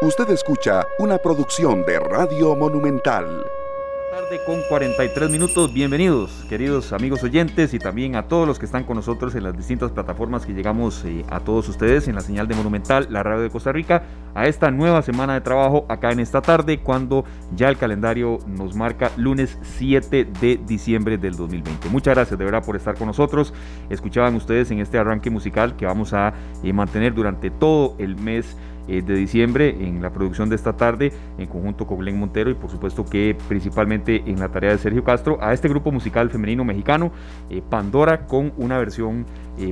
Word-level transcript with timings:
Usted 0.00 0.30
escucha 0.30 0.86
una 1.00 1.18
producción 1.18 1.84
de 1.84 1.98
Radio 1.98 2.54
Monumental 2.54 3.44
tarde 4.18 4.40
con 4.44 4.62
43 4.68 5.30
minutos. 5.30 5.72
Bienvenidos, 5.72 6.44
queridos 6.48 6.92
amigos 6.92 7.22
oyentes, 7.22 7.72
y 7.72 7.78
también 7.78 8.16
a 8.16 8.26
todos 8.26 8.48
los 8.48 8.58
que 8.58 8.66
están 8.66 8.82
con 8.82 8.96
nosotros 8.96 9.34
en 9.36 9.44
las 9.44 9.56
distintas 9.56 9.92
plataformas 9.92 10.44
que 10.44 10.54
llegamos 10.54 11.04
eh, 11.04 11.24
a 11.30 11.38
todos 11.38 11.68
ustedes 11.68 12.08
en 12.08 12.16
la 12.16 12.20
señal 12.20 12.48
de 12.48 12.56
Monumental, 12.56 13.06
la 13.10 13.22
radio 13.22 13.42
de 13.42 13.50
Costa 13.50 13.70
Rica, 13.70 14.02
a 14.34 14.46
esta 14.46 14.70
nueva 14.70 15.02
semana 15.02 15.34
de 15.34 15.40
trabajo 15.40 15.86
acá 15.88 16.10
en 16.12 16.20
esta 16.20 16.42
tarde, 16.42 16.78
cuando 16.78 17.24
ya 17.54 17.68
el 17.68 17.76
calendario 17.76 18.38
nos 18.46 18.74
marca 18.74 19.10
lunes 19.16 19.58
7 19.62 20.26
de 20.40 20.60
diciembre 20.66 21.18
del 21.18 21.36
2020. 21.36 21.88
Muchas 21.88 22.14
gracias 22.14 22.38
de 22.38 22.44
verdad 22.44 22.64
por 22.64 22.76
estar 22.76 22.94
con 22.96 23.06
nosotros. 23.06 23.52
Escuchaban 23.90 24.34
ustedes 24.34 24.70
en 24.70 24.80
este 24.80 24.98
arranque 24.98 25.30
musical 25.30 25.76
que 25.76 25.86
vamos 25.86 26.12
a 26.12 26.34
eh, 26.62 26.72
mantener 26.72 27.14
durante 27.14 27.50
todo 27.50 27.94
el 27.98 28.16
mes 28.16 28.56
eh, 28.86 29.02
de 29.02 29.14
diciembre 29.14 29.76
en 29.80 30.00
la 30.00 30.10
producción 30.10 30.48
de 30.48 30.56
esta 30.56 30.74
tarde 30.74 31.12
en 31.36 31.46
conjunto 31.46 31.86
con 31.86 31.98
Glenn 31.98 32.18
Montero 32.18 32.50
y 32.50 32.54
por 32.54 32.70
supuesto 32.70 33.04
que 33.04 33.36
principalmente 33.46 34.22
en 34.26 34.40
la 34.40 34.48
tarea 34.48 34.70
de 34.70 34.78
Sergio 34.78 35.04
Castro 35.04 35.38
a 35.42 35.52
este 35.52 35.68
grupo 35.68 35.92
musical 35.92 36.30
femenino 36.30 36.64
mexicano 36.64 37.12
eh, 37.50 37.60
Pandora 37.68 38.26
con 38.26 38.52
una 38.56 38.78
versión 38.78 39.26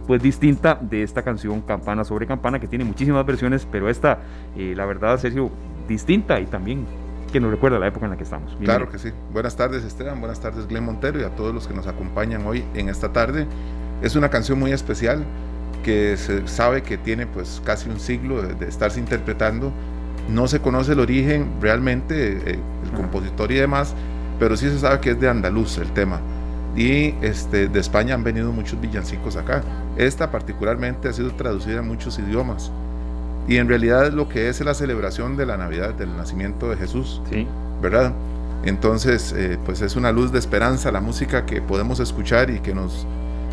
pues 0.04 0.20
distinta 0.20 0.74
de 0.74 1.04
esta 1.04 1.22
canción 1.22 1.60
Campana 1.60 2.02
sobre 2.02 2.26
Campana 2.26 2.58
que 2.58 2.66
tiene 2.66 2.84
muchísimas 2.84 3.24
versiones 3.24 3.68
pero 3.70 3.88
esta 3.88 4.18
la 4.56 4.86
verdad 4.86 5.18
Sergio 5.18 5.50
distinta 5.88 6.40
y 6.40 6.46
también 6.46 6.86
que 7.32 7.40
nos 7.40 7.50
recuerda 7.50 7.78
la 7.78 7.88
época 7.88 8.06
en 8.06 8.12
la 8.12 8.16
que 8.16 8.24
estamos. 8.24 8.56
Claro 8.62 8.88
que 8.88 8.98
sí. 8.98 9.10
Buenas 9.32 9.56
tardes 9.56 9.84
Esteban, 9.84 10.20
buenas 10.20 10.40
tardes 10.40 10.66
Glenn 10.66 10.84
Montero 10.84 11.20
y 11.20 11.24
a 11.24 11.30
todos 11.30 11.54
los 11.54 11.66
que 11.66 11.74
nos 11.74 11.86
acompañan 11.86 12.46
hoy 12.46 12.64
en 12.74 12.88
esta 12.88 13.12
tarde. 13.12 13.46
Es 14.02 14.16
una 14.16 14.28
canción 14.28 14.58
muy 14.58 14.72
especial 14.72 15.24
que 15.82 16.16
se 16.16 16.46
sabe 16.48 16.82
que 16.82 16.98
tiene 16.98 17.26
pues 17.26 17.62
casi 17.64 17.88
un 17.88 18.00
siglo 18.00 18.42
de, 18.42 18.66
estarse 18.66 18.98
interpretando. 18.98 19.72
No 20.28 20.48
se 20.48 20.60
conoce 20.60 20.92
el 20.92 21.00
origen 21.00 21.48
realmente, 21.60 22.38
eh, 22.38 22.58
el 22.84 22.90
compositor 22.96 23.52
y 23.52 23.56
demás, 23.56 23.94
pero 24.38 24.56
sí 24.56 24.68
se 24.68 24.78
sabe 24.78 25.00
que 25.00 25.10
es 25.10 25.20
de 25.20 25.28
andaluz 25.28 25.78
el 25.78 25.92
tema. 25.92 26.20
Y 26.76 27.14
este, 27.22 27.68
de 27.68 27.80
España 27.80 28.14
han 28.14 28.24
venido 28.24 28.52
muchos 28.52 28.80
villancicos 28.80 29.36
acá. 29.36 29.62
Esta 29.96 30.30
particularmente 30.30 31.08
ha 31.08 31.12
sido 31.12 31.30
traducida 31.32 31.78
en 31.78 31.86
muchos 31.86 32.18
idiomas. 32.18 32.70
Y 33.48 33.58
en 33.58 33.68
realidad 33.68 34.12
lo 34.12 34.28
que 34.28 34.48
es 34.48 34.60
la 34.60 34.74
celebración 34.74 35.36
de 35.36 35.46
la 35.46 35.56
Navidad, 35.56 35.94
del 35.94 36.16
nacimiento 36.16 36.68
de 36.68 36.76
Jesús. 36.76 37.22
Sí. 37.30 37.46
¿Verdad? 37.80 38.12
Entonces, 38.64 39.32
eh, 39.36 39.58
pues 39.64 39.82
es 39.82 39.96
una 39.96 40.10
luz 40.12 40.32
de 40.32 40.38
esperanza 40.38 40.90
la 40.90 41.00
música 41.00 41.46
que 41.46 41.62
podemos 41.62 42.00
escuchar 42.00 42.50
y 42.50 42.58
que 42.60 42.74
nos 42.74 43.06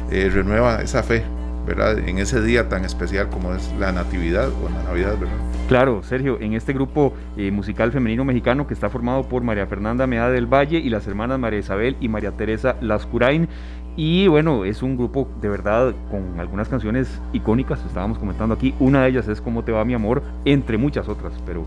eh, 0.09 0.30
renueva 0.33 0.81
esa 0.81 1.03
fe 1.03 1.23
¿verdad? 1.66 1.99
En 1.99 2.17
ese 2.17 2.41
día 2.41 2.67
tan 2.67 2.83
especial 2.86 3.30
como 3.30 3.53
es 3.53 3.73
la 3.80 3.91
Natividad 3.91 4.49
o 4.49 4.69
la 4.69 4.83
Navidad, 4.83 5.17
¿verdad? 5.17 5.36
Claro, 5.67 6.03
Sergio, 6.03 6.38
en 6.41 6.53
este 6.53 6.73
grupo 6.73 7.14
eh, 7.38 7.52
musical 7.52 7.91
femenino 7.91 8.25
mexicano 8.25 8.67
que 8.67 8.73
está 8.73 8.89
formado 8.89 9.23
por 9.23 9.44
María 9.44 9.66
Fernanda 9.66 10.05
Meada 10.08 10.30
del 10.30 10.45
Valle 10.45 10.80
y 10.80 10.89
las 10.89 11.08
hermanas 11.08 11.39
María 11.39 11.59
Isabel 11.59 11.95
y 11.99 12.09
María 12.09 12.31
Teresa 12.31 12.75
Lascurain. 12.81 13.47
Y 13.95 14.27
bueno, 14.27 14.66
es 14.66 14.81
un 14.81 14.97
grupo 14.97 15.27
de 15.41 15.49
verdad 15.49 15.94
con 16.09 16.39
algunas 16.39 16.67
canciones 16.67 17.08
icónicas, 17.31 17.80
estábamos 17.86 18.17
comentando 18.17 18.55
aquí, 18.55 18.73
una 18.80 19.03
de 19.03 19.09
ellas 19.09 19.27
es 19.27 19.39
Cómo 19.39 19.63
te 19.63 19.72
va 19.72 19.86
mi 19.86 19.94
amor, 19.94 20.23
entre 20.45 20.77
muchas 20.77 21.08
otras, 21.08 21.33
pero 21.45 21.63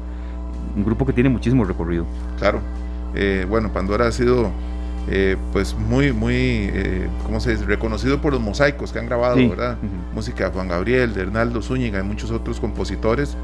un 0.75 0.85
grupo 0.85 1.07
que 1.07 1.13
tiene 1.13 1.29
muchísimo 1.29 1.65
recorrido. 1.65 2.05
Claro, 2.39 2.61
eh, 3.15 3.47
bueno, 3.49 3.73
Pandora 3.73 4.09
ha 4.09 4.13
sido 4.13 4.51
eh, 5.09 5.37
pues 5.53 5.75
muy, 5.75 6.13
muy, 6.13 6.35
eh, 6.35 7.09
¿cómo 7.25 7.39
se 7.39 7.53
dice? 7.53 7.65
Reconocido 7.65 8.21
por 8.21 8.33
los 8.33 8.43
mosaicos 8.43 8.93
que 8.93 8.99
han 8.99 9.07
grabado, 9.07 9.37
¿verdad? 9.49 9.79
Música 10.13 10.47
de 10.47 10.51
Juan 10.51 10.69
Gabriel, 10.69 11.15
de 11.15 11.23
Hernaldo 11.23 11.63
Zúñiga 11.63 12.01
y 12.01 12.03
muchos 12.03 12.33
otros 12.33 12.59
compositores 12.59 13.37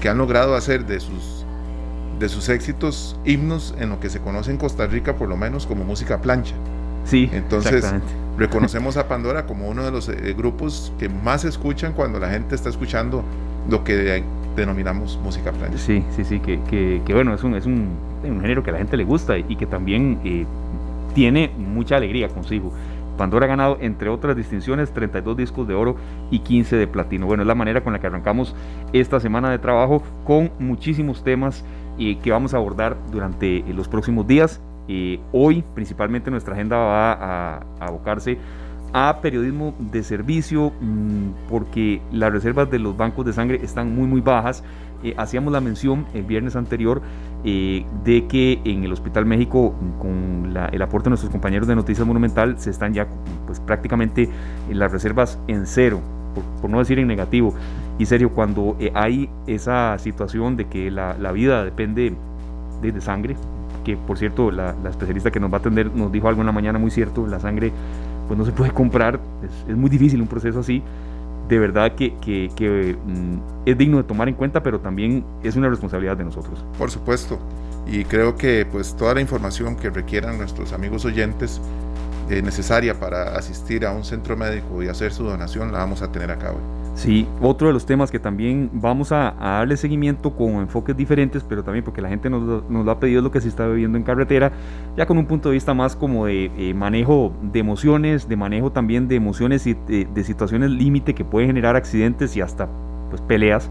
que 0.00 0.08
han 0.08 0.16
logrado 0.16 0.54
hacer 0.54 0.86
de 0.86 1.00
sus, 1.00 1.44
de 2.20 2.28
sus 2.28 2.48
éxitos 2.48 3.18
himnos 3.24 3.74
en 3.80 3.88
lo 3.90 3.98
que 3.98 4.10
se 4.10 4.20
conoce 4.20 4.52
en 4.52 4.58
Costa 4.58 4.86
Rica, 4.86 5.16
por 5.16 5.28
lo 5.28 5.36
menos 5.36 5.66
como 5.66 5.82
música 5.82 6.20
plancha. 6.20 6.54
Sí, 7.08 7.30
entonces 7.32 7.90
reconocemos 8.36 8.98
a 8.98 9.08
Pandora 9.08 9.46
como 9.46 9.68
uno 9.68 9.82
de 9.82 9.90
los 9.90 10.10
eh, 10.10 10.34
grupos 10.36 10.92
que 10.98 11.08
más 11.08 11.44
escuchan 11.46 11.94
cuando 11.94 12.18
la 12.18 12.28
gente 12.28 12.54
está 12.54 12.68
escuchando 12.68 13.24
lo 13.68 13.82
que 13.82 14.22
denominamos 14.54 15.18
música 15.22 15.50
plancha. 15.52 15.78
Sí, 15.78 16.04
sí, 16.14 16.24
sí, 16.24 16.38
que, 16.40 16.60
que, 16.68 17.00
que 17.06 17.14
bueno, 17.14 17.32
es 17.32 17.42
un, 17.42 17.54
es 17.54 17.64
un, 17.64 17.88
un, 18.22 18.40
género 18.42 18.62
que 18.62 18.70
a 18.70 18.74
la 18.74 18.78
gente 18.78 18.98
le 18.98 19.04
gusta 19.04 19.38
y 19.38 19.56
que 19.56 19.64
también 19.64 20.20
eh, 20.22 20.44
tiene 21.14 21.50
mucha 21.56 21.96
alegría 21.96 22.28
consigo. 22.28 22.72
Pandora 23.16 23.46
ha 23.46 23.48
ganado, 23.48 23.78
entre 23.80 24.10
otras 24.10 24.36
distinciones, 24.36 24.92
32 24.92 25.36
discos 25.36 25.66
de 25.66 25.74
oro 25.74 25.96
y 26.30 26.40
15 26.40 26.76
de 26.76 26.86
platino. 26.86 27.26
Bueno, 27.26 27.42
es 27.42 27.46
la 27.46 27.54
manera 27.54 27.82
con 27.82 27.94
la 27.94 28.00
que 28.00 28.06
arrancamos 28.06 28.54
esta 28.92 29.18
semana 29.18 29.50
de 29.50 29.58
trabajo 29.58 30.02
con 30.24 30.52
muchísimos 30.58 31.24
temas 31.24 31.64
eh, 31.98 32.18
que 32.22 32.30
vamos 32.30 32.54
a 32.54 32.58
abordar 32.58 32.96
durante 33.10 33.64
los 33.74 33.88
próximos 33.88 34.26
días. 34.26 34.60
Eh, 34.88 35.20
hoy, 35.32 35.62
principalmente, 35.74 36.30
nuestra 36.30 36.54
agenda 36.54 36.76
va 36.76 37.12
a, 37.12 37.66
abocarse 37.80 38.38
a 38.92 39.20
periodismo 39.20 39.74
de 39.78 40.02
servicio 40.02 40.72
mm, 40.80 41.48
porque 41.50 42.00
las 42.10 42.32
reservas 42.32 42.70
de 42.70 42.78
los 42.78 42.96
bancos 42.96 43.26
de 43.26 43.34
sangre 43.34 43.60
están 43.62 43.94
muy 43.94 44.06
muy 44.06 44.22
bajas 44.22 44.64
eh, 45.04 45.14
hacíamos 45.16 45.52
la 45.52 45.60
mención 45.60 46.06
el 46.12 46.24
viernes 46.24 46.56
anterior 46.56 47.02
eh, 47.44 47.86
de 48.04 48.26
que 48.26 48.60
en 48.64 48.82
el 48.82 48.92
Hospital 48.92 49.26
México, 49.26 49.72
con 50.00 50.52
el 50.72 50.82
aporte 50.82 51.04
de 51.04 51.10
nuestros 51.10 51.30
compañeros 51.30 51.68
de 51.68 51.76
Noticias 51.76 52.04
Monumental, 52.04 52.58
se 52.58 52.70
están 52.70 52.94
ya 52.94 53.06
pues, 53.46 53.60
prácticamente 53.60 54.28
en 54.68 54.78
las 54.78 54.90
reservas 54.90 55.38
en 55.46 55.66
cero, 55.66 56.00
por, 56.60 56.68
no 56.68 56.80
decir 56.80 56.98
en 56.98 57.06
negativo. 57.06 57.54
Y 57.96 58.06
serio, 58.06 58.30
cuando 58.30 58.76
eh, 58.80 58.90
hay 58.92 59.30
esa 59.46 59.96
situación 59.98 60.56
de 60.56 60.66
que 60.66 60.90
la, 60.90 61.14
vida 61.30 61.64
depende 61.64 62.14
de, 62.82 63.00
sangre, 63.00 63.36
que 63.88 63.96
por 63.96 64.18
cierto 64.18 64.50
la, 64.50 64.74
especialista 64.90 65.30
que 65.30 65.40
nos 65.40 65.50
va 65.50 65.56
a 65.56 65.60
atender 65.60 65.90
nos 65.94 66.12
dijo 66.12 66.28
algo 66.28 66.42
en 66.42 66.46
la 66.46 66.52
mañana 66.52 66.78
muy 66.78 66.90
cierto, 66.90 67.26
la 67.26 67.40
sangre 67.40 67.72
pues 68.26 68.38
no 68.38 68.44
se 68.44 68.52
puede 68.52 68.70
comprar, 68.70 69.18
es 69.66 69.76
muy 69.76 69.88
difícil 69.88 70.20
un 70.20 70.28
proceso 70.28 70.60
así 70.60 70.82
de 71.48 71.58
verdad 71.58 71.92
que, 71.94 72.10
mm, 72.10 73.66
es 73.66 73.78
digno 73.78 73.96
de 73.96 74.02
tomar 74.02 74.28
en 74.28 74.34
cuenta, 74.34 74.62
pero 74.62 74.80
también 74.80 75.24
es 75.42 75.56
una 75.56 75.70
responsabilidad 75.70 76.14
de 76.14 76.24
nosotros. 76.24 76.62
Por 76.76 76.90
supuesto, 76.90 77.38
y 77.86 78.04
creo 78.04 78.36
que 78.36 78.66
pues 78.70 78.94
toda 78.94 79.14
la 79.14 79.22
información 79.22 79.74
que 79.74 79.88
requieran 79.88 80.36
nuestros 80.36 80.74
amigos 80.74 81.06
oyentes 81.06 81.62
eh, 82.28 82.42
necesaria 82.42 83.00
para 83.00 83.38
asistir 83.38 83.86
a 83.86 83.92
un 83.92 84.04
centro 84.04 84.36
médico 84.36 84.82
y 84.82 84.88
hacer 84.88 85.10
su 85.10 85.24
donación 85.24 85.72
la 85.72 85.78
vamos 85.78 86.02
a 86.02 86.12
tener 86.12 86.30
a 86.30 86.36
cabo. 86.36 86.58
Sí, 86.98 87.28
otro 87.40 87.68
de 87.68 87.72
los 87.72 87.86
temas 87.86 88.10
que 88.10 88.18
también 88.18 88.70
vamos 88.72 89.12
a, 89.12 89.32
darle 89.38 89.76
seguimiento 89.76 90.34
con 90.34 90.54
enfoques 90.54 90.96
diferentes, 90.96 91.44
pero 91.44 91.62
también 91.62 91.84
porque 91.84 92.02
la 92.02 92.08
gente 92.08 92.28
nos, 92.28 92.68
nos, 92.68 92.84
lo 92.84 92.90
ha 92.90 92.98
pedido 92.98 93.22
lo 93.22 93.30
que 93.30 93.40
se 93.40 93.46
está 93.46 93.68
viviendo 93.68 93.96
en 93.96 94.02
carretera, 94.02 94.50
ya 94.96 95.06
con 95.06 95.16
un 95.16 95.26
punto 95.26 95.48
de 95.48 95.52
vista 95.52 95.74
más 95.74 95.94
como 95.94 96.26
de 96.26 96.50
eh, 96.58 96.74
manejo 96.74 97.32
de 97.40 97.60
emociones, 97.60 98.28
de 98.28 98.34
manejo 98.34 98.72
también 98.72 99.06
de 99.06 99.14
emociones 99.14 99.64
y 99.68 99.74
de, 99.74 100.24
situaciones 100.24 100.70
límite 100.70 101.14
que 101.14 101.24
pueden 101.24 101.50
generar 101.50 101.76
accidentes 101.76 102.36
y 102.36 102.40
hasta 102.40 102.68
pues, 103.10 103.22
peleas. 103.22 103.70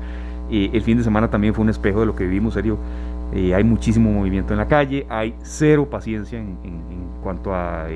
Eh, 0.49 0.69
el 0.71 0.81
fin 0.81 0.97
de 0.97 1.03
semana 1.03 1.29
también 1.29 1.53
fue 1.53 1.63
un 1.63 1.69
espejo 1.69 1.99
de 1.99 2.05
lo 2.05 2.15
que 2.15 2.23
vivimos, 2.23 2.53
serio. 2.53 2.77
Eh, 3.33 3.53
hay 3.53 3.65
muchísimo 3.65 4.09
movimiento 4.09 4.53
en 4.53 4.59
la 4.59 4.69
calle, 4.69 5.05
hay 5.09 5.35
cero 5.41 5.89
paciencia 5.89 6.39
en, 6.39 6.57
en 6.63 7.09
cuanto 7.21 7.53
a 7.53 7.88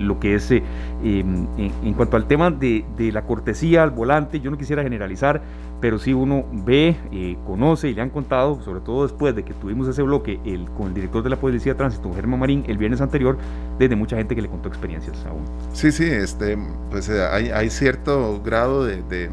lo 0.00 0.18
que 0.18 0.34
es 0.34 0.50
eh, 0.50 0.62
em, 1.04 1.46
en, 1.56 1.94
cuanto 1.94 2.16
al 2.16 2.26
tema 2.26 2.50
de, 2.50 2.84
la 3.12 3.22
cortesía 3.22 3.82
al 3.82 3.90
volante, 3.90 4.40
yo 4.40 4.50
no 4.50 4.58
quisiera 4.58 4.82
generalizar, 4.82 5.42
pero 5.80 5.98
si 5.98 6.12
uno 6.12 6.44
ve, 6.52 6.96
eh, 7.12 7.36
conoce 7.46 7.88
y 7.88 7.94
le 7.94 8.02
han 8.02 8.10
contado, 8.10 8.60
sobre 8.62 8.80
todo 8.80 9.04
después 9.04 9.34
de 9.34 9.44
que 9.44 9.54
tuvimos 9.54 9.88
ese 9.88 10.02
bloque 10.02 10.40
el, 10.44 10.68
con 10.70 10.88
el 10.88 10.94
director 10.94 11.22
de 11.22 11.30
la 11.30 11.36
Policía 11.36 11.72
de 11.72 11.78
Tránsito, 11.78 12.12
Germán 12.14 12.40
Marín, 12.40 12.64
el 12.66 12.78
viernes 12.78 13.00
anterior, 13.00 13.38
desde 13.78 13.96
mucha 13.96 14.16
gente 14.16 14.34
que 14.34 14.42
le 14.42 14.48
contó 14.48 14.68
experiencias 14.68 15.24
aún. 15.26 15.44
Sí, 15.72 15.92
sí, 15.92 16.04
este, 16.04 16.58
pues 16.90 17.08
eh, 17.08 17.22
hay, 17.22 17.70
cierto 17.70 18.42
grado 18.42 18.84
de, 18.84 19.30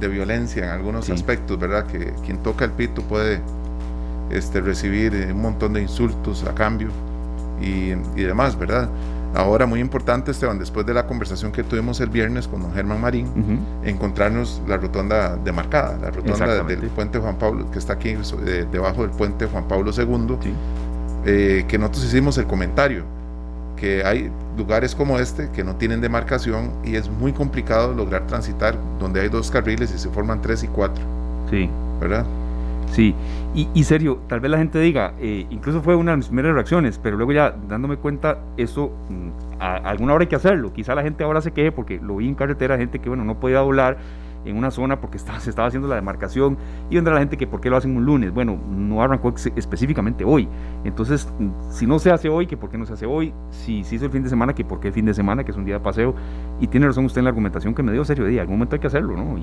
violencia 0.00 0.64
en 0.64 0.68
algunos 0.68 1.08
aspectos, 1.08 1.58
¿verdad? 1.58 1.86
Que 1.86 2.12
quien 2.26 2.36
toca 2.42 2.66
el 2.66 2.72
pito 2.72 3.00
puede 3.00 3.40
este, 4.30 4.60
recibir 4.60 5.14
un 5.32 5.40
montón 5.40 5.72
de 5.72 5.80
insultos 5.80 6.44
a 6.44 6.54
cambio 6.54 6.88
y, 7.58 7.92
y 8.14 8.22
demás, 8.22 8.58
¿verdad? 8.58 8.90
Ahora, 9.34 9.66
muy 9.66 9.80
importante, 9.80 10.30
Esteban, 10.30 10.58
después 10.58 10.86
de 10.86 10.94
la 10.94 11.06
conversación 11.06 11.50
que 11.50 11.64
tuvimos 11.64 12.00
el 12.00 12.08
viernes 12.08 12.46
con 12.46 12.62
don 12.62 12.72
Germán 12.72 13.00
Marín, 13.00 13.26
encontrarnos 13.84 14.62
la 14.68 14.76
rotonda 14.76 15.36
demarcada, 15.36 15.98
la 15.98 16.10
rotonda 16.10 16.62
del 16.62 16.78
puente 16.90 17.18
Juan 17.18 17.36
Pablo, 17.36 17.70
que 17.70 17.78
está 17.78 17.94
aquí 17.94 18.10
eh, 18.10 18.66
debajo 18.70 19.02
del 19.02 19.10
puente 19.10 19.46
Juan 19.46 19.66
Pablo 19.66 19.90
II, 19.96 20.36
eh, 21.26 21.64
que 21.66 21.78
nosotros 21.78 22.04
hicimos 22.04 22.38
el 22.38 22.46
comentario, 22.46 23.04
que 23.76 24.04
hay 24.04 24.30
lugares 24.56 24.94
como 24.94 25.18
este 25.18 25.50
que 25.50 25.64
no 25.64 25.74
tienen 25.74 26.00
demarcación 26.00 26.70
y 26.84 26.94
es 26.94 27.10
muy 27.10 27.32
complicado 27.32 27.92
lograr 27.92 28.26
transitar 28.28 28.78
donde 29.00 29.20
hay 29.20 29.28
dos 29.28 29.50
carriles 29.50 29.92
y 29.92 29.98
se 29.98 30.08
forman 30.10 30.40
tres 30.42 30.62
y 30.62 30.68
cuatro. 30.68 31.02
Sí. 31.50 31.68
¿Verdad? 32.00 32.24
Sí, 32.94 33.12
y, 33.56 33.82
serio, 33.82 34.20
tal 34.28 34.38
vez 34.38 34.52
la 34.52 34.58
gente 34.58 34.78
diga, 34.78 35.14
eh, 35.18 35.46
incluso 35.50 35.82
fue 35.82 35.96
una 35.96 36.12
de 36.12 36.18
mis 36.18 36.26
primeras 36.28 36.54
reacciones, 36.54 37.00
pero 37.02 37.16
luego 37.16 37.32
ya 37.32 37.52
dándome 37.68 37.96
cuenta, 37.96 38.38
eso 38.56 38.92
mm, 39.08 39.60
a, 39.60 39.74
alguna 39.78 40.14
hora 40.14 40.22
hay 40.22 40.28
que 40.28 40.36
hacerlo. 40.36 40.72
Quizá 40.72 40.94
la 40.94 41.02
gente 41.02 41.24
ahora 41.24 41.40
se 41.40 41.50
queje 41.50 41.72
porque 41.72 41.98
lo 42.00 42.18
vi 42.18 42.28
en 42.28 42.36
carretera, 42.36 42.78
gente 42.78 43.00
que 43.00 43.08
bueno, 43.08 43.24
no 43.24 43.40
podía 43.40 43.58
doblar 43.58 43.96
en 44.44 44.56
una 44.56 44.70
zona 44.70 45.00
porque 45.00 45.18
se 45.40 45.50
estaba 45.50 45.66
haciendo 45.66 45.88
la 45.88 45.96
demarcación 45.96 46.56
y 46.88 46.94
vendrá 46.94 47.14
la 47.14 47.18
gente 47.18 47.36
que 47.36 47.48
por 47.48 47.60
qué 47.60 47.68
lo 47.68 47.76
hacen 47.76 47.96
un 47.96 48.04
lunes. 48.04 48.32
Bueno, 48.32 48.56
no 48.70 49.02
arrancó 49.02 49.34
específicamente 49.56 50.24
hoy. 50.24 50.48
Entonces, 50.84 51.28
si 51.70 51.88
no 51.88 51.98
se 51.98 52.12
hace 52.12 52.28
hoy, 52.28 52.46
que 52.46 52.56
por 52.56 52.70
qué 52.70 52.78
no 52.78 52.86
se 52.86 52.92
hace 52.92 53.06
hoy, 53.06 53.34
si 53.50 53.82
se 53.82 53.96
hizo 53.96 54.04
el 54.04 54.12
fin 54.12 54.22
de 54.22 54.28
semana, 54.28 54.52
que 54.54 54.64
por 54.64 54.78
qué 54.78 54.86
el 54.86 54.94
fin 54.94 55.06
de 55.06 55.14
semana, 55.14 55.42
que 55.42 55.50
es 55.50 55.56
un 55.56 55.64
día 55.64 55.74
de 55.74 55.80
paseo. 55.80 56.14
Y 56.60 56.68
tiene 56.68 56.86
razón 56.86 57.06
usted 57.06 57.18
en 57.18 57.24
la 57.24 57.30
argumentación 57.30 57.74
que 57.74 57.82
me 57.82 57.90
dio 57.90 58.04
serio, 58.04 58.24
de 58.24 58.38
algún 58.38 58.54
momento 58.54 58.76
hay 58.76 58.80
que 58.80 58.86
hacerlo, 58.86 59.16
¿no? 59.16 59.36
Y, 59.36 59.42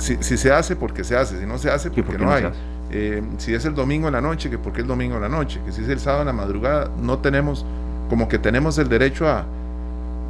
si, 0.00 0.16
si, 0.20 0.36
se 0.36 0.52
hace, 0.52 0.76
porque 0.76 1.04
se 1.04 1.16
hace, 1.16 1.38
si 1.38 1.46
no 1.46 1.58
se 1.58 1.70
hace, 1.70 1.90
porque 1.90 2.18
no, 2.18 2.32
hay. 2.32 2.50
Eh, 2.92 3.22
si 3.38 3.54
es 3.54 3.64
el 3.64 3.74
domingo 3.74 4.08
en 4.08 4.14
la 4.14 4.20
noche, 4.20 4.50
que 4.50 4.58
porque 4.58 4.80
el 4.80 4.86
domingo 4.86 5.16
en 5.16 5.22
la 5.22 5.28
noche, 5.28 5.60
que 5.64 5.70
si 5.70 5.82
es 5.82 5.88
el 5.88 6.00
sábado 6.00 6.22
en 6.22 6.26
la 6.26 6.32
madrugada, 6.32 6.90
no 7.00 7.18
tenemos, 7.18 7.64
como 8.08 8.28
que 8.28 8.38
tenemos 8.38 8.78
el 8.78 8.88
derecho 8.88 9.28
a, 9.28 9.44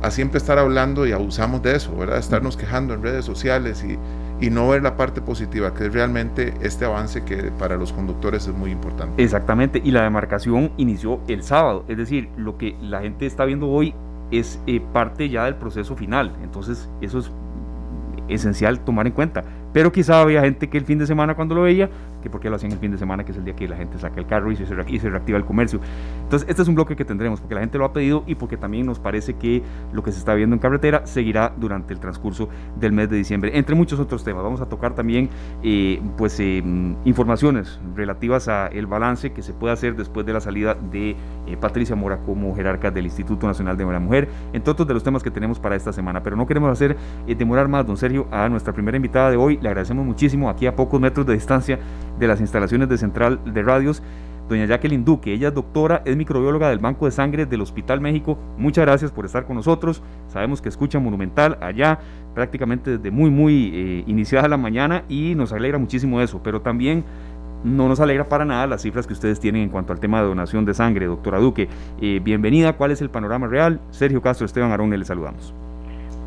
a 0.02 0.10
siempre 0.10 0.38
estar 0.38 0.58
hablando 0.58 1.06
y 1.06 1.12
abusamos 1.12 1.62
de 1.62 1.76
eso, 1.76 1.96
¿verdad? 1.96 2.18
Estarnos 2.18 2.56
quejando 2.56 2.94
en 2.94 3.02
redes 3.02 3.24
sociales 3.24 3.84
y, 3.84 3.98
y, 4.44 4.50
no 4.50 4.68
ver 4.68 4.82
la 4.82 4.96
parte 4.96 5.22
positiva, 5.22 5.72
que 5.72 5.86
es 5.86 5.92
realmente 5.92 6.54
este 6.60 6.84
avance 6.84 7.24
que 7.24 7.50
para 7.58 7.76
los 7.76 7.92
conductores 7.92 8.46
es 8.46 8.54
muy 8.54 8.70
importante. 8.70 9.22
Exactamente, 9.22 9.80
y 9.82 9.90
la 9.90 10.02
demarcación 10.02 10.72
inició 10.76 11.20
el 11.28 11.42
sábado, 11.42 11.84
es 11.88 11.96
decir, 11.96 12.28
lo 12.36 12.58
que 12.58 12.76
la 12.82 13.00
gente 13.00 13.24
está 13.24 13.44
viendo 13.46 13.68
hoy 13.68 13.94
es 14.30 14.60
eh, 14.66 14.80
parte 14.92 15.28
ya 15.28 15.44
del 15.44 15.56
proceso 15.56 15.96
final, 15.96 16.34
entonces 16.42 16.88
eso 17.00 17.18
es 17.18 17.30
esencial 18.28 18.80
tomar 18.80 19.06
en 19.06 19.12
cuenta. 19.12 19.44
Pero 19.72 19.92
quizá 19.92 20.20
había 20.20 20.42
gente 20.42 20.68
que 20.68 20.78
el 20.78 20.84
fin 20.84 20.98
de 20.98 21.06
semana 21.06 21.34
cuando 21.34 21.54
lo 21.54 21.62
veía, 21.62 21.88
que 22.20 22.30
porque 22.30 22.50
lo 22.50 22.56
hacían 22.56 22.72
el 22.72 22.78
fin 22.78 22.90
de 22.90 22.98
semana, 22.98 23.24
que 23.24 23.32
es 23.32 23.38
el 23.38 23.44
día 23.44 23.54
que 23.54 23.68
la 23.68 23.76
gente 23.76 23.98
saca 23.98 24.20
el 24.20 24.26
carro 24.26 24.52
y 24.52 24.56
se, 24.56 24.64
reactiva 24.64 25.38
el 25.38 25.44
comercio. 25.44 25.80
Entonces, 26.22 26.48
este 26.48 26.62
es 26.62 26.68
un 26.68 26.74
bloque 26.74 26.96
que 26.96 27.04
tendremos, 27.04 27.40
porque 27.40 27.54
la 27.54 27.60
gente 27.60 27.78
lo 27.78 27.84
ha 27.84 27.92
pedido 27.92 28.24
y 28.26 28.34
porque 28.34 28.56
también 28.56 28.86
nos 28.86 28.98
parece 28.98 29.34
que 29.34 29.62
lo 29.92 30.02
que 30.02 30.12
se 30.12 30.18
está 30.18 30.34
viendo 30.34 30.54
en 30.54 30.60
carretera 30.60 31.06
seguirá 31.06 31.52
durante 31.56 31.92
el 31.92 32.00
transcurso 32.00 32.48
del 32.78 32.92
mes 32.92 33.08
de 33.10 33.16
diciembre, 33.16 33.52
entre 33.54 33.74
muchos 33.74 33.98
otros 34.00 34.24
temas. 34.24 34.42
Vamos 34.42 34.60
a 34.60 34.66
tocar 34.66 34.94
también 34.94 35.28
eh, 35.62 36.00
pues, 36.16 36.38
eh, 36.40 36.62
informaciones 37.04 37.80
relativas 37.94 38.48
a 38.48 38.66
el 38.68 38.86
balance 38.86 39.32
que 39.32 39.42
se 39.42 39.52
puede 39.52 39.72
hacer 39.72 39.96
después 39.96 40.26
de 40.26 40.32
la 40.32 40.40
salida 40.40 40.74
de 40.74 41.10
eh, 41.46 41.56
Patricia 41.60 41.96
Mora 41.96 42.18
como 42.18 42.54
jerarca 42.54 42.90
del 42.90 43.06
Instituto 43.06 43.46
Nacional 43.46 43.76
de 43.76 43.84
la 43.84 43.98
Mujer, 43.98 44.28
entre 44.52 44.70
otros 44.70 44.86
de 44.86 44.94
los 44.94 45.02
temas 45.02 45.22
que 45.22 45.30
tenemos 45.30 45.58
para 45.58 45.76
esta 45.76 45.92
semana. 45.92 46.22
Pero 46.22 46.36
no 46.36 46.46
queremos 46.46 46.70
hacer 46.70 46.96
demorar 47.26 47.68
más, 47.68 47.86
don 47.86 47.96
Sergio, 47.96 48.26
a 48.30 48.48
nuestra 48.48 48.72
primera 48.72 48.96
invitada 48.96 49.30
de 49.30 49.36
hoy, 49.36 49.58
le 49.60 49.68
agradecemos 49.68 50.04
muchísimo 50.04 50.48
aquí 50.48 50.66
a 50.66 50.76
pocos 50.76 51.00
metros 51.00 51.26
de 51.26 51.34
distancia 51.34 51.78
de 52.20 52.28
las 52.28 52.40
instalaciones 52.40 52.88
de 52.88 52.98
Central 52.98 53.40
de 53.44 53.62
Radios. 53.62 54.02
Doña 54.48 54.66
Jacqueline 54.66 55.04
Duque, 55.04 55.32
ella 55.32 55.48
es 55.48 55.54
doctora, 55.54 56.02
es 56.04 56.16
microbióloga 56.16 56.70
del 56.70 56.80
Banco 56.80 57.04
de 57.04 57.12
Sangre 57.12 57.46
del 57.46 57.60
Hospital 57.60 58.00
México. 58.00 58.36
Muchas 58.58 58.84
gracias 58.84 59.12
por 59.12 59.24
estar 59.24 59.44
con 59.46 59.54
nosotros. 59.56 60.02
Sabemos 60.26 60.60
que 60.60 60.68
escucha 60.68 60.98
Monumental 60.98 61.56
allá 61.60 62.00
prácticamente 62.34 62.98
desde 62.98 63.10
muy, 63.12 63.30
muy 63.30 63.70
eh, 63.72 64.04
iniciada 64.08 64.48
la 64.48 64.56
mañana 64.56 65.04
y 65.08 65.34
nos 65.36 65.52
alegra 65.52 65.78
muchísimo 65.78 66.20
eso, 66.20 66.40
pero 66.42 66.60
también 66.60 67.04
no 67.62 67.88
nos 67.88 68.00
alegra 68.00 68.24
para 68.24 68.44
nada 68.44 68.66
las 68.66 68.82
cifras 68.82 69.06
que 69.06 69.12
ustedes 69.12 69.38
tienen 69.38 69.62
en 69.62 69.68
cuanto 69.68 69.92
al 69.92 70.00
tema 70.00 70.20
de 70.20 70.28
donación 70.28 70.64
de 70.64 70.74
sangre. 70.74 71.06
Doctora 71.06 71.38
Duque, 71.38 71.68
eh, 72.00 72.20
bienvenida. 72.22 72.72
¿Cuál 72.72 72.90
es 72.90 73.00
el 73.02 73.10
panorama 73.10 73.46
real? 73.46 73.80
Sergio 73.90 74.20
Castro, 74.20 74.46
Esteban 74.46 74.72
Arón, 74.72 74.90
le 74.90 75.04
saludamos. 75.04 75.54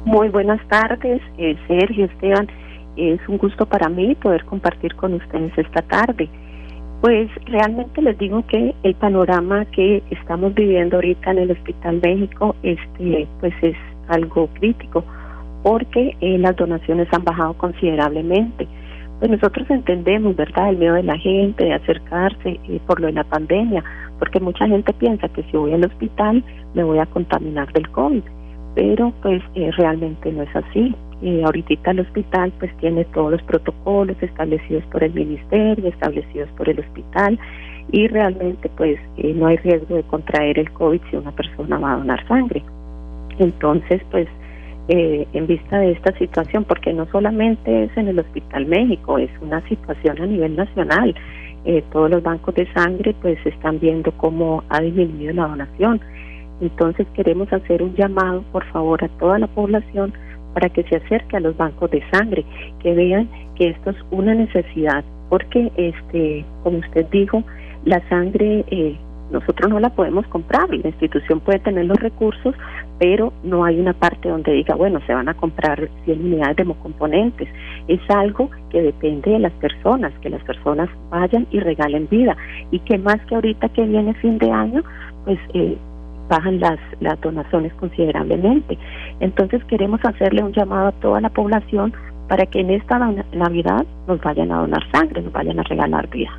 Muy 0.05 0.29
buenas 0.29 0.65
tardes, 0.67 1.21
eh, 1.37 1.57
Sergio, 1.67 2.05
Esteban. 2.05 2.47
Es 2.97 3.19
un 3.27 3.37
gusto 3.37 3.65
para 3.65 3.89
mí 3.89 4.15
poder 4.15 4.45
compartir 4.45 4.95
con 4.95 5.13
ustedes 5.13 5.51
esta 5.57 5.81
tarde. 5.81 6.29
Pues 7.01 7.29
realmente 7.45 8.01
les 8.01 8.17
digo 8.17 8.45
que 8.47 8.73
el 8.83 8.95
panorama 8.95 9.65
que 9.65 10.01
estamos 10.09 10.53
viviendo 10.53 10.97
ahorita 10.97 11.31
en 11.31 11.39
el 11.39 11.51
Hospital 11.51 11.99
México 12.01 12.55
este, 12.63 13.27
pues 13.39 13.53
es 13.61 13.75
algo 14.07 14.47
crítico 14.53 15.03
porque 15.63 16.15
eh, 16.21 16.37
las 16.37 16.55
donaciones 16.55 17.07
han 17.11 17.23
bajado 17.23 17.53
considerablemente. 17.55 18.67
Pues 19.19 19.31
nosotros 19.31 19.69
entendemos, 19.69 20.35
¿verdad?, 20.35 20.69
el 20.69 20.77
miedo 20.77 20.95
de 20.95 21.03
la 21.03 21.17
gente 21.17 21.63
de 21.63 21.73
acercarse 21.73 22.59
eh, 22.67 22.79
por 22.85 22.99
lo 22.99 23.07
de 23.07 23.13
la 23.13 23.23
pandemia, 23.23 23.83
porque 24.19 24.39
mucha 24.39 24.67
gente 24.67 24.93
piensa 24.93 25.29
que 25.29 25.43
si 25.43 25.57
voy 25.57 25.73
al 25.73 25.85
hospital 25.85 26.43
me 26.73 26.83
voy 26.83 26.99
a 26.99 27.05
contaminar 27.05 27.71
del 27.73 27.89
COVID, 27.89 28.23
pero 28.75 29.13
pues 29.21 29.41
eh, 29.55 29.71
realmente 29.77 30.31
no 30.31 30.43
es 30.43 30.55
así. 30.55 30.95
Ahorita 31.45 31.91
el 31.91 32.01
hospital 32.01 32.51
pues 32.59 32.75
tiene 32.77 33.05
todos 33.05 33.31
los 33.31 33.41
protocolos 33.43 34.17
establecidos 34.21 34.83
por 34.85 35.03
el 35.03 35.13
ministerio, 35.13 35.87
establecidos 35.87 36.49
por 36.57 36.67
el 36.67 36.79
hospital 36.79 37.39
y 37.91 38.07
realmente 38.07 38.69
pues 38.75 38.99
eh, 39.17 39.33
no 39.33 39.47
hay 39.47 39.57
riesgo 39.57 39.95
de 39.95 40.03
contraer 40.03 40.59
el 40.59 40.71
COVID 40.71 40.99
si 41.09 41.15
una 41.15 41.31
persona 41.31 41.77
va 41.79 41.93
a 41.93 41.97
donar 41.97 42.27
sangre. 42.27 42.61
Entonces 43.39 44.01
pues 44.11 44.27
eh, 44.89 45.25
en 45.31 45.47
vista 45.47 45.79
de 45.79 45.91
esta 45.91 46.11
situación, 46.17 46.65
porque 46.65 46.91
no 46.91 47.07
solamente 47.09 47.85
es 47.85 47.97
en 47.97 48.09
el 48.09 48.19
Hospital 48.19 48.65
México, 48.65 49.17
es 49.17 49.29
una 49.41 49.65
situación 49.69 50.21
a 50.21 50.25
nivel 50.25 50.57
nacional. 50.57 51.15
Eh, 51.63 51.81
todos 51.93 52.09
los 52.09 52.21
bancos 52.21 52.53
de 52.55 52.71
sangre 52.73 53.15
pues 53.21 53.37
están 53.45 53.79
viendo 53.79 54.11
cómo 54.17 54.63
ha 54.67 54.81
disminuido 54.81 55.33
la 55.33 55.47
donación. 55.47 56.01
Entonces 56.59 57.07
queremos 57.13 57.51
hacer 57.53 57.81
un 57.81 57.95
llamado, 57.95 58.43
por 58.51 58.65
favor, 58.71 59.01
a 59.03 59.07
toda 59.19 59.39
la 59.39 59.47
población 59.47 60.13
para 60.53 60.69
que 60.69 60.83
se 60.83 60.97
acerque 60.97 61.37
a 61.37 61.39
los 61.39 61.55
bancos 61.57 61.91
de 61.91 62.03
sangre, 62.11 62.45
que 62.81 62.93
vean 62.93 63.29
que 63.55 63.69
esto 63.69 63.91
es 63.91 63.97
una 64.11 64.33
necesidad, 64.33 65.03
porque 65.29 65.71
este, 65.75 66.45
como 66.63 66.79
usted 66.79 67.05
dijo, 67.11 67.43
la 67.85 68.07
sangre 68.09 68.63
eh, 68.69 68.97
nosotros 69.31 69.69
no 69.69 69.79
la 69.79 69.89
podemos 69.89 70.27
comprar, 70.27 70.69
la 70.69 70.87
institución 70.87 71.39
puede 71.39 71.59
tener 71.59 71.85
los 71.85 71.97
recursos, 71.97 72.53
pero 72.99 73.33
no 73.43 73.65
hay 73.65 73.79
una 73.79 73.93
parte 73.93 74.29
donde 74.29 74.51
diga, 74.53 74.75
bueno, 74.75 74.99
se 75.07 75.13
van 75.13 75.27
a 75.27 75.33
comprar 75.33 75.89
100 76.05 76.23
unidades 76.23 76.55
de 76.57 76.61
hemocomponentes. 76.61 77.49
Es 77.87 77.99
algo 78.09 78.49
que 78.69 78.81
depende 78.81 79.31
de 79.31 79.39
las 79.39 79.53
personas, 79.53 80.13
que 80.21 80.29
las 80.29 80.43
personas 80.43 80.87
vayan 81.09 81.47
y 81.49 81.59
regalen 81.59 82.07
vida. 82.09 82.37
Y 82.69 82.79
que 82.79 82.97
más 82.99 83.19
que 83.25 83.35
ahorita 83.35 83.69
que 83.69 83.83
viene 83.83 84.13
fin 84.15 84.37
de 84.37 84.51
año, 84.51 84.83
pues 85.25 85.39
eh, 85.55 85.77
bajan 86.29 86.59
las, 86.59 86.79
las 86.99 87.19
donaciones 87.21 87.73
considerablemente. 87.75 88.77
Entonces 89.19 89.63
queremos 89.65 89.99
hacerle 90.03 90.43
un 90.43 90.53
llamado 90.53 90.87
a 90.87 90.91
toda 90.93 91.21
la 91.21 91.29
población 91.29 91.93
para 92.27 92.45
que 92.45 92.61
en 92.61 92.71
esta 92.71 92.97
Navidad 93.33 93.85
nos 94.07 94.21
vayan 94.21 94.51
a 94.51 94.59
donar 94.59 94.81
sangre, 94.91 95.21
nos 95.21 95.33
vayan 95.33 95.59
a 95.59 95.63
regalar 95.63 96.09
vida. 96.09 96.31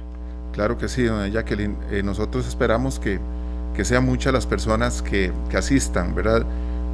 Claro 0.52 0.78
que 0.78 0.88
sí, 0.88 1.04
doña 1.04 1.28
Jacqueline. 1.28 1.76
Eh, 1.90 2.02
nosotros 2.02 2.46
esperamos 2.46 2.98
que, 2.98 3.18
que 3.74 3.84
sean 3.84 4.04
muchas 4.04 4.32
las 4.32 4.46
personas 4.46 5.02
que, 5.02 5.32
que 5.50 5.56
asistan, 5.56 6.14
¿verdad? 6.14 6.44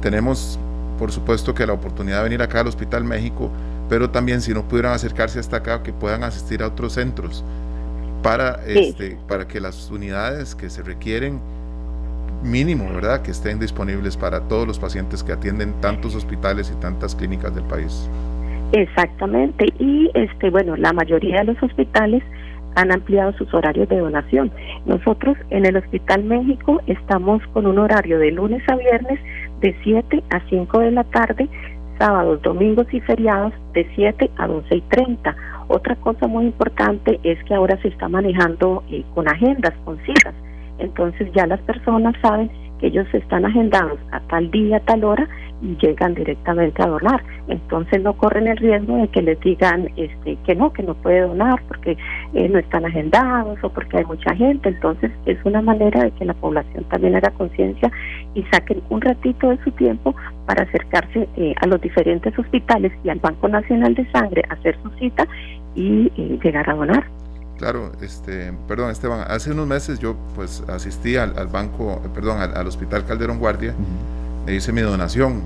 Tenemos, 0.01 0.59
por 0.97 1.11
supuesto, 1.11 1.53
que 1.53 1.65
la 1.65 1.73
oportunidad 1.73 2.17
de 2.17 2.23
venir 2.23 2.41
acá 2.41 2.61
al 2.61 2.67
Hospital 2.67 3.03
México, 3.03 3.49
pero 3.87 4.09
también 4.09 4.41
si 4.41 4.53
no 4.53 4.63
pudieran 4.63 4.93
acercarse 4.93 5.39
hasta 5.39 5.57
acá, 5.57 5.83
que 5.83 5.93
puedan 5.93 6.23
asistir 6.23 6.63
a 6.63 6.67
otros 6.67 6.93
centros 6.93 7.43
para, 8.23 8.63
este, 8.65 9.17
para 9.27 9.47
que 9.47 9.59
las 9.59 9.89
unidades 9.91 10.55
que 10.55 10.69
se 10.69 10.81
requieren 10.83 11.39
mínimo, 12.43 12.85
¿verdad? 12.93 13.21
Que 13.21 13.31
estén 13.31 13.59
disponibles 13.59 14.17
para 14.17 14.41
todos 14.47 14.67
los 14.67 14.79
pacientes 14.79 15.23
que 15.23 15.31
atienden 15.31 15.73
tantos 15.81 16.15
hospitales 16.15 16.71
y 16.75 16.79
tantas 16.79 17.15
clínicas 17.15 17.53
del 17.53 17.63
país. 17.65 18.09
Exactamente, 18.73 19.65
y 19.79 20.09
este 20.13 20.49
bueno, 20.49 20.77
la 20.77 20.93
mayoría 20.93 21.39
de 21.39 21.53
los 21.53 21.61
hospitales 21.63 22.23
han 22.75 22.91
ampliado 22.91 23.33
sus 23.33 23.53
horarios 23.53 23.89
de 23.89 23.97
donación. 23.97 24.49
Nosotros 24.85 25.37
en 25.49 25.65
el 25.65 25.75
Hospital 25.75 26.23
México 26.23 26.81
estamos 26.87 27.41
con 27.53 27.65
un 27.65 27.79
horario 27.79 28.17
de 28.17 28.31
lunes 28.31 28.63
a 28.69 28.77
viernes 28.77 29.19
de 29.59 29.75
7 29.83 30.23
a 30.29 30.39
5 30.49 30.79
de 30.79 30.91
la 30.91 31.03
tarde, 31.03 31.49
sábados, 31.99 32.41
domingos 32.41 32.87
y 32.93 33.01
feriados 33.01 33.53
de 33.73 33.85
7 33.95 34.31
a 34.37 34.47
12 34.47 34.75
y 34.75 34.81
30. 34.81 35.35
Otra 35.67 35.95
cosa 35.97 36.27
muy 36.27 36.45
importante 36.45 37.19
es 37.23 37.43
que 37.43 37.53
ahora 37.53 37.77
se 37.81 37.89
está 37.89 38.07
manejando 38.07 38.83
eh, 38.89 39.03
con 39.13 39.27
agendas, 39.27 39.73
con 39.83 39.97
citas 40.05 40.33
entonces 40.81 41.31
ya 41.33 41.47
las 41.47 41.59
personas 41.61 42.15
saben 42.21 42.49
que 42.81 42.87
ellos 42.87 43.07
están 43.13 43.45
agendados 43.45 43.99
a 44.11 44.19
tal 44.21 44.49
día, 44.49 44.77
a 44.77 44.79
tal 44.81 45.03
hora 45.03 45.27
y 45.61 45.77
llegan 45.77 46.15
directamente 46.15 46.81
a 46.81 46.87
donar. 46.87 47.23
Entonces 47.47 48.01
no 48.01 48.13
corren 48.13 48.47
el 48.47 48.57
riesgo 48.57 48.97
de 48.97 49.07
que 49.09 49.21
les 49.21 49.39
digan 49.41 49.87
este 49.95 50.35
que 50.45 50.55
no, 50.55 50.73
que 50.73 50.81
no 50.81 50.95
puede 50.95 51.21
donar 51.21 51.61
porque 51.67 51.95
eh, 52.33 52.49
no 52.49 52.57
están 52.57 52.85
agendados 52.85 53.59
o 53.63 53.69
porque 53.69 53.97
hay 53.97 54.05
mucha 54.05 54.35
gente. 54.35 54.69
Entonces 54.69 55.11
es 55.27 55.37
una 55.45 55.61
manera 55.61 56.03
de 56.03 56.11
que 56.11 56.25
la 56.25 56.33
población 56.33 56.83
también 56.85 57.15
haga 57.15 57.29
conciencia 57.31 57.91
y 58.33 58.43
saquen 58.51 58.81
un 58.89 59.01
ratito 59.01 59.49
de 59.49 59.63
su 59.63 59.71
tiempo 59.71 60.15
para 60.47 60.63
acercarse 60.63 61.29
eh, 61.37 61.53
a 61.61 61.67
los 61.67 61.79
diferentes 61.79 62.37
hospitales 62.37 62.91
y 63.03 63.09
al 63.09 63.19
Banco 63.19 63.47
Nacional 63.47 63.93
de 63.93 64.09
Sangre, 64.11 64.43
hacer 64.49 64.75
su 64.81 64.89
cita 64.97 65.27
y 65.75 66.11
eh, 66.17 66.39
llegar 66.43 66.67
a 66.67 66.73
donar. 66.73 67.20
Claro, 67.61 67.91
este, 68.01 68.51
perdón 68.67 68.89
Esteban, 68.89 69.23
hace 69.27 69.51
unos 69.51 69.67
meses 69.67 69.99
yo 69.99 70.15
pues 70.33 70.63
asistí 70.67 71.15
al, 71.15 71.45
banco, 71.45 72.01
perdón, 72.11 72.41
al, 72.41 72.65
Hospital 72.65 73.05
Calderón 73.05 73.37
Guardia, 73.37 73.75
le 74.47 74.55
hice 74.55 74.73
mi 74.73 74.81
donación. 74.81 75.43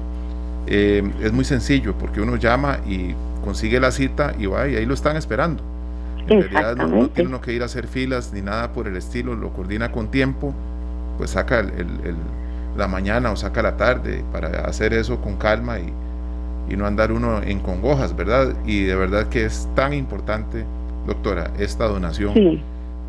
Eh, 0.66 1.04
es 1.22 1.34
muy 1.34 1.44
sencillo 1.44 1.94
porque 1.98 2.22
uno 2.22 2.38
llama 2.38 2.80
y 2.88 3.14
consigue 3.44 3.82
la 3.82 3.92
cita 3.92 4.34
y 4.40 4.46
va 4.46 4.66
y 4.66 4.78
ahí 4.78 4.86
lo 4.86 4.94
están 4.94 5.18
esperando. 5.18 5.62
En 6.30 6.50
realidad 6.50 6.78
no, 6.78 7.10
tiene 7.10 7.28
uno 7.28 7.42
que 7.42 7.52
ir 7.52 7.64
a 7.64 7.66
hacer 7.66 7.86
filas 7.86 8.32
ni 8.32 8.42
nada 8.42 8.72
por 8.72 8.88
el 8.88 8.96
estilo, 8.96 9.36
lo 9.36 9.52
coordina 9.52 9.92
con 9.92 10.10
tiempo, 10.10 10.54
pues 11.18 11.32
saca 11.32 11.60
el, 11.60 12.16
la 12.78 12.88
mañana 12.88 13.30
o 13.30 13.36
saca 13.36 13.62
la 13.62 13.76
tarde 13.76 14.24
para 14.32 14.62
hacer 14.62 14.94
eso 14.94 15.20
con 15.20 15.36
calma 15.36 15.80
y, 15.80 15.92
y 16.70 16.78
no 16.78 16.86
andar 16.86 17.12
uno 17.12 17.44
en 17.44 17.60
congojas, 17.60 18.16
¿verdad? 18.16 18.56
Y 18.66 18.84
de 18.84 18.96
verdad 18.96 19.28
que 19.28 19.44
es 19.44 19.68
tan 19.76 19.94
importante, 19.94 20.64
doctora, 21.06 21.52
esta 21.60 21.88
donación, 21.88 22.34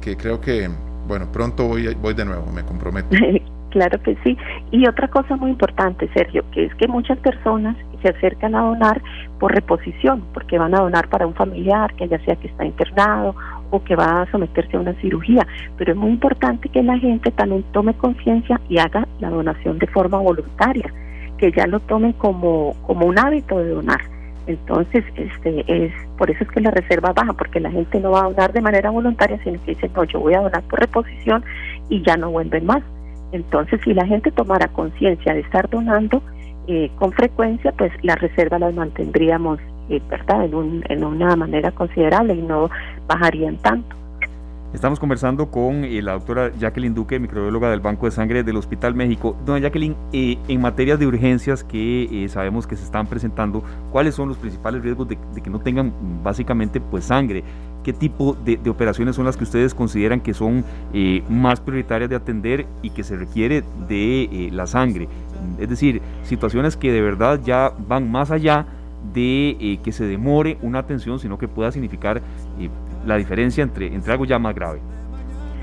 que 0.00 0.16
creo 0.16 0.40
que, 0.40 0.68
bueno, 1.06 1.26
pronto 1.32 1.66
voy, 1.66 1.94
voy 1.94 2.14
de 2.14 2.24
nuevo, 2.24 2.50
me 2.52 2.62
comprometo. 2.62 3.08
Claro 3.76 4.00
que 4.00 4.16
sí. 4.24 4.38
Y 4.70 4.86
otra 4.86 5.06
cosa 5.08 5.36
muy 5.36 5.50
importante, 5.50 6.08
Sergio, 6.14 6.42
que 6.52 6.64
es 6.64 6.74
que 6.76 6.88
muchas 6.88 7.18
personas 7.18 7.76
se 8.00 8.08
acercan 8.08 8.54
a 8.54 8.62
donar 8.62 9.02
por 9.38 9.52
reposición, 9.52 10.24
porque 10.32 10.58
van 10.58 10.74
a 10.74 10.80
donar 10.80 11.08
para 11.08 11.26
un 11.26 11.34
familiar 11.34 11.92
que 11.94 12.08
ya 12.08 12.18
sea 12.24 12.36
que 12.36 12.46
está 12.46 12.64
internado 12.64 13.34
o 13.70 13.84
que 13.84 13.94
va 13.94 14.22
a 14.22 14.30
someterse 14.30 14.78
a 14.78 14.80
una 14.80 14.94
cirugía. 14.94 15.46
Pero 15.76 15.92
es 15.92 15.98
muy 15.98 16.10
importante 16.10 16.70
que 16.70 16.82
la 16.82 16.98
gente 16.98 17.30
también 17.32 17.64
tome 17.72 17.92
conciencia 17.94 18.58
y 18.70 18.78
haga 18.78 19.06
la 19.20 19.28
donación 19.28 19.78
de 19.78 19.86
forma 19.88 20.18
voluntaria, 20.18 20.90
que 21.36 21.52
ya 21.52 21.66
lo 21.66 21.80
tomen 21.80 22.12
como, 22.14 22.74
como 22.86 23.04
un 23.04 23.18
hábito 23.18 23.58
de 23.58 23.70
donar. 23.70 24.00
Entonces, 24.46 25.04
este 25.16 25.64
es 25.66 25.92
por 26.16 26.30
eso 26.30 26.44
es 26.44 26.50
que 26.50 26.60
la 26.60 26.70
reserva 26.70 27.12
baja, 27.12 27.32
porque 27.32 27.60
la 27.60 27.70
gente 27.70 28.00
no 28.00 28.12
va 28.12 28.20
a 28.20 28.28
donar 28.30 28.52
de 28.52 28.60
manera 28.60 28.90
voluntaria, 28.90 29.38
sino 29.42 29.62
que 29.64 29.74
dice, 29.74 29.90
no, 29.94 30.04
yo 30.04 30.20
voy 30.20 30.34
a 30.34 30.40
donar 30.40 30.62
por 30.64 30.80
reposición 30.80 31.44
y 31.88 32.02
ya 32.02 32.16
no 32.16 32.30
vuelven 32.30 32.64
más. 32.64 32.82
Entonces, 33.32 33.80
si 33.84 33.92
la 33.92 34.06
gente 34.06 34.30
tomara 34.30 34.68
conciencia 34.68 35.34
de 35.34 35.40
estar 35.40 35.68
donando 35.68 36.22
eh, 36.68 36.90
con 36.96 37.12
frecuencia, 37.12 37.72
pues 37.72 37.92
la 38.02 38.14
reserva 38.14 38.58
las 38.58 38.74
mantendríamos, 38.74 39.58
eh, 39.88 40.00
¿verdad?, 40.08 40.44
en, 40.44 40.54
un, 40.54 40.84
en 40.88 41.04
una 41.04 41.34
manera 41.36 41.72
considerable 41.72 42.34
y 42.34 42.42
no 42.42 42.70
bajarían 43.06 43.56
tanto. 43.56 43.96
Estamos 44.72 44.98
conversando 44.98 45.46
con 45.46 45.84
eh, 45.84 46.02
la 46.02 46.12
doctora 46.12 46.50
Jacqueline 46.58 46.92
Duque, 46.92 47.20
microbióloga 47.20 47.70
del 47.70 47.80
Banco 47.80 48.06
de 48.06 48.12
Sangre 48.12 48.42
del 48.42 48.56
Hospital 48.56 48.94
México. 48.94 49.36
Doña 49.46 49.62
Jacqueline, 49.62 49.94
eh, 50.12 50.38
en 50.48 50.60
materia 50.60 50.96
de 50.96 51.06
urgencias 51.06 51.62
que 51.62 52.24
eh, 52.24 52.28
sabemos 52.28 52.66
que 52.66 52.74
se 52.74 52.82
están 52.82 53.06
presentando, 53.06 53.62
¿cuáles 53.92 54.16
son 54.16 54.28
los 54.28 54.36
principales 54.36 54.82
riesgos 54.82 55.08
de, 55.08 55.18
que 55.42 55.50
no 55.50 55.60
tengan 55.60 55.92
básicamente 56.22 56.80
pues 56.80 57.04
sangre? 57.04 57.44
¿Qué 57.84 57.92
tipo 57.92 58.36
de, 58.44 58.58
operaciones 58.68 59.14
son 59.14 59.24
las 59.24 59.36
que 59.36 59.44
ustedes 59.44 59.72
consideran 59.72 60.20
que 60.20 60.34
son 60.34 60.64
más 61.30 61.60
prioritarias 61.60 62.10
de 62.10 62.16
atender 62.16 62.66
y 62.82 62.90
que 62.90 63.04
se 63.04 63.16
requiere 63.16 63.62
de 63.88 64.50
la 64.52 64.66
sangre? 64.66 65.08
Es 65.60 65.68
decir, 65.68 66.02
situaciones 66.24 66.76
que 66.76 66.90
de 66.90 67.00
verdad 67.00 67.40
ya 67.44 67.72
van 67.86 68.10
más 68.10 68.32
allá 68.32 68.66
de 69.14 69.78
que 69.84 69.92
se 69.92 70.04
demore 70.04 70.58
una 70.62 70.80
atención, 70.80 71.20
sino 71.20 71.38
que 71.38 71.46
pueda 71.46 71.70
significar 71.70 72.20
la 73.06 73.16
diferencia 73.16 73.62
entre, 73.62 73.86
entre 73.86 74.12
algo 74.12 74.24
ya 74.24 74.38
más 74.38 74.54
grave. 74.54 74.80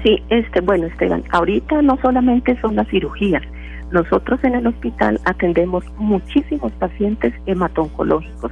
Sí, 0.04 0.22
este, 0.30 0.62
bueno, 0.62 0.88
Esteban, 0.88 1.24
ahorita 1.32 1.82
no 1.82 1.98
solamente 2.02 2.60
son 2.62 2.76
las 2.76 2.88
cirugías, 2.90 3.44
nosotros 3.94 4.40
en 4.44 4.56
el 4.56 4.66
hospital 4.66 5.20
atendemos 5.26 5.86
muchísimos 5.98 6.72
pacientes 6.74 7.32
hematoncológicos 7.46 8.52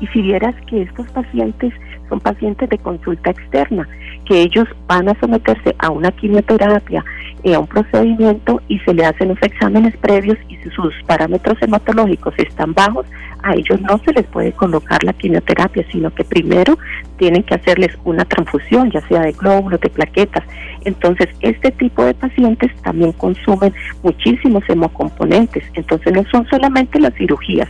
y 0.00 0.06
si 0.08 0.22
vieras 0.22 0.54
que 0.66 0.82
estos 0.82 1.08
pacientes 1.12 1.72
son 2.08 2.18
pacientes 2.18 2.68
de 2.68 2.78
consulta 2.78 3.30
externa, 3.30 3.88
que 4.24 4.42
ellos 4.42 4.66
van 4.88 5.08
a 5.08 5.20
someterse 5.20 5.76
a 5.78 5.90
una 5.90 6.10
quimioterapia, 6.10 7.04
eh, 7.44 7.54
a 7.54 7.60
un 7.60 7.68
procedimiento 7.68 8.60
y 8.66 8.80
se 8.80 8.92
le 8.92 9.04
hacen 9.04 9.28
los 9.28 9.42
exámenes 9.42 9.96
previos 9.98 10.36
y 10.48 10.56
si 10.56 10.70
sus 10.70 10.92
parámetros 11.06 11.56
hematológicos 11.62 12.34
están 12.38 12.74
bajos, 12.74 13.06
a 13.44 13.54
ellos 13.54 13.80
no 13.82 13.98
se 13.98 14.12
les 14.12 14.26
puede 14.26 14.52
colocar 14.52 15.04
la 15.04 15.12
quimioterapia, 15.12 15.84
sino 15.92 16.12
que 16.12 16.24
primero 16.24 16.76
tienen 17.20 17.42
que 17.42 17.54
hacerles 17.54 17.90
una 18.04 18.24
transfusión, 18.24 18.90
ya 18.90 19.06
sea 19.06 19.20
de 19.20 19.32
glóbulos, 19.32 19.78
de 19.82 19.90
plaquetas. 19.90 20.42
Entonces, 20.86 21.28
este 21.40 21.70
tipo 21.70 22.02
de 22.02 22.14
pacientes 22.14 22.74
también 22.82 23.12
consumen 23.12 23.74
muchísimos 24.02 24.64
hemocomponentes. 24.66 25.62
Entonces, 25.74 26.14
no 26.14 26.24
son 26.32 26.46
solamente 26.48 26.98
las 26.98 27.12
cirugías, 27.14 27.68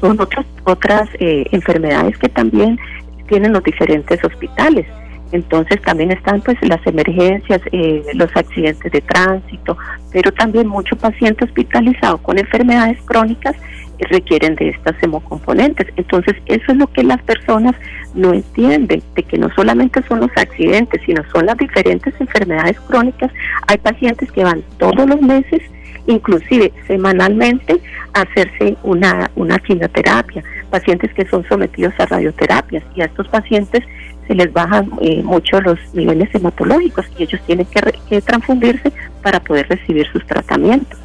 son 0.00 0.20
otras 0.20 0.44
otras 0.64 1.08
eh, 1.18 1.46
enfermedades 1.50 2.18
que 2.18 2.28
también 2.28 2.78
tienen 3.26 3.54
los 3.54 3.64
diferentes 3.64 4.22
hospitales. 4.22 4.86
Entonces 5.32 5.80
también 5.80 6.10
están 6.10 6.42
pues 6.42 6.56
las 6.68 6.86
emergencias, 6.86 7.60
eh, 7.72 8.02
los 8.14 8.30
accidentes 8.36 8.92
de 8.92 9.00
tránsito, 9.00 9.76
pero 10.12 10.30
también 10.32 10.68
mucho 10.68 10.94
paciente 10.96 11.44
hospitalizado 11.44 12.18
con 12.18 12.38
enfermedades 12.38 12.98
crónicas 13.06 13.56
requieren 13.98 14.54
de 14.56 14.70
estas 14.70 14.94
hemocomponentes. 15.02 15.86
Entonces 15.96 16.34
eso 16.46 16.72
es 16.72 16.78
lo 16.78 16.86
que 16.88 17.02
las 17.02 17.22
personas 17.22 17.74
no 18.14 18.32
entienden, 18.32 19.02
de 19.14 19.22
que 19.22 19.38
no 19.38 19.48
solamente 19.54 20.02
son 20.08 20.20
los 20.20 20.30
accidentes, 20.36 21.00
sino 21.04 21.22
son 21.32 21.46
las 21.46 21.56
diferentes 21.56 22.14
enfermedades 22.20 22.78
crónicas. 22.80 23.30
Hay 23.66 23.78
pacientes 23.78 24.30
que 24.32 24.44
van 24.44 24.62
todos 24.78 25.08
los 25.08 25.20
meses 25.20 25.62
inclusive 26.06 26.72
semanalmente 26.86 27.80
hacerse 28.12 28.76
una, 28.82 29.30
una 29.36 29.58
quimioterapia, 29.58 30.42
pacientes 30.70 31.12
que 31.14 31.26
son 31.26 31.44
sometidos 31.48 31.94
a 31.98 32.06
radioterapias 32.06 32.82
y 32.94 33.02
a 33.02 33.06
estos 33.06 33.28
pacientes 33.28 33.82
se 34.26 34.34
les 34.34 34.52
bajan 34.52 34.90
eh, 35.00 35.22
mucho 35.22 35.60
los 35.60 35.78
niveles 35.94 36.34
hematológicos 36.34 37.06
y 37.18 37.24
ellos 37.24 37.40
tienen 37.46 37.66
que, 37.66 37.80
que 38.08 38.20
transfundirse 38.20 38.92
para 39.22 39.40
poder 39.40 39.68
recibir 39.68 40.06
sus 40.08 40.24
tratamientos. 40.26 40.98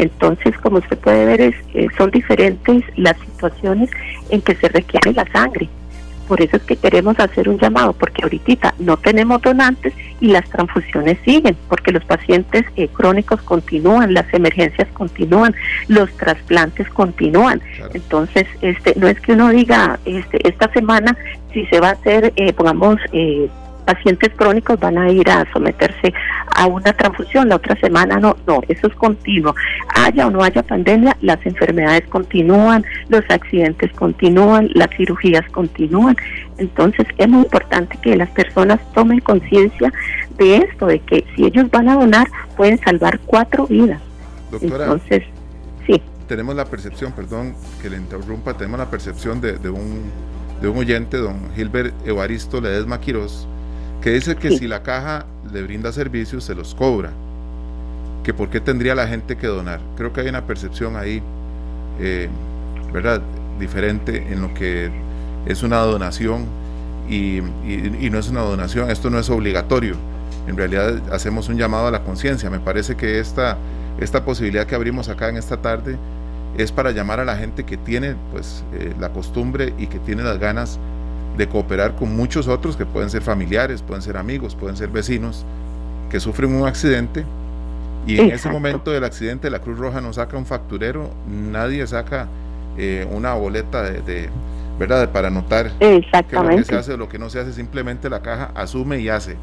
Entonces, 0.00 0.56
como 0.58 0.78
usted 0.78 0.96
puede 0.96 1.26
ver, 1.26 1.40
es, 1.42 1.54
eh, 1.74 1.86
son 1.98 2.10
diferentes 2.10 2.82
las 2.96 3.18
situaciones 3.18 3.90
en 4.30 4.40
que 4.40 4.54
se 4.54 4.68
requiere 4.68 5.12
la 5.12 5.30
sangre. 5.30 5.68
Por 6.26 6.40
eso 6.40 6.56
es 6.56 6.62
que 6.62 6.76
queremos 6.76 7.18
hacer 7.18 7.48
un 7.48 7.58
llamado, 7.58 7.92
porque 7.92 8.22
ahorita 8.22 8.74
no 8.78 8.96
tenemos 8.96 9.42
donantes 9.42 9.92
y 10.20 10.28
las 10.28 10.48
transfusiones 10.48 11.18
siguen, 11.24 11.54
porque 11.68 11.92
los 11.92 12.04
pacientes 12.04 12.64
eh, 12.76 12.88
crónicos 12.88 13.42
continúan, 13.42 14.14
las 14.14 14.32
emergencias 14.32 14.88
continúan, 14.94 15.54
los 15.88 16.10
trasplantes 16.16 16.88
continúan. 16.88 17.60
Entonces, 17.92 18.46
este, 18.62 18.94
no 18.96 19.06
es 19.08 19.20
que 19.20 19.32
uno 19.32 19.50
diga, 19.50 19.98
este, 20.06 20.48
esta 20.48 20.72
semana 20.72 21.14
si 21.52 21.66
se 21.66 21.78
va 21.78 21.88
a 21.88 21.92
hacer, 21.92 22.32
eh, 22.36 22.52
pongamos, 22.54 22.96
eh, 23.12 23.50
pacientes 23.90 24.30
crónicos 24.36 24.78
van 24.78 24.98
a 24.98 25.10
ir 25.10 25.28
a 25.28 25.44
someterse 25.52 26.12
a 26.54 26.66
una 26.66 26.92
transfusión, 26.92 27.48
la 27.48 27.56
otra 27.56 27.74
semana 27.80 28.18
no, 28.18 28.36
no, 28.46 28.60
eso 28.68 28.86
es 28.86 28.94
continuo. 28.94 29.54
Haya 29.94 30.26
o 30.28 30.30
no 30.30 30.42
haya 30.42 30.62
pandemia, 30.62 31.16
las 31.22 31.44
enfermedades 31.44 32.06
continúan, 32.08 32.84
los 33.08 33.22
accidentes 33.28 33.92
continúan, 33.92 34.68
las 34.74 34.90
cirugías 34.96 35.44
continúan. 35.50 36.16
Entonces 36.58 37.06
es 37.18 37.28
muy 37.28 37.42
importante 37.42 37.98
que 38.00 38.16
las 38.16 38.30
personas 38.30 38.78
tomen 38.92 39.20
conciencia 39.20 39.92
de 40.38 40.58
esto, 40.58 40.86
de 40.86 41.00
que 41.00 41.24
si 41.34 41.46
ellos 41.46 41.68
van 41.70 41.88
a 41.88 41.94
donar, 41.96 42.28
pueden 42.56 42.78
salvar 42.78 43.18
cuatro 43.26 43.66
vidas. 43.66 44.00
Doctora, 44.52 44.84
Entonces, 44.84 45.24
sí. 45.86 46.00
Tenemos 46.28 46.54
la 46.54 46.64
percepción, 46.64 47.12
perdón 47.12 47.54
que 47.82 47.90
le 47.90 47.96
interrumpa, 47.96 48.56
tenemos 48.56 48.78
la 48.78 48.88
percepción 48.88 49.40
de, 49.40 49.54
un 49.68 50.10
de 50.60 50.68
un 50.68 50.78
oyente, 50.78 51.16
don 51.16 51.52
Gilbert 51.56 51.94
Evaristo 52.06 52.60
Ledesma 52.60 53.00
Quirós, 53.00 53.48
que 54.00 54.10
dice 54.10 54.36
que 54.36 54.56
si 54.56 54.66
la 54.66 54.82
caja 54.82 55.26
le 55.52 55.62
brinda 55.62 55.92
servicios, 55.92 56.44
se 56.44 56.54
los 56.54 56.74
cobra. 56.74 57.10
Que 58.24 58.34
por 58.34 58.50
qué 58.50 58.60
tendría 58.60 58.94
la 58.94 59.06
gente 59.06 59.36
que 59.36 59.46
donar. 59.46 59.80
Creo 59.96 60.12
que 60.12 60.20
hay 60.22 60.28
una 60.28 60.46
percepción 60.46 60.96
ahí, 60.96 61.22
eh, 61.98 62.28
¿verdad? 62.92 63.20
Diferente 63.58 64.26
en 64.30 64.42
lo 64.42 64.54
que 64.54 64.90
es 65.46 65.62
una 65.62 65.78
donación 65.78 66.46
y, 67.08 67.40
no 67.40 68.18
es 68.18 68.28
una 68.28 68.40
donación, 68.40 68.90
esto 68.90 69.10
no 69.10 69.18
es 69.18 69.28
obligatorio. 69.30 69.96
En 70.46 70.56
realidad 70.56 71.00
hacemos 71.12 71.48
un 71.48 71.56
llamado 71.56 71.88
a 71.88 71.90
la 71.90 72.02
conciencia. 72.02 72.48
Me 72.50 72.60
parece 72.60 72.96
que 72.96 73.18
esta, 73.18 73.58
esta 74.00 74.24
posibilidad 74.24 74.66
que 74.66 74.74
abrimos 74.74 75.08
acá 75.08 75.28
en 75.28 75.36
esta 75.36 75.58
tarde 75.58 75.96
es 76.56 76.72
para 76.72 76.90
llamar 76.90 77.20
a 77.20 77.24
la 77.24 77.36
gente 77.36 77.64
que 77.64 77.76
tiene 77.76 78.16
pues 78.32 78.64
eh, 78.74 78.94
la 78.98 79.10
costumbre 79.10 79.74
y 79.78 79.86
que 79.86 79.98
tiene 79.98 80.22
las 80.22 80.38
ganas 80.38 80.78
de 81.40 81.48
cooperar 81.48 81.96
con 81.96 82.14
muchos 82.14 82.48
otros 82.48 82.76
que 82.76 82.84
pueden 82.84 83.08
ser 83.08 83.22
familiares, 83.22 83.80
pueden 83.80 84.02
ser 84.02 84.18
amigos, 84.18 84.54
pueden 84.54 84.76
ser 84.76 84.90
vecinos, 84.90 85.46
que 86.10 86.20
sufren 86.20 86.54
un 86.54 86.68
accidente 86.68 87.24
y 88.06 88.20
en 88.20 88.30
ese 88.30 88.50
momento 88.50 88.90
del 88.90 89.04
accidente 89.04 89.48
la 89.48 89.60
Cruz 89.60 89.78
Roja 89.78 90.02
no 90.02 90.12
saca 90.12 90.36
un 90.36 90.44
facturero, 90.44 91.10
nadie 91.26 91.86
saca 91.86 92.28
eh, 92.76 93.06
una 93.10 93.32
boleta 93.32 93.82
de, 93.82 94.28
verdad 94.78 95.10
para 95.12 95.28
anotar 95.28 95.70
que 95.78 96.02
lo 96.36 96.48
que 96.50 96.64
se 96.64 96.76
hace 96.76 96.92
o 96.92 96.98
lo 96.98 97.08
que 97.08 97.18
no 97.18 97.30
se 97.30 97.40
hace, 97.40 97.54
simplemente 97.54 98.10
la 98.10 98.20
caja 98.20 98.50
asume 98.54 99.00
y 99.00 99.08
hace. 99.08 99.36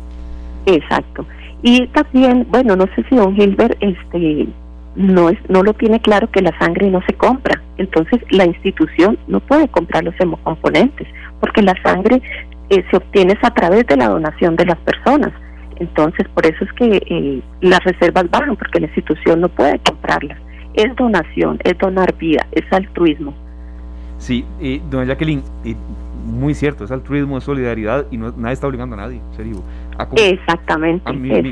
Exacto. 0.68 1.26
Y 1.64 1.88
también, 1.88 2.46
bueno, 2.52 2.76
no 2.76 2.86
sé 2.96 3.04
si 3.10 3.16
don 3.16 3.36
Gilbert 3.36 3.76
este 3.80 4.48
no 4.96 5.30
es 5.30 5.38
no 5.50 5.64
lo 5.64 5.74
tiene 5.74 6.00
claro 6.00 6.30
que 6.30 6.44
la 6.44 6.56
sangre 6.60 6.92
no 6.92 7.02
se 7.08 7.14
compra. 7.14 7.60
Entonces, 7.80 8.20
la 8.30 8.46
institución 8.46 9.18
no 9.28 9.40
puede 9.40 9.68
comprar 9.68 10.04
los 10.04 10.14
hemocomponentes 10.20 11.08
porque 11.40 11.62
la 11.62 11.74
sangre 11.84 12.22
eh, 12.70 12.84
se 12.90 12.98
obtiene 12.98 13.38
a 13.42 13.54
través 13.54 13.86
de 13.88 13.98
la 13.98 14.10
donación 14.10 14.56
de 14.56 14.66
las 14.66 14.78
personas. 14.80 15.32
Entonces, 15.78 16.28
por 16.34 16.46
eso 16.46 16.64
es 16.64 16.74
que 16.74 16.98
eh, 17.10 17.42
las 17.62 17.84
reservas 17.84 18.30
bajan, 18.32 18.56
porque 18.56 18.80
la 18.80 18.88
institución 18.88 19.42
no 19.42 19.50
puede 19.50 19.80
comprarlas. 19.80 20.38
Es 20.74 20.96
donación, 20.96 21.60
es 21.64 21.78
donar 21.78 22.16
vida, 22.16 22.46
es 22.52 22.64
altruismo. 22.72 23.34
Sí, 24.18 24.44
eh, 24.60 24.82
doña 24.90 25.06
Jacqueline, 25.06 25.44
muy 26.26 26.56
cierto, 26.56 26.84
es 26.84 26.92
altruismo, 26.92 27.38
es 27.38 27.44
solidaridad 27.44 28.08
y 28.12 28.18
no, 28.18 28.34
nadie 28.36 28.54
está 28.54 28.68
obligando 28.68 28.96
a 28.96 29.00
nadie, 29.00 29.22
serio. 29.36 29.64
Exactamente. 30.16 31.14
mi, 31.14 31.52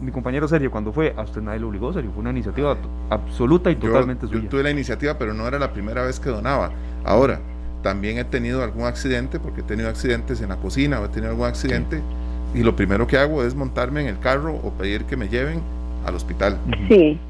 mi 0.00 0.12
compañero 0.12 0.46
Sergio, 0.46 0.70
cuando 0.70 0.92
fue, 0.92 1.14
a 1.16 1.22
usted 1.22 1.40
nadie 1.40 1.60
lo 1.60 1.68
obligó, 1.68 1.92
Sergio, 1.92 2.10
fue 2.12 2.20
una 2.20 2.30
iniciativa 2.30 2.76
absoluta 3.10 3.70
y 3.70 3.76
totalmente 3.76 4.26
suya. 4.26 4.42
Yo 4.42 4.48
tuve 4.48 4.62
la 4.62 4.70
iniciativa, 4.70 5.18
pero 5.18 5.34
no 5.34 5.46
era 5.46 5.58
la 5.58 5.72
primera 5.72 6.02
vez 6.02 6.20
que 6.20 6.30
donaba. 6.30 6.70
Ahora, 7.04 7.40
también 7.84 8.16
he 8.16 8.24
tenido 8.24 8.64
algún 8.64 8.86
accidente, 8.86 9.38
porque 9.38 9.60
he 9.60 9.64
tenido 9.64 9.90
accidentes 9.90 10.40
en 10.40 10.48
la 10.48 10.56
cocina 10.56 11.00
o 11.00 11.04
he 11.04 11.08
tenido 11.08 11.30
algún 11.30 11.46
accidente, 11.46 12.00
y 12.54 12.62
lo 12.62 12.74
primero 12.74 13.06
que 13.06 13.18
hago 13.18 13.44
es 13.44 13.54
montarme 13.54 14.00
en 14.00 14.06
el 14.06 14.18
carro 14.18 14.54
o 14.54 14.72
pedir 14.72 15.04
que 15.04 15.18
me 15.18 15.28
lleven 15.28 15.60
al 16.06 16.14
hospital. 16.14 16.58
Sí. 16.88 17.20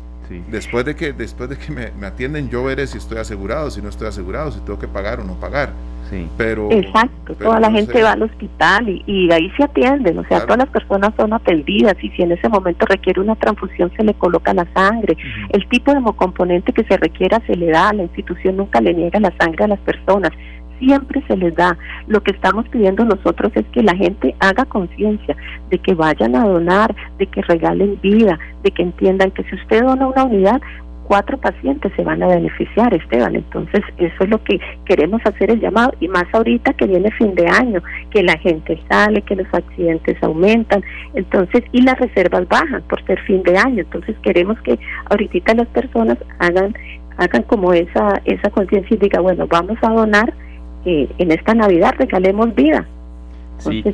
Después 0.51 0.85
de 0.87 0.95
que, 0.95 1.13
después 1.13 1.51
de 1.51 1.59
que 1.59 1.73
me, 1.73 1.91
me, 1.99 2.07
atienden, 2.07 2.49
yo 2.49 2.63
veré 2.63 2.87
si 2.87 2.99
estoy 2.99 3.19
asegurado, 3.19 3.69
si 3.71 3.83
no 3.83 3.89
estoy 3.89 4.07
asegurado, 4.07 4.53
si 4.53 4.61
tengo 4.61 4.79
que 4.79 4.87
pagar 4.87 5.19
o 5.19 5.25
no 5.25 5.35
pagar. 5.35 5.73
Sí. 6.11 6.29
Pero, 6.37 6.71
Exacto, 6.71 7.35
toda 7.35 7.61
la 7.61 7.71
gente 7.71 8.03
va 8.03 8.13
al 8.13 8.23
hospital 8.23 8.89
y, 8.89 9.03
y, 9.07 9.31
ahí 9.33 9.51
se 9.57 9.65
atienden, 9.65 10.19
o 10.19 10.25
sea, 10.25 10.43
todas 10.43 10.59
las 10.59 10.69
personas 10.69 11.13
son 11.17 11.33
atendidas 11.33 11.97
y 12.03 12.11
si 12.11 12.23
en 12.23 12.33
ese 12.33 12.49
momento 12.49 12.87
requiere 12.87 13.21
una 13.21 13.37
transfusión 13.37 13.91
se 13.97 14.05
le 14.05 14.15
coloca 14.15 14.53
la 14.53 14.67
sangre. 14.75 15.17
El 15.51 15.67
tipo 15.69 15.93
de 15.93 15.99
hemocomponente 15.99 16.73
que 16.73 16.85
se 16.85 16.97
requiera 16.97 17.41
se 17.47 17.57
le 17.57 17.71
da, 17.71 17.93
la 17.93 18.03
institución 18.03 18.57
nunca 18.57 18.81
le 18.81 18.95
niega 18.95 19.19
la 19.19 19.33
sangre 19.39 19.65
a 19.65 19.69
las 19.69 19.81
personas 19.81 20.33
siempre 20.79 21.23
se 21.27 21.37
les 21.37 21.55
da. 21.55 21.77
Lo 22.07 22.23
que 22.23 22.33
estamos 22.33 22.69
pidiendo 22.69 23.05
nosotros 23.05 23.53
es 23.55 23.65
que 23.73 23.83
la 23.83 23.95
gente 23.95 24.35
haga 24.41 24.65
conciencia 24.65 25.37
de 25.71 25.79
que 25.79 25.95
vayan 25.95 26.37
a 26.37 26.47
donar, 26.47 26.95
de 27.19 27.27
que 27.27 27.43
regalen 27.43 27.99
vida, 28.03 28.39
de 28.63 28.71
que 28.71 28.83
entiendan 28.83 29.31
que 29.31 29.45
si 29.45 29.55
usted 29.57 29.83
dona 29.83 30.07
una 30.07 30.25
unidad, 30.25 30.61
cuatro 31.07 31.39
pacientes 31.39 31.93
se 31.97 32.03
van 32.03 32.23
a 32.23 32.27
beneficiar, 32.27 32.93
Esteban. 32.95 33.37
Entonces, 33.37 33.83
eso 33.99 34.25
es 34.25 34.29
lo 34.29 34.43
que 34.43 34.59
queremos 34.85 35.21
hacer 35.25 35.51
el 35.51 35.61
llamado, 35.61 35.93
y 36.01 36.09
más 36.09 36.25
ahorita 36.33 36.73
que 36.75 36.87
viene 36.87 37.11
fin 37.13 37.35
de 37.35 37.47
año, 37.47 37.83
que 38.11 38.23
la 38.23 38.37
gente 38.39 38.81
sale, 38.89 39.23
que 39.23 39.37
los 39.37 39.47
accidentes 39.53 40.23
aumentan, 40.23 40.83
entonces, 41.15 41.63
y 41.73 41.83
las 41.83 41.99
reservas 41.99 42.49
bajan 42.49 42.83
por 42.89 43.05
ser 43.05 43.21
fin 43.23 43.43
de 43.43 43.57
año. 43.57 43.83
Entonces, 43.83 44.17
queremos 44.23 44.61
que 44.63 44.79
ahorita 45.11 45.55
las 45.55 45.69
personas 45.69 46.19
hagan 46.39 46.75
hagan 47.17 47.45
como 47.45 47.73
esa 47.73 48.21
esa 48.25 48.51
conciencia 48.51 48.97
y 48.97 48.99
diga, 48.99 49.21
bueno, 49.21 49.47
vamos 49.47 49.79
a 49.83 49.89
donar 49.89 50.35
en 50.85 51.31
esta 51.31 51.55
Navidad 51.55 51.95
regalemos 51.97 52.55
vida. 52.55 52.87
sí. 53.59 53.85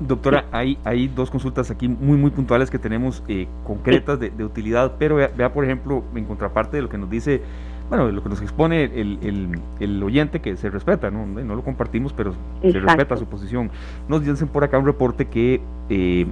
Doctora, 0.00 0.44
hay, 0.50 0.78
hay 0.84 1.08
dos 1.08 1.30
consultas 1.30 1.70
aquí 1.70 1.88
muy, 1.88 2.16
muy 2.16 2.30
puntuales 2.30 2.70
que 2.70 2.78
tenemos 2.78 3.22
eh, 3.28 3.46
concretas 3.64 4.18
de, 4.18 4.44
utilidad, 4.44 4.94
pero 4.98 5.16
vea, 5.16 5.52
por 5.52 5.64
ejemplo, 5.64 6.02
en 6.14 6.24
contraparte 6.24 6.76
de 6.76 6.82
lo 6.82 6.88
que 6.88 6.98
nos 6.98 7.08
dice, 7.08 7.42
bueno, 7.88 8.10
lo 8.10 8.22
que 8.22 8.28
nos 8.28 8.42
expone 8.42 8.84
el, 8.84 9.60
el, 9.80 10.02
oyente, 10.02 10.40
que 10.40 10.56
se 10.56 10.68
respeta, 10.70 11.10
¿no? 11.10 11.26
no 11.26 11.54
lo 11.54 11.62
compartimos, 11.62 12.12
pero 12.12 12.34
se 12.60 12.72
respeta 12.72 13.16
su 13.16 13.26
posición. 13.26 13.70
Nos 14.08 14.24
dicen 14.24 14.48
por 14.48 14.64
acá 14.64 14.78
un 14.78 14.86
reporte 14.86 15.26
que, 15.26 15.60
eh, 15.88 16.26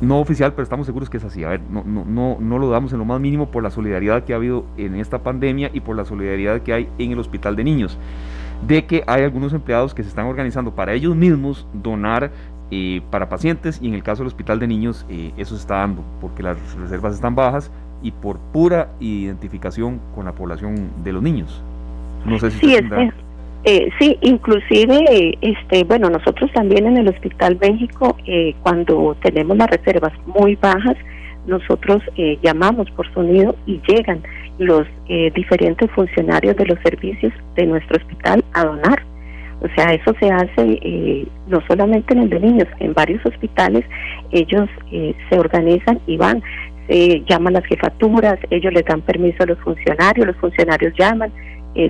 no 0.00 0.20
oficial, 0.20 0.52
pero 0.52 0.62
estamos 0.62 0.86
seguros 0.86 1.10
que 1.10 1.16
es 1.16 1.24
así. 1.24 1.42
A 1.42 1.48
ver, 1.48 1.60
no, 1.70 1.82
no, 1.84 2.04
no, 2.04 2.36
no 2.40 2.58
lo 2.58 2.70
damos 2.70 2.92
en 2.92 2.98
lo 3.00 3.04
más 3.04 3.20
mínimo 3.20 3.50
por 3.50 3.64
la 3.64 3.70
solidaridad 3.70 4.22
que 4.22 4.32
ha 4.32 4.36
habido 4.36 4.64
en 4.76 4.94
esta 4.94 5.18
pandemia 5.18 5.70
y 5.72 5.80
por 5.80 5.96
la 5.96 6.04
solidaridad 6.04 6.62
que 6.62 6.72
hay 6.72 6.88
en 6.98 7.10
el 7.10 7.18
hospital 7.18 7.56
de 7.56 7.64
niños 7.64 7.98
de 8.66 8.86
que 8.86 9.04
hay 9.06 9.22
algunos 9.22 9.52
empleados 9.52 9.94
que 9.94 10.02
se 10.02 10.08
están 10.08 10.26
organizando 10.26 10.72
para 10.72 10.92
ellos 10.92 11.14
mismos 11.14 11.66
donar 11.72 12.30
eh, 12.70 13.00
para 13.10 13.28
pacientes 13.28 13.78
y 13.82 13.88
en 13.88 13.94
el 13.94 14.02
caso 14.02 14.22
del 14.22 14.28
hospital 14.28 14.58
de 14.58 14.66
niños 14.66 15.06
eh, 15.08 15.32
eso 15.36 15.54
se 15.54 15.62
está 15.62 15.76
dando 15.76 16.04
porque 16.20 16.42
las 16.42 16.56
reservas 16.76 17.14
están 17.14 17.34
bajas 17.34 17.70
y 18.02 18.10
por 18.10 18.38
pura 18.52 18.90
identificación 19.00 20.00
con 20.14 20.24
la 20.24 20.32
población 20.32 20.90
de 21.02 21.12
los 21.12 21.22
niños. 21.22 21.62
No 22.24 22.38
sé 22.38 22.50
si 22.50 22.58
sí, 22.58 22.74
este, 22.74 23.12
eh, 23.64 23.90
sí, 23.98 24.18
inclusive, 24.20 25.36
este, 25.40 25.84
bueno, 25.84 26.10
nosotros 26.10 26.50
también 26.52 26.86
en 26.86 26.96
el 26.96 27.08
Hospital 27.08 27.58
México, 27.60 28.16
cuando 28.62 29.16
tenemos 29.22 29.56
las 29.56 29.68
reservas 29.70 30.12
muy 30.26 30.56
bajas, 30.56 30.96
nosotros 31.46 32.02
llamamos 32.42 32.90
por 32.92 33.12
sonido 33.14 33.56
y 33.66 33.80
llegan 33.88 34.22
los 34.58 34.86
eh, 35.08 35.30
diferentes 35.34 35.90
funcionarios 35.92 36.56
de 36.56 36.66
los 36.66 36.78
servicios 36.80 37.32
de 37.54 37.66
nuestro 37.66 37.96
hospital 37.96 38.44
a 38.52 38.64
donar. 38.64 39.02
O 39.60 39.68
sea, 39.74 39.92
eso 39.92 40.14
se 40.20 40.30
hace 40.30 40.78
eh, 40.82 41.26
no 41.48 41.60
solamente 41.66 42.14
en 42.14 42.20
el 42.20 42.30
de 42.30 42.40
niños, 42.40 42.68
en 42.80 42.94
varios 42.94 43.24
hospitales 43.26 43.84
ellos 44.30 44.68
eh, 44.92 45.14
se 45.28 45.38
organizan 45.38 46.00
y 46.06 46.16
van, 46.16 46.42
se 46.86 47.22
llaman 47.28 47.54
las 47.54 47.64
jefaturas, 47.66 48.38
ellos 48.50 48.72
les 48.72 48.84
dan 48.84 49.02
permiso 49.02 49.42
a 49.42 49.46
los 49.46 49.58
funcionarios, 49.58 50.26
los 50.26 50.36
funcionarios 50.36 50.92
llaman, 50.98 51.32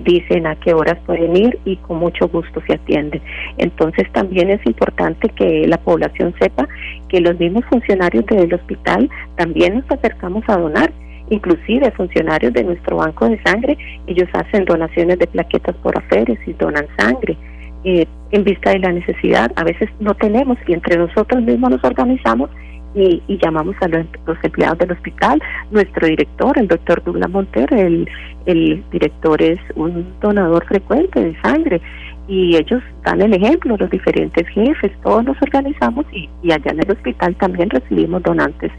dicen 0.04 0.46
a 0.46 0.54
qué 0.56 0.74
horas 0.74 0.98
pueden 1.06 1.34
ir 1.34 1.58
y 1.64 1.76
con 1.76 1.98
mucho 1.98 2.28
gusto 2.28 2.60
se 2.66 2.74
atienden. 2.74 3.22
Entonces 3.56 4.06
también 4.12 4.50
es 4.50 4.60
importante 4.66 5.30
que 5.30 5.66
la 5.66 5.78
población 5.78 6.34
sepa 6.38 6.68
que 7.08 7.20
los 7.20 7.38
mismos 7.38 7.64
funcionarios 7.70 8.26
del 8.26 8.52
hospital 8.52 9.08
también 9.36 9.76
nos 9.76 9.90
acercamos 9.90 10.44
a 10.48 10.58
donar 10.58 10.92
inclusive 11.30 11.90
funcionarios 11.92 12.52
de 12.52 12.64
nuestro 12.64 12.96
banco 12.96 13.28
de 13.28 13.40
sangre, 13.42 13.76
ellos 14.06 14.28
hacen 14.32 14.64
donaciones 14.64 15.18
de 15.18 15.26
plaquetas 15.26 15.76
por 15.76 15.96
aferes 15.96 16.38
y 16.46 16.52
donan 16.54 16.86
sangre. 16.98 17.36
Eh, 17.84 18.06
en 18.30 18.44
vista 18.44 18.70
de 18.70 18.80
la 18.80 18.92
necesidad, 18.92 19.50
a 19.56 19.64
veces 19.64 19.88
no 20.00 20.14
tenemos 20.14 20.58
y 20.66 20.74
entre 20.74 20.96
nosotros 20.96 21.42
mismos 21.42 21.70
nos 21.70 21.84
organizamos 21.84 22.50
y, 22.94 23.22
llamamos 23.42 23.76
a 23.80 23.88
los, 23.88 24.06
empleados 24.42 24.78
del 24.78 24.92
hospital. 24.92 25.40
Nuestro 25.70 26.06
director, 26.06 26.58
el 26.58 26.68
doctor 26.68 27.02
Douglas 27.04 27.30
Montero, 27.30 27.76
el, 27.76 28.08
el 28.46 28.84
director 28.90 29.40
es 29.40 29.58
un 29.76 30.06
donador 30.20 30.66
frecuente 30.66 31.22
de 31.22 31.40
sangre 31.40 31.80
y 32.28 32.56
ellos 32.56 32.82
dan 33.04 33.22
el 33.22 33.32
ejemplo, 33.32 33.76
los 33.76 33.90
diferentes 33.90 34.46
jefes, 34.48 34.92
todos 35.02 35.24
nos 35.24 35.40
organizamos 35.40 36.04
y, 36.12 36.28
allá 36.52 36.72
en 36.72 36.80
el 36.80 36.90
hospital 36.90 37.34
también 37.36 37.70
recibimos 37.70 38.22
donantes 38.22 38.70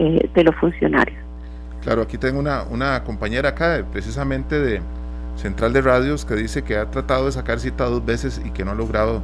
eh, 0.00 0.28
de 0.34 0.44
los 0.44 0.54
funcionarios. 0.56 1.18
Claro, 1.82 2.02
aquí 2.02 2.18
tengo 2.18 2.40
una, 2.40 2.64
una 2.64 3.04
compañera 3.04 3.50
acá, 3.50 3.84
precisamente 3.92 4.58
de 4.58 4.80
Central 5.36 5.72
de 5.72 5.82
Radios, 5.82 6.24
que 6.24 6.34
dice 6.34 6.64
que 6.64 6.76
ha 6.76 6.90
tratado 6.90 7.26
de 7.26 7.32
sacar 7.32 7.60
cita 7.60 7.84
dos 7.84 8.04
veces 8.04 8.40
y 8.44 8.50
que 8.50 8.64
no 8.64 8.72
ha 8.72 8.74
logrado 8.74 9.22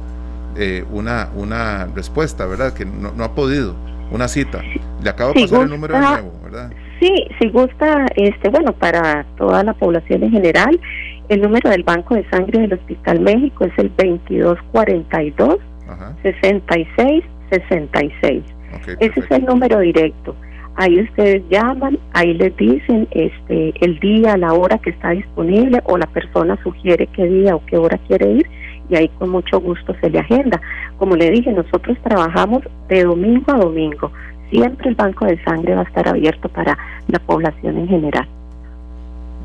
eh, 0.57 0.85
una, 0.91 1.29
una 1.35 1.87
respuesta, 1.95 2.45
¿verdad? 2.45 2.73
Que 2.73 2.85
no, 2.85 3.11
no, 3.11 3.23
ha 3.23 3.33
podido, 3.33 3.75
una 4.11 4.27
cita. 4.27 4.61
Le 5.01 5.09
acabo 5.09 5.33
de 5.33 5.41
pasar 5.41 5.63
el 5.63 5.69
número 5.69 5.95
de 5.95 5.99
nuevo, 5.99 6.31
¿verdad? 6.43 6.71
Sí, 6.99 7.27
si 7.39 7.49
gusta, 7.49 8.05
este, 8.15 8.49
bueno, 8.49 8.71
para 8.73 9.25
toda 9.37 9.63
la 9.63 9.73
población 9.73 10.23
en 10.23 10.31
general, 10.31 10.79
el 11.29 11.41
número 11.41 11.69
del 11.69 11.83
Banco 11.83 12.15
de 12.15 12.29
Sangre 12.29 12.61
del 12.61 12.73
Hospital 12.73 13.19
México 13.19 13.65
es 13.65 13.73
el 13.77 13.89
2242 13.97 15.57
66 16.21 17.23
66. 17.49 18.43
Ese 18.99 19.19
es 19.19 19.31
el 19.31 19.45
número 19.45 19.79
directo. 19.79 20.35
Ahí 20.75 21.01
ustedes 21.01 21.43
llaman, 21.49 21.99
ahí 22.13 22.33
les 22.33 22.55
dicen 22.57 23.07
este 23.11 23.73
el 23.85 23.99
día, 23.99 24.37
la 24.37 24.53
hora 24.53 24.79
que 24.79 24.89
está 24.89 25.11
disponible 25.11 25.81
o 25.85 25.97
la 25.97 26.07
persona 26.07 26.57
sugiere 26.63 27.07
qué 27.07 27.25
día 27.25 27.55
o 27.55 27.63
qué 27.65 27.77
hora 27.77 27.99
quiere 28.07 28.31
ir 28.31 28.47
y 28.89 28.95
ahí 28.95 29.09
con 29.19 29.29
mucho 29.29 29.59
gusto 29.59 29.95
se 30.01 30.09
le 30.09 30.19
agenda. 30.19 30.59
Como 30.97 31.15
le 31.15 31.29
dije, 31.29 31.51
nosotros 31.51 31.97
trabajamos 32.03 32.63
de 32.87 33.03
domingo 33.03 33.51
a 33.53 33.57
domingo. 33.57 34.11
Siempre 34.49 34.89
el 34.89 34.95
banco 34.95 35.25
de 35.25 35.41
sangre 35.43 35.75
va 35.75 35.81
a 35.81 35.85
estar 35.85 36.07
abierto 36.07 36.49
para 36.49 36.77
la 37.07 37.19
población 37.19 37.77
en 37.77 37.87
general. 37.87 38.27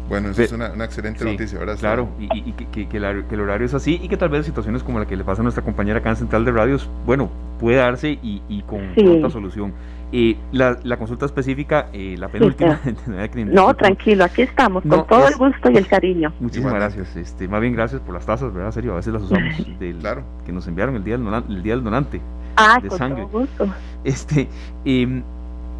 Bueno, 0.08 0.30
eso 0.30 0.42
es 0.42 0.52
una, 0.52 0.68
excelente 0.84 1.22
noticia, 1.22 1.58
¿verdad? 1.58 1.76
Claro, 1.78 2.08
y, 2.18 2.52
que, 2.52 2.88
el 2.96 3.40
horario 3.40 3.66
es 3.66 3.74
así 3.74 4.00
y 4.02 4.08
que 4.08 4.16
tal 4.16 4.30
vez 4.30 4.46
situaciones 4.46 4.82
como 4.82 4.98
la 4.98 5.06
que 5.06 5.16
le 5.16 5.24
pasa 5.24 5.42
a 5.42 5.44
nuestra 5.44 5.62
compañera 5.62 5.98
acá 5.98 6.10
en 6.10 6.16
Central 6.16 6.46
de 6.46 6.52
Radios, 6.52 6.88
bueno, 7.04 7.28
puede 7.58 7.78
darse 7.78 8.18
y, 8.22 8.62
con 8.66 8.92
otra 9.16 9.30
solución. 9.30 9.72
Eh, 10.10 10.38
la, 10.52 10.78
la, 10.84 10.96
consulta 10.96 11.26
específica, 11.26 11.88
eh, 11.92 12.16
la 12.18 12.28
penúltima. 12.28 12.80
no, 13.44 13.74
tranquilo, 13.74 14.24
aquí 14.24 14.40
estamos, 14.40 14.82
con 14.82 15.06
todo 15.06 15.28
el 15.28 15.36
gusto 15.36 15.70
y 15.70 15.76
el 15.76 15.86
cariño. 15.86 16.32
Muchísimas 16.40 16.72
gracias. 16.72 17.14
Este, 17.14 17.46
más 17.46 17.60
bien 17.60 17.74
gracias 17.74 18.00
por 18.00 18.14
las 18.14 18.24
tazas, 18.24 18.54
¿verdad? 18.54 18.70
Serio, 18.72 18.92
a 18.92 18.96
veces 18.96 19.12
las 19.12 19.22
usamos 19.22 19.54
del, 19.78 19.98
claro. 19.98 20.22
que 20.46 20.52
nos 20.52 20.66
enviaron 20.66 20.96
el 20.96 21.04
día 21.04 21.14
del, 21.16 21.24
donante, 21.24 21.52
el 21.52 21.62
día 21.62 21.74
del 21.74 21.84
donante. 21.84 22.22
Ah, 22.56 22.78
de 22.82 22.88
con 22.88 22.98
sangre. 22.98 23.26
Todo 23.26 23.40
gusto. 23.40 23.68
Este, 24.02 24.48
eh, 24.86 25.22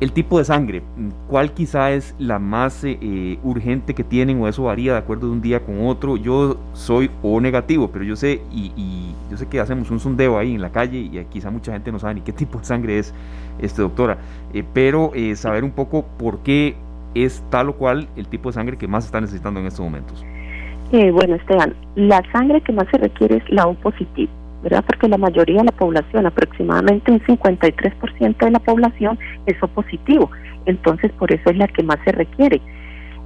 el 0.01 0.13
tipo 0.13 0.39
de 0.39 0.45
sangre, 0.45 0.83
¿cuál 1.27 1.53
quizá 1.53 1.91
es 1.91 2.15
la 2.21 2.39
más 2.39 2.85
eh, 2.85 2.99
eh, 3.01 3.39
urgente 3.43 3.95
que 3.95 4.05
tienen 4.05 4.41
o 4.41 4.47
eso 4.47 4.65
varía 4.65 4.93
de 4.93 4.99
acuerdo 4.99 5.27
de 5.27 5.33
un 5.33 5.43
día 5.43 5.61
con 5.61 5.87
otro? 5.87 6.17
Yo 6.17 6.57
soy 6.73 7.11
O 7.23 7.41
negativo, 7.41 7.91
pero 7.93 8.05
yo 8.05 8.15
sé 8.15 8.41
y, 8.53 9.13
yo 9.29 9.37
sé 9.37 9.49
que 9.49 9.59
hacemos 9.59 9.91
un 9.91 9.99
sondeo 9.99 10.39
ahí 10.39 10.55
en 10.55 10.61
la 10.61 10.71
calle 10.71 10.99
y 10.99 11.25
quizá 11.31 11.51
mucha 11.51 11.73
gente 11.73 11.91
no 11.91 11.99
sabe 11.99 12.15
ni 12.15 12.21
qué 12.21 12.33
tipo 12.45 12.59
de 12.59 12.65
sangre 12.65 12.99
es, 12.99 13.13
este 13.61 13.83
doctora, 13.83 14.19
eh, 14.55 14.63
pero 14.73 15.13
saber 15.35 15.65
un 15.65 15.73
poco 15.73 16.05
por 16.17 16.39
qué 16.41 16.77
es 17.15 17.43
tal 17.51 17.71
o 17.71 17.73
cual 17.73 18.07
el 18.17 18.29
tipo 18.29 18.51
de 18.51 18.53
sangre 18.53 18.77
que 18.77 18.87
más 18.87 19.03
se 19.03 19.09
está 19.09 19.21
necesitando 19.21 19.59
en 19.59 19.67
estos 19.67 19.85
momentos. 19.85 20.25
bueno, 20.93 21.35
Esteban, 21.35 21.75
la 21.97 22.23
sangre 22.31 22.61
que 22.61 22.73
más 22.73 22.87
se 22.93 22.99
requiere 22.99 23.39
es 23.39 23.51
la 23.51 23.67
O 23.67 23.75
positivo 23.75 24.31
¿verdad? 24.63 24.85
Porque 24.87 25.09
la 25.09 25.19
mayoría 25.19 25.59
de 25.59 25.65
la 25.65 25.73
población, 25.73 26.27
aproximadamente 26.27 27.13
un 27.13 27.21
53% 27.21 28.37
de 28.39 28.51
la 28.51 28.59
población 28.59 29.19
es 29.47 29.57
O 29.63 29.69
positivo, 29.69 30.31
entonces 30.67 31.13
por 31.13 31.33
eso 31.33 31.51
es 31.51 31.57
la 31.57 31.69
que 31.69 31.83
más 31.83 31.99
se 32.05 32.13
requiere. 32.13 32.61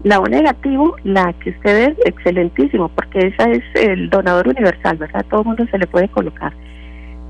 La 0.04 0.18
O 0.18 0.26
negativo, 0.26 0.96
la 1.04 1.32
que 1.34 1.50
usted 1.50 1.90
es 1.90 2.06
excelentísimo, 2.06 2.88
porque 2.88 3.28
esa 3.28 3.50
es 3.50 3.62
el 3.74 4.10
donador 4.10 4.48
universal, 4.48 4.96
¿verdad? 4.96 5.24
Todo 5.30 5.40
el 5.42 5.46
mundo 5.46 5.66
se 5.70 5.78
le 5.78 5.86
puede 5.86 6.08
colocar. 6.08 6.52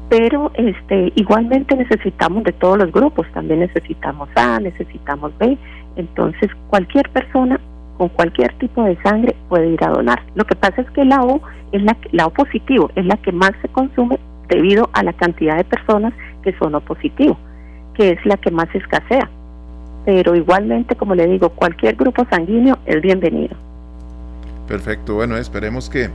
pero 0.08 0.50
este 0.54 1.10
igualmente 1.14 1.74
necesitamos 1.74 2.44
de 2.44 2.52
todos 2.52 2.76
los 2.76 2.92
grupos, 2.92 3.26
también 3.32 3.60
necesitamos 3.60 4.28
A, 4.36 4.60
necesitamos 4.60 5.32
B, 5.38 5.56
entonces 5.96 6.50
cualquier 6.68 7.08
persona 7.10 7.58
con 8.02 8.08
cualquier 8.08 8.52
tipo 8.58 8.82
de 8.82 9.00
sangre 9.00 9.36
puede 9.48 9.68
ir 9.68 9.84
a 9.84 9.90
donar. 9.90 10.20
Lo 10.34 10.44
que 10.44 10.56
pasa 10.56 10.82
es 10.82 10.90
que 10.90 11.04
la 11.04 11.22
O 11.22 11.40
es 11.70 11.80
la, 11.84 11.96
la 12.10 12.26
O 12.26 12.30
positivo, 12.30 12.90
es 12.96 13.06
la 13.06 13.16
que 13.16 13.30
más 13.30 13.52
se 13.62 13.68
consume 13.68 14.18
debido 14.48 14.90
a 14.92 15.04
la 15.04 15.12
cantidad 15.12 15.56
de 15.56 15.62
personas 15.62 16.12
que 16.42 16.52
son 16.58 16.74
O 16.74 16.80
positivo, 16.80 17.38
que 17.94 18.10
es 18.10 18.26
la 18.26 18.36
que 18.38 18.50
más 18.50 18.66
escasea. 18.74 19.30
Pero 20.04 20.34
igualmente, 20.34 20.96
como 20.96 21.14
le 21.14 21.28
digo, 21.28 21.50
cualquier 21.50 21.94
grupo 21.94 22.26
sanguíneo 22.28 22.76
es 22.86 23.00
bienvenido. 23.00 23.54
Perfecto, 24.66 25.14
bueno, 25.14 25.36
esperemos 25.36 25.88
que, 25.88 26.10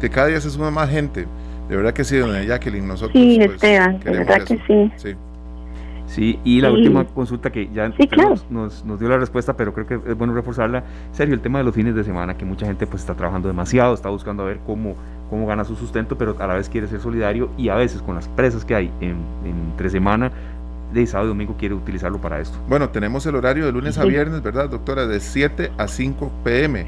que 0.00 0.08
cada 0.08 0.28
día 0.28 0.40
se 0.40 0.48
suma 0.48 0.70
más 0.70 0.88
gente. 0.88 1.26
De 1.68 1.76
verdad 1.76 1.92
que 1.92 2.04
sí, 2.04 2.16
doña 2.16 2.44
Jacqueline, 2.44 2.88
nosotros. 2.88 3.12
Sí, 3.12 3.38
pues, 3.44 3.60
de 3.60 4.10
verdad 4.10 4.42
que 4.42 4.58
sí. 4.66 4.90
sí. 4.96 5.14
Sí, 6.06 6.38
y 6.44 6.60
la 6.60 6.70
última 6.70 7.04
consulta 7.04 7.50
que 7.50 7.68
ya 7.72 7.92
nos, 8.48 8.84
nos, 8.84 9.00
dio 9.00 9.08
la 9.08 9.18
respuesta, 9.18 9.56
pero 9.56 9.74
creo 9.74 9.86
que 9.86 9.94
es 9.94 10.16
bueno 10.16 10.34
reforzarla. 10.34 10.84
Sergio, 11.12 11.34
el 11.34 11.40
tema 11.40 11.58
de 11.58 11.64
los 11.64 11.74
fines 11.74 11.94
de 11.94 12.04
semana, 12.04 12.36
que 12.36 12.44
mucha 12.44 12.66
gente 12.66 12.86
pues 12.86 13.02
está 13.02 13.14
trabajando 13.14 13.48
demasiado, 13.48 13.92
está 13.94 14.08
buscando 14.08 14.44
a 14.44 14.46
ver 14.46 14.60
cómo, 14.64 14.94
cómo 15.28 15.46
gana 15.46 15.64
su 15.64 15.74
sustento, 15.74 16.16
pero 16.16 16.36
a 16.38 16.46
la 16.46 16.54
vez 16.54 16.68
quiere 16.68 16.86
ser 16.86 17.00
solidario 17.00 17.50
y 17.58 17.68
a 17.68 17.74
veces 17.74 18.02
con 18.02 18.14
las 18.14 18.28
presas 18.28 18.64
que 18.64 18.74
hay 18.74 18.90
en, 19.00 19.16
entre 19.44 19.90
semana, 19.90 20.30
de 20.92 21.06
sábado 21.06 21.28
y 21.28 21.30
domingo 21.30 21.56
quiere 21.58 21.74
utilizarlo 21.74 22.18
para 22.18 22.40
esto. 22.40 22.56
Bueno, 22.68 22.88
tenemos 22.90 23.26
el 23.26 23.34
horario 23.34 23.66
de 23.66 23.72
lunes 23.72 23.98
a 23.98 24.04
viernes, 24.04 24.42
¿verdad, 24.42 24.70
doctora? 24.70 25.06
De 25.06 25.20
7 25.20 25.72
a 25.76 25.88
5 25.88 26.32
pm. 26.44 26.86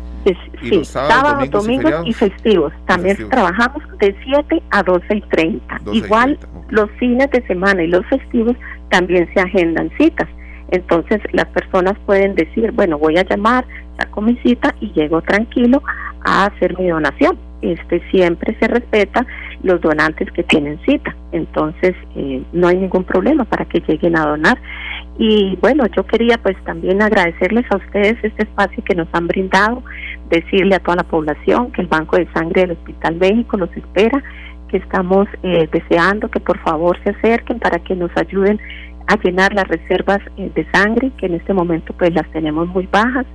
y 0.62 0.70
los 0.70 0.88
sábados, 0.88 1.50
domingos, 1.50 1.92
y, 2.04 2.12
festivos. 2.12 2.72
También 2.86 3.28
trabajamos 3.28 3.82
de 3.98 4.16
7 4.24 4.62
a 4.70 4.82
12 4.82 5.16
y 5.16 5.20
30. 5.22 5.80
Igual 5.92 6.38
los 6.70 6.90
fines 6.92 7.30
de 7.30 7.46
semana 7.46 7.82
y 7.82 7.88
los 7.88 8.06
festivos 8.06 8.56
también 8.90 9.28
se 9.34 9.40
agendan 9.40 9.90
citas. 9.98 10.28
Entonces 10.70 11.20
las 11.32 11.46
personas 11.46 11.94
pueden 12.04 12.34
decir, 12.34 12.72
bueno, 12.72 12.98
voy 12.98 13.16
a 13.16 13.24
llamar, 13.24 13.64
saco 13.98 14.20
mi 14.20 14.36
cita 14.38 14.74
y 14.80 14.92
llego 14.92 15.22
tranquilo 15.22 15.82
a 16.24 16.46
hacer 16.46 16.78
mi 16.78 16.88
donación. 16.88 17.38
Este 17.62 18.00
siempre 18.10 18.56
se 18.60 18.68
respeta 18.68 19.26
los 19.62 19.80
donantes 19.80 20.30
que 20.32 20.44
tienen 20.44 20.78
cita. 20.84 21.16
Entonces 21.32 21.94
eh, 22.14 22.42
no 22.52 22.68
hay 22.68 22.76
ningún 22.76 23.04
problema 23.04 23.44
para 23.44 23.64
que 23.64 23.80
lleguen 23.80 24.16
a 24.16 24.26
donar. 24.26 24.58
Y 25.18 25.56
bueno, 25.60 25.84
yo 25.96 26.06
quería 26.06 26.38
pues 26.38 26.56
también 26.64 27.02
agradecerles 27.02 27.64
a 27.70 27.76
ustedes 27.76 28.16
este 28.22 28.44
espacio 28.44 28.84
que 28.84 28.94
nos 28.94 29.08
han 29.12 29.26
brindado, 29.26 29.82
decirle 30.30 30.76
a 30.76 30.78
toda 30.78 30.98
la 30.98 31.02
población 31.02 31.72
que 31.72 31.80
el 31.80 31.88
Banco 31.88 32.16
de 32.16 32.30
Sangre 32.32 32.62
del 32.62 32.72
Hospital 32.72 33.16
México 33.16 33.56
los 33.56 33.76
espera, 33.76 34.22
que 34.68 34.78
estamos 34.78 35.26
eh, 35.42 35.68
deseando 35.72 36.30
que 36.30 36.40
por 36.40 36.58
favor 36.60 36.96
se 37.02 37.10
acerquen 37.10 37.58
para 37.58 37.78
que 37.78 37.94
nos 37.94 38.10
ayuden 38.16 38.60
a 39.06 39.16
llenar 39.16 39.52
las 39.54 39.66
reservas 39.68 40.20
eh, 40.36 40.50
de 40.54 40.66
sangre, 40.70 41.10
que 41.18 41.26
en 41.26 41.34
este 41.34 41.54
momento 41.54 41.94
pues 41.98 42.14
las 42.14 42.30
tenemos 42.30 42.68
muy 42.68 42.86
bajas, 42.86 43.26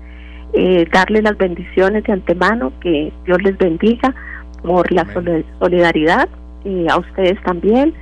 eh, 0.53 0.87
darle 0.91 1.21
las 1.21 1.37
bendiciones 1.37 2.03
de 2.03 2.13
antemano, 2.13 2.71
que 2.79 3.11
Dios 3.25 3.41
les 3.41 3.57
bendiga 3.57 4.13
por 4.61 4.91
la 4.91 5.05
solidaridad, 5.59 6.29
y 6.63 6.87
a 6.87 6.97
ustedes 6.97 7.41
también 7.43 7.93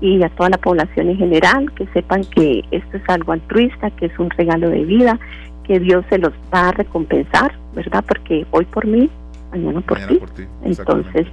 y 0.00 0.22
a 0.22 0.28
toda 0.30 0.50
la 0.50 0.58
población 0.58 1.08
en 1.08 1.16
general, 1.16 1.72
que 1.72 1.86
sepan 1.88 2.22
que 2.24 2.62
esto 2.70 2.96
es 2.96 3.02
algo 3.08 3.32
altruista, 3.32 3.90
que 3.90 4.06
es 4.06 4.18
un 4.18 4.30
regalo 4.30 4.68
de 4.70 4.84
vida, 4.84 5.18
que 5.64 5.80
Dios 5.80 6.04
se 6.08 6.18
los 6.18 6.32
va 6.54 6.68
a 6.68 6.72
recompensar, 6.72 7.54
¿verdad? 7.74 8.04
Porque 8.06 8.46
hoy 8.50 8.64
por 8.66 8.86
mí, 8.86 9.10
mañana 9.50 9.80
por 9.80 9.98
ti. 10.06 10.20
Entonces, 10.64 11.26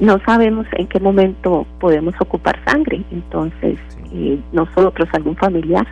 no 0.00 0.18
sabemos 0.24 0.66
en 0.72 0.86
qué 0.88 1.00
momento 1.00 1.66
podemos 1.78 2.14
ocupar 2.20 2.58
sangre, 2.64 3.02
entonces 3.10 3.78
eh, 4.12 4.38
nosotros, 4.52 5.08
algún 5.12 5.36
familiar, 5.36 5.86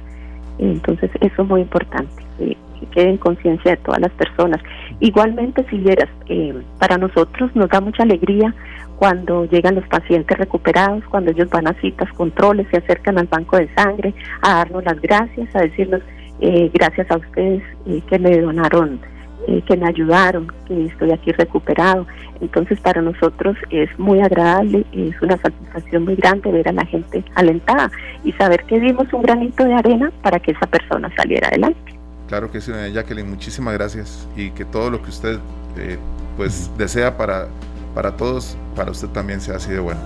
entonces 0.59 1.11
eso 1.21 1.43
es 1.43 1.49
muy 1.49 1.63
importante, 1.63 2.23
que 2.39 2.57
quede 2.91 3.11
en 3.11 3.17
conciencia 3.17 3.73
de 3.73 3.77
todas 3.79 4.01
las 4.01 4.13
personas. 4.13 4.61
Igualmente, 5.01 5.65
si 5.71 5.79
vieras, 5.79 6.09
eh, 6.29 6.55
para 6.79 6.99
nosotros 6.99 7.55
nos 7.55 7.69
da 7.69 7.81
mucha 7.81 8.03
alegría 8.03 8.55
cuando 8.99 9.45
llegan 9.47 9.77
los 9.77 9.87
pacientes 9.89 10.37
recuperados, 10.39 11.05
cuando 11.11 11.31
ellos 11.31 11.49
van 11.51 11.67
a 11.67 11.75
citas, 11.81 12.13
controles, 12.13 12.67
se 12.71 12.79
acercan 12.79 13.19
al 13.19 13.27
banco 13.27 13.57
de 13.57 13.73
sangre 13.75 14.15
a 14.43 14.57
darnos 14.57 14.85
las 14.85 15.01
gracias, 15.01 15.55
a 15.57 15.61
decirnos 15.61 16.03
eh, 16.41 16.71
gracias 16.75 17.11
a 17.11 17.17
ustedes 17.17 17.63
que 18.09 18.19
me 18.19 18.39
donaron 18.39 19.01
eh, 19.47 19.63
que 19.67 19.77
me 19.77 19.89
ayudaron, 19.89 20.53
que 20.67 20.87
estoy 20.87 21.13
aquí 21.13 21.33
recuperado. 21.33 22.07
Entonces 22.41 22.81
para 22.81 23.01
nosotros 23.03 23.57
es 23.71 23.89
muy 23.99 24.21
agradable, 24.21 24.85
es 24.93 25.21
una 25.23 25.37
satisfacción 25.37 26.05
muy 26.05 26.17
grande 26.17 26.51
ver 26.51 26.69
a 26.69 26.73
la 26.73 26.85
gente 26.87 27.25
alentada 27.35 27.91
y 28.25 28.33
saber 28.33 28.65
que 28.65 28.81
dimos 28.81 29.13
un 29.13 29.23
granito 29.23 29.65
de 29.65 29.75
arena 29.75 30.13
para 30.23 30.39
que 30.41 30.53
esa 30.53 30.67
persona 30.67 31.11
saliera 31.17 31.49
adelante. 31.49 31.99
Claro 32.29 32.51
que 32.51 32.61
sí, 32.61 32.73
Jacqueline, 32.93 33.29
muchísimas 33.29 33.75
gracias 33.75 34.29
y 34.37 34.51
que 34.51 34.65
todo 34.65 34.91
lo 34.91 35.03
que 35.03 35.11
usted 35.11 35.39
eh, 35.77 35.99
pues 36.37 36.71
desea 36.79 37.17
para, 37.17 37.49
para 37.95 38.17
todos, 38.17 38.57
para 38.75 38.91
usted 38.91 39.09
también 39.09 39.41
sea 39.41 39.57
así 39.57 39.71
de 39.71 39.81
bueno. 39.81 40.01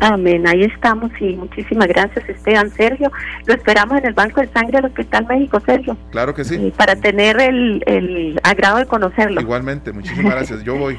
Amén, 0.00 0.46
ahí 0.46 0.64
estamos 0.64 1.10
y 1.20 1.34
muchísimas 1.34 1.88
gracias 1.88 2.28
Esteban, 2.28 2.70
Sergio. 2.70 3.10
Lo 3.46 3.54
esperamos 3.54 3.98
en 3.98 4.06
el 4.06 4.14
Banco 4.14 4.40
de 4.40 4.48
Sangre 4.48 4.72
del 4.72 4.86
Hospital 4.86 5.26
México, 5.26 5.60
Sergio. 5.64 5.96
Claro 6.10 6.34
que 6.34 6.44
sí. 6.44 6.56
Eh, 6.56 6.72
para 6.76 6.96
tener 6.96 7.40
el, 7.40 7.82
el, 7.86 8.40
agrado 8.42 8.78
de 8.78 8.86
conocerlo. 8.86 9.40
Igualmente, 9.40 9.92
muchísimas 9.92 10.34
gracias, 10.36 10.62
yo 10.64 10.76
voy. 10.76 10.98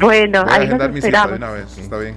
bueno, 0.00 0.44
voy 0.44 0.52
a 0.52 0.56
ahí 0.56 0.68
nos 0.68 0.92
mi 0.92 1.02
cita 1.02 1.26
de 1.26 1.34
una 1.34 1.50
vez, 1.50 1.76
está 1.78 1.98
bien. 1.98 2.14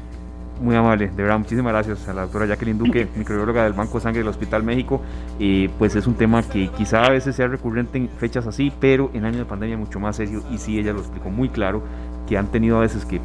Muy 0.62 0.76
amable, 0.76 1.08
de 1.08 1.24
verdad, 1.24 1.40
muchísimas 1.40 1.72
gracias 1.72 2.08
a 2.10 2.14
la 2.14 2.24
doctora 2.24 2.46
Jacqueline 2.46 2.78
Duque, 2.78 3.08
microbióloga 3.16 3.64
del 3.64 3.74
Banco 3.74 3.98
de 3.98 4.04
Sangre 4.04 4.20
del 4.20 4.28
Hospital 4.28 4.62
México. 4.64 5.02
y 5.40 5.70
pues 5.70 5.96
es 5.96 6.06
un 6.06 6.16
tema 6.16 6.44
que 6.44 6.68
quizá 6.68 7.06
a 7.06 7.10
veces 7.10 7.36
sea 7.36 7.48
recurrente 7.48 7.98
en 7.98 8.10
fechas 8.10 8.46
así, 8.46 8.72
pero 8.80 9.10
en 9.14 9.26
años 9.26 9.40
de 9.40 9.46
pandemia 9.46 9.78
mucho 9.78 10.00
más 10.00 10.18
serio. 10.18 10.44
Y 10.52 10.58
sí, 10.58 10.78
ella 10.78 10.94
lo 10.94 11.00
explicó 11.00 11.30
muy 11.30 11.50
claro, 11.50 11.82
que 12.28 12.38
han 12.38 12.48
tenido 12.48 12.78
a 12.78 12.82
veces 12.82 13.06
que, 13.06 13.22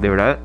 de 0.00 0.08
verdad, 0.08 0.38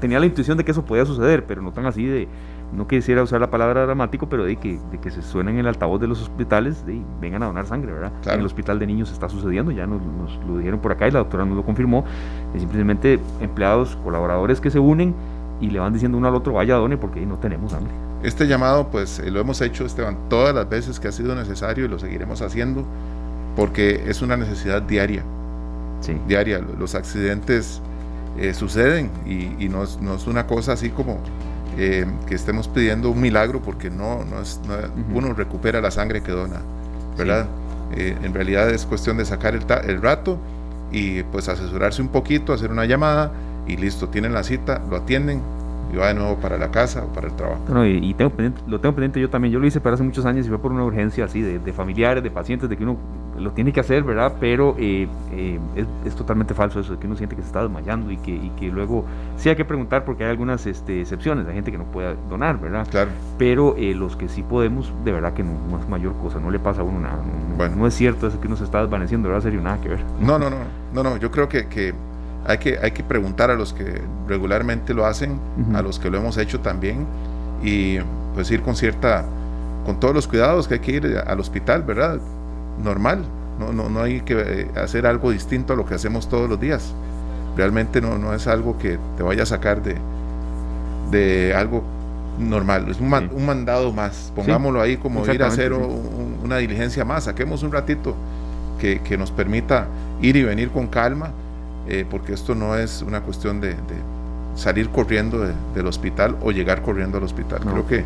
tenía 0.00 0.20
la 0.20 0.26
intuición 0.26 0.58
de 0.58 0.64
que 0.64 0.70
eso 0.72 0.84
podía 0.84 1.04
suceder, 1.04 1.44
pero 1.46 1.62
no 1.62 1.72
tan 1.72 1.86
así 1.86 2.04
de, 2.04 2.28
no 2.72 2.86
quisiera 2.86 3.22
usar 3.22 3.40
la 3.40 3.50
palabra 3.50 3.84
dramático, 3.84 4.28
pero 4.28 4.44
de 4.44 4.56
que, 4.56 4.78
de 4.90 4.98
que 4.98 5.10
se 5.10 5.22
suena 5.22 5.50
en 5.50 5.58
el 5.58 5.66
altavoz 5.66 6.00
de 6.00 6.06
los 6.06 6.20
hospitales, 6.22 6.84
de 6.86 7.00
vengan 7.20 7.42
a 7.42 7.46
donar 7.46 7.66
sangre, 7.66 7.92
¿verdad? 7.92 8.12
En 8.26 8.40
el 8.40 8.46
hospital 8.46 8.78
de 8.78 8.86
niños 8.86 9.12
está 9.12 9.28
sucediendo, 9.28 9.70
ya 9.72 9.86
nos, 9.86 10.00
lo 10.46 10.58
dijeron 10.58 10.80
por 10.80 10.92
acá 10.92 11.08
y 11.08 11.10
la 11.10 11.20
doctora 11.20 11.44
nos 11.44 11.56
lo 11.56 11.64
confirmó, 11.64 12.04
simplemente 12.56 13.18
empleados, 13.40 13.96
colaboradores 14.02 14.60
que 14.60 14.70
se 14.70 14.78
unen 14.78 15.14
y 15.60 15.70
le 15.70 15.78
van 15.78 15.92
diciendo 15.92 16.18
uno 16.18 16.28
al 16.28 16.34
otro, 16.34 16.54
vaya 16.54 16.74
done 16.76 16.96
porque 16.96 17.24
no 17.24 17.36
tenemos 17.38 17.72
sangre. 17.72 17.92
Este 18.22 18.46
llamado, 18.46 18.88
pues 18.88 19.18
eh, 19.18 19.30
lo 19.30 19.40
hemos 19.40 19.60
hecho, 19.60 19.84
Esteban, 19.84 20.16
todas 20.28 20.54
las 20.54 20.68
veces 20.68 21.00
que 21.00 21.08
ha 21.08 21.12
sido 21.12 21.34
necesario 21.34 21.84
y 21.84 21.88
lo 21.88 21.98
seguiremos 21.98 22.40
haciendo, 22.40 22.84
porque 23.56 24.04
es 24.06 24.22
una 24.22 24.36
necesidad 24.36 24.82
diaria. 24.82 25.24
Sí. 26.00 26.16
Diaria. 26.26 26.60
Los 26.78 26.94
accidentes 26.94 27.80
eh, 28.38 28.54
suceden 28.54 29.10
y, 29.26 29.68
no, 29.68 29.84
es, 29.84 30.00
no, 30.00 30.14
es, 30.14 30.26
una 30.26 30.46
cosa 30.46 30.72
así 30.72 30.90
como 30.90 31.18
eh, 31.78 32.06
que 32.26 32.34
estemos 32.34 32.68
pidiendo 32.68 33.10
un 33.10 33.20
milagro 33.20 33.60
porque 33.60 33.90
no, 33.90 34.24
no 34.24 34.40
es, 34.40 34.60
uno 35.12 35.32
recupera 35.34 35.80
la 35.80 35.90
sangre 35.90 36.22
que 36.22 36.32
dona, 36.32 36.60
¿verdad? 37.16 37.46
Eh, 37.94 38.16
en 38.22 38.32
realidad 38.32 38.70
es 38.70 38.86
cuestión 38.86 39.16
de 39.16 39.24
sacar 39.24 39.54
el, 39.54 39.64
el 39.86 40.00
rato 40.00 40.38
y 40.90 41.22
pues 41.24 41.48
asesorarse 41.48 42.02
un 42.02 42.08
poquito, 42.08 42.52
hacer 42.52 42.70
una 42.70 42.84
llamada 42.84 43.32
y 43.66 43.76
listo, 43.76 44.08
tienen 44.08 44.32
la 44.32 44.42
cita, 44.42 44.82
lo 44.90 44.96
atienden, 44.96 45.40
y 45.92 45.96
va 45.96 46.08
de 46.08 46.14
nuevo 46.14 46.36
para 46.36 46.56
la 46.56 46.70
casa 46.70 47.04
o 47.04 47.12
para 47.12 47.28
el 47.28 47.34
trabajo. 47.34 47.84
y, 47.84 48.14
tengo 48.14 48.32
lo 48.66 48.80
tengo 48.80 48.94
pendiente 48.94 49.20
yo 49.20 49.28
también. 49.28 49.52
Yo 49.52 49.60
lo 49.60 49.66
hice 49.66 49.80
para 49.80 49.94
hace 49.94 50.02
muchos 50.02 50.24
años 50.24 50.46
y 50.46 50.48
fue 50.48 50.58
por 50.58 50.72
una 50.72 50.84
urgencia 50.84 51.26
así 51.26 51.42
de, 51.42 51.72
familiares, 51.72 52.22
de 52.22 52.30
pacientes, 52.30 52.68
de 52.68 52.76
que 52.76 52.82
uno 52.82 52.96
lo 53.38 53.52
tiene 53.52 53.72
que 53.72 53.80
hacer, 53.80 54.02
¿verdad? 54.02 54.34
Pero 54.38 54.76
eh, 54.78 55.08
eh, 55.32 55.58
es, 56.04 56.14
totalmente 56.14 56.54
falso 56.54 56.80
eso, 56.80 56.98
que 56.98 57.06
uno 57.06 57.16
siente 57.16 57.34
que 57.34 57.42
se 57.42 57.48
está 57.48 57.62
desmayando 57.62 58.10
y 58.10 58.16
que, 58.18 58.30
y 58.30 58.50
que 58.58 58.68
luego 58.68 59.04
sí 59.36 59.48
hay 59.48 59.56
que 59.56 59.64
preguntar 59.64 60.04
porque 60.04 60.24
hay 60.24 60.30
algunas 60.30 60.66
este, 60.66 61.00
excepciones, 61.00 61.46
hay 61.46 61.54
gente 61.54 61.72
que 61.72 61.78
no 61.78 61.84
puede 61.84 62.16
donar, 62.28 62.60
¿verdad? 62.60 62.86
Claro. 62.90 63.10
Pero 63.38 63.74
eh, 63.76 63.94
los 63.94 64.16
que 64.16 64.28
sí 64.28 64.42
podemos, 64.42 64.92
de 65.04 65.12
verdad 65.12 65.32
que 65.32 65.42
no, 65.42 65.78
es 65.78 65.88
mayor 65.88 66.14
cosa, 66.18 66.38
no 66.40 66.50
le 66.50 66.58
pasa 66.58 66.82
a 66.82 66.84
uno 66.84 67.00
nada. 67.00 67.16
No, 67.16 67.56
bueno. 67.56 67.76
no 67.76 67.86
es 67.86 67.94
cierto 67.94 68.26
eso 68.26 68.40
que 68.40 68.46
uno 68.46 68.56
se 68.56 68.64
está 68.64 68.80
desvaneciendo, 68.80 69.28
¿verdad? 69.28 69.42
Serio, 69.42 69.60
nada 69.62 69.80
que 69.80 69.88
ver. 69.88 70.00
No, 70.20 70.38
no, 70.38 70.50
no, 70.50 70.56
no, 70.92 71.02
no, 71.02 71.16
yo 71.16 71.30
creo 71.30 71.48
que, 71.48 71.68
que 71.68 71.94
hay 72.46 72.58
que, 72.58 72.78
hay 72.78 72.90
que 72.90 73.02
preguntar 73.02 73.50
a 73.50 73.54
los 73.54 73.72
que 73.72 74.00
regularmente 74.28 74.94
lo 74.94 75.06
hacen, 75.06 75.38
a 75.74 75.82
los 75.82 75.98
que 75.98 76.10
lo 76.10 76.18
hemos 76.18 76.36
hecho 76.36 76.60
también, 76.60 77.06
y 77.62 77.98
pues 78.34 78.50
ir 78.50 78.62
con 78.62 78.76
cierta, 78.76 79.24
con 79.86 79.98
todos 80.00 80.14
los 80.14 80.26
cuidados 80.26 80.68
que 80.68 80.74
hay 80.74 80.80
que 80.80 80.92
ir 80.92 81.22
al 81.26 81.40
hospital, 81.40 81.82
¿verdad? 81.82 82.20
Normal, 82.82 83.24
no, 83.58 83.72
no, 83.72 83.88
no 83.88 84.00
hay 84.02 84.20
que 84.20 84.34
eh, 84.38 84.68
hacer 84.76 85.06
algo 85.06 85.30
distinto 85.30 85.72
a 85.72 85.76
lo 85.76 85.86
que 85.86 85.94
hacemos 85.94 86.28
todos 86.28 86.48
los 86.48 86.60
días. 86.60 86.94
Realmente 87.56 88.00
no, 88.00 88.18
no 88.18 88.32
es 88.34 88.46
algo 88.46 88.78
que 88.78 88.98
te 89.16 89.22
vaya 89.22 89.42
a 89.42 89.46
sacar 89.46 89.82
de, 89.82 89.96
de 91.10 91.54
algo 91.54 91.82
normal, 92.38 92.88
es 92.88 92.98
un, 92.98 93.10
mandado 93.44 93.92
más, 93.92 94.32
pongámoslo 94.34 94.80
ahí 94.80 94.96
como 94.96 95.24
ir 95.26 95.42
a 95.42 95.48
hacer 95.48 95.74
una 95.74 96.56
diligencia 96.56 97.04
más, 97.04 97.24
saquemos 97.24 97.62
un 97.62 97.70
ratito 97.70 98.14
que, 98.80 99.00
que 99.02 99.18
nos 99.18 99.30
permita 99.30 99.86
ir 100.22 100.36
y 100.36 100.42
venir 100.42 100.70
con 100.70 100.86
calma 100.86 101.30
eh, 101.88 102.06
porque 102.08 102.32
esto 102.32 102.54
no 102.54 102.76
es 102.76 103.02
una 103.02 103.22
cuestión 103.22 103.60
de, 103.60 103.74
salir 104.54 104.90
corriendo 104.90 105.50
del 105.74 105.86
hospital 105.86 106.36
o 106.42 106.52
llegar 106.52 106.82
corriendo 106.82 107.16
al 107.16 107.24
hospital. 107.24 107.60
Creo 107.60 107.86
que 107.86 108.04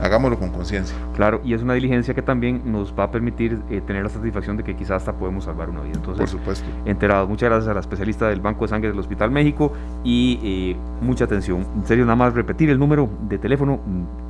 hagámoslo 0.00 0.38
con 0.38 0.50
conciencia. 0.50 0.96
Claro, 1.14 1.40
y 1.44 1.54
es 1.54 1.62
una 1.62 1.74
diligencia 1.74 2.14
que 2.14 2.22
también 2.22 2.62
nos 2.64 2.94
va 2.98 3.04
a 3.04 3.10
permitir 3.10 3.60
eh, 3.70 3.80
tener 3.80 4.02
la 4.02 4.08
satisfacción 4.08 4.56
de 4.56 4.64
que 4.64 4.74
quizás 4.74 5.02
hasta 5.02 5.12
podemos 5.12 5.44
salvar 5.44 5.70
una 5.70 5.82
vida. 5.82 5.94
Entonces, 5.94 6.20
por 6.20 6.28
supuesto. 6.28 6.66
Enterado, 6.84 7.26
muchas 7.26 7.48
gracias 7.48 7.68
a 7.68 7.74
la 7.74 7.80
especialista 7.80 8.28
del 8.28 8.40
Banco 8.40 8.64
de 8.64 8.68
Sangre 8.68 8.90
del 8.90 8.98
Hospital 8.98 9.30
México 9.30 9.72
y 10.02 10.40
eh, 10.42 10.76
mucha 11.00 11.24
atención. 11.24 11.66
En 11.76 11.86
serio, 11.86 12.04
nada 12.04 12.16
más 12.16 12.34
repetir 12.34 12.70
el 12.70 12.78
número 12.78 13.08
de 13.28 13.38
teléfono 13.38 13.80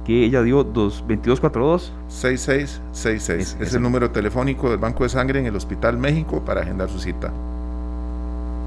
que 0.05 0.25
ella 0.25 0.43
dio, 0.43 0.65
2242 0.65 1.93
6666. 2.09 3.57
Es, 3.61 3.69
es 3.69 3.75
el 3.75 3.83
número 3.83 4.11
telefónico 4.11 4.71
del 4.71 4.79
Banco 4.79 5.05
de 5.05 5.09
Sangre 5.09 5.41
en 5.41 5.47
el 5.47 5.57
Hospital 5.57 5.99
México 5.99 6.45
para 6.45 6.61
agendar 6.61 6.89
su 6.89 6.99
cita. 6.99 7.33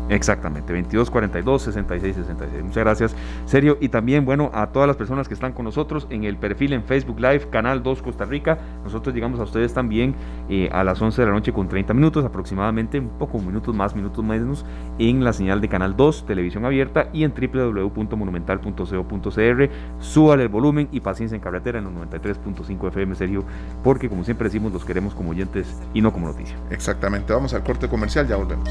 Exactamente, 0.10 0.74
22 0.74 1.10
42 1.10 1.62
66 1.62 2.16
66. 2.16 2.64
Muchas 2.64 2.84
gracias, 2.84 3.16
serio. 3.46 3.78
Y 3.82 3.90
también, 3.90 4.26
bueno, 4.26 4.50
a 4.54 4.68
todas 4.68 4.88
las 4.88 4.96
personas 4.96 5.28
que 5.28 5.34
están 5.34 5.54
con 5.54 5.66
nosotros 5.66 6.08
en 6.10 6.24
el 6.24 6.38
perfil 6.38 6.74
en 6.74 6.84
Facebook 6.84 7.20
Live, 7.20 7.50
Canal 7.50 7.84
2 7.84 8.02
Costa 8.02 8.26
Rica. 8.26 8.58
Nosotros 8.84 9.14
llegamos 9.14 9.40
a 9.40 9.44
ustedes 9.44 9.74
también 9.74 10.16
eh, 10.50 10.70
a 10.72 10.84
las 10.84 11.00
11 11.02 11.22
de 11.22 11.28
la 11.28 11.34
noche 11.34 11.54
con 11.54 11.68
30 11.68 11.94
minutos 11.94 12.26
aproximadamente, 12.26 13.00
un 13.00 13.18
poco 13.18 13.40
minutos 13.40 13.76
más, 13.76 13.96
minutos 13.96 14.24
menos, 14.24 14.66
en 15.00 15.24
la 15.24 15.34
señal 15.34 15.62
de 15.62 15.70
Canal 15.70 15.96
2, 15.96 16.26
televisión 16.26 16.66
abierta 16.66 17.10
y 17.14 17.24
en 17.24 17.34
www.monumental.co.cr. 17.34 19.70
Súbale 20.00 20.44
el 20.44 20.50
volumen 20.50 20.88
y 20.92 21.00
paciencia 21.02 21.36
en 21.36 21.42
carretera 21.42 21.80
en 21.80 21.86
los 21.86 21.94
93.5 21.94 22.88
FM, 22.88 23.16
serio, 23.16 23.44
porque 23.84 24.10
como 24.10 24.24
siempre 24.24 24.46
decimos, 24.46 24.72
los 24.72 24.86
queremos 24.86 25.14
como 25.14 25.32
oyentes 25.32 25.76
y 25.94 26.02
no 26.02 26.14
como 26.14 26.28
noticia. 26.28 26.56
Exactamente, 26.70 27.34
vamos 27.34 27.54
al 27.54 27.64
corte 27.64 27.88
comercial, 27.88 28.28
ya 28.28 28.38
volvemos. 28.38 28.70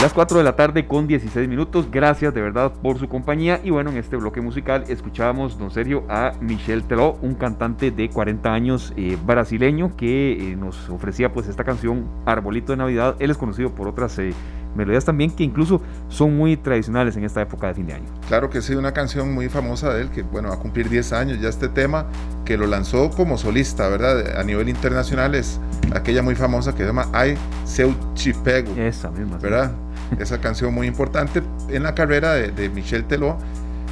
Las 0.00 0.14
4 0.14 0.38
de 0.38 0.44
la 0.44 0.56
tarde 0.56 0.86
con 0.86 1.06
16 1.06 1.46
minutos. 1.46 1.90
Gracias 1.90 2.32
de 2.32 2.40
verdad 2.40 2.72
por 2.72 2.98
su 2.98 3.06
compañía. 3.06 3.60
Y 3.62 3.68
bueno, 3.68 3.90
en 3.90 3.98
este 3.98 4.16
bloque 4.16 4.40
musical 4.40 4.84
escuchábamos, 4.88 5.58
don 5.58 5.70
Sergio, 5.70 6.04
a 6.08 6.32
Michel 6.40 6.84
Teló, 6.84 7.18
un 7.20 7.34
cantante 7.34 7.90
de 7.90 8.08
40 8.08 8.50
años 8.50 8.94
eh, 8.96 9.18
brasileño 9.22 9.94
que 9.98 10.52
eh, 10.52 10.56
nos 10.56 10.88
ofrecía 10.88 11.34
pues 11.34 11.48
esta 11.48 11.64
canción 11.64 12.06
Arbolito 12.24 12.72
de 12.72 12.78
Navidad. 12.78 13.14
Él 13.18 13.30
es 13.30 13.36
conocido 13.36 13.74
por 13.74 13.88
otras 13.88 14.18
eh, 14.18 14.32
melodías 14.74 15.04
también 15.04 15.32
que 15.32 15.44
incluso 15.44 15.82
son 16.08 16.34
muy 16.34 16.56
tradicionales 16.56 17.14
en 17.18 17.24
esta 17.24 17.42
época 17.42 17.66
de 17.66 17.74
fin 17.74 17.86
de 17.86 17.92
año. 17.92 18.06
Claro 18.26 18.48
que 18.48 18.62
sí, 18.62 18.74
una 18.74 18.92
canción 18.92 19.34
muy 19.34 19.50
famosa 19.50 19.92
de 19.92 20.00
él 20.00 20.10
que 20.10 20.22
bueno, 20.22 20.48
va 20.48 20.54
a 20.54 20.58
cumplir 20.58 20.88
10 20.88 21.12
años 21.12 21.40
ya 21.42 21.50
este 21.50 21.68
tema 21.68 22.06
que 22.46 22.56
lo 22.56 22.66
lanzó 22.66 23.10
como 23.10 23.36
solista, 23.36 23.88
¿verdad? 23.88 24.38
A 24.38 24.44
nivel 24.44 24.70
internacional 24.70 25.34
es 25.34 25.60
aquella 25.94 26.22
muy 26.22 26.36
famosa 26.36 26.72
que 26.72 26.78
se 26.78 26.86
llama 26.86 27.06
Ai 27.12 27.36
Seu 27.64 27.94
Chipego. 28.14 28.74
Esa 28.76 29.10
misma. 29.10 29.36
¿Verdad? 29.36 29.72
Esa 30.18 30.40
canción 30.40 30.74
muy 30.74 30.86
importante 30.86 31.42
en 31.68 31.82
la 31.82 31.94
carrera 31.94 32.34
de, 32.34 32.68
Michel 32.68 33.04
Teló. 33.04 33.36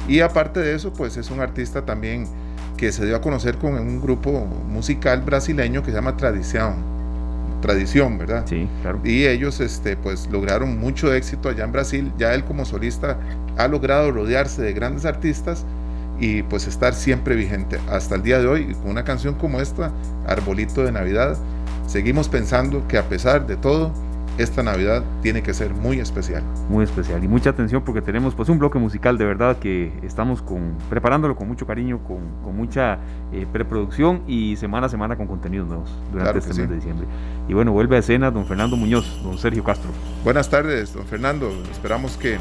Y 0.07 0.21
aparte 0.21 0.59
de 0.59 0.75
eso, 0.75 0.91
pues 0.93 1.17
es 1.17 1.29
un 1.29 1.39
artista 1.39 1.85
también 1.85 2.27
que 2.77 2.91
se 2.91 3.05
dio 3.05 3.15
a 3.15 3.21
conocer 3.21 3.57
con 3.57 3.73
un 3.73 4.01
grupo 4.01 4.45
musical 4.67 5.21
brasileño 5.21 5.83
que 5.83 5.91
se 5.91 5.97
llama 5.97 6.17
Tradición. 6.17 6.75
Tradición, 7.61 8.17
¿verdad? 8.17 8.45
Sí, 8.47 8.67
claro. 8.81 9.01
Y 9.03 9.27
ellos 9.27 9.59
este, 9.59 9.97
pues 9.97 10.27
lograron 10.31 10.79
mucho 10.79 11.13
éxito 11.13 11.49
allá 11.49 11.65
en 11.65 11.71
Brasil. 11.71 12.11
Ya 12.17 12.33
él 12.33 12.45
como 12.45 12.65
solista 12.65 13.17
ha 13.57 13.67
logrado 13.67 14.11
rodearse 14.11 14.61
de 14.61 14.73
grandes 14.73 15.05
artistas 15.05 15.65
y 16.19 16.43
pues 16.43 16.67
estar 16.67 16.93
siempre 16.93 17.35
vigente 17.35 17.79
hasta 17.89 18.15
el 18.15 18.23
día 18.23 18.39
de 18.39 18.47
hoy 18.47 18.73
con 18.75 18.91
una 18.91 19.03
canción 19.03 19.35
como 19.35 19.59
esta, 19.61 19.91
Arbolito 20.27 20.83
de 20.83 20.91
Navidad. 20.91 21.37
Seguimos 21.87 22.29
pensando 22.29 22.87
que 22.87 22.97
a 22.97 23.03
pesar 23.03 23.47
de 23.47 23.55
todo, 23.55 23.91
esta 24.39 24.63
Navidad 24.63 25.03
tiene 25.21 25.43
que 25.43 25.53
ser 25.53 25.73
muy 25.73 25.99
especial. 25.99 26.43
Muy 26.69 26.85
especial 26.85 27.21
y 27.23 27.27
mucha 27.27 27.49
atención 27.49 27.83
porque 27.83 28.01
tenemos 28.01 28.33
pues 28.35 28.47
un 28.47 28.57
bloque 28.57 28.79
musical 28.79 29.17
de 29.17 29.25
verdad 29.25 29.57
que 29.57 29.91
estamos 30.01 30.41
con, 30.41 30.77
preparándolo 30.89 31.35
con 31.35 31.47
mucho 31.47 31.67
cariño, 31.67 31.99
con, 31.99 32.19
con 32.41 32.55
mucha 32.55 32.99
eh, 33.33 33.45
preproducción 33.51 34.21
y 34.27 34.55
semana 34.55 34.87
a 34.87 34.89
semana 34.89 35.17
con 35.17 35.27
contenidos 35.27 35.67
nuevos 35.67 35.91
durante 36.13 36.39
este 36.39 36.53
mes 36.53 36.69
de 36.69 36.75
diciembre. 36.75 37.07
Y 37.49 37.53
bueno, 37.53 37.73
vuelve 37.73 37.97
a 37.97 37.99
escena 37.99 38.31
don 38.31 38.45
Fernando 38.45 38.77
Muñoz, 38.77 39.21
don 39.23 39.37
Sergio 39.37 39.63
Castro. 39.63 39.91
Buenas 40.23 40.49
tardes, 40.49 40.93
don 40.93 41.05
Fernando. 41.05 41.51
Esperamos 41.69 42.15
que 42.15 42.37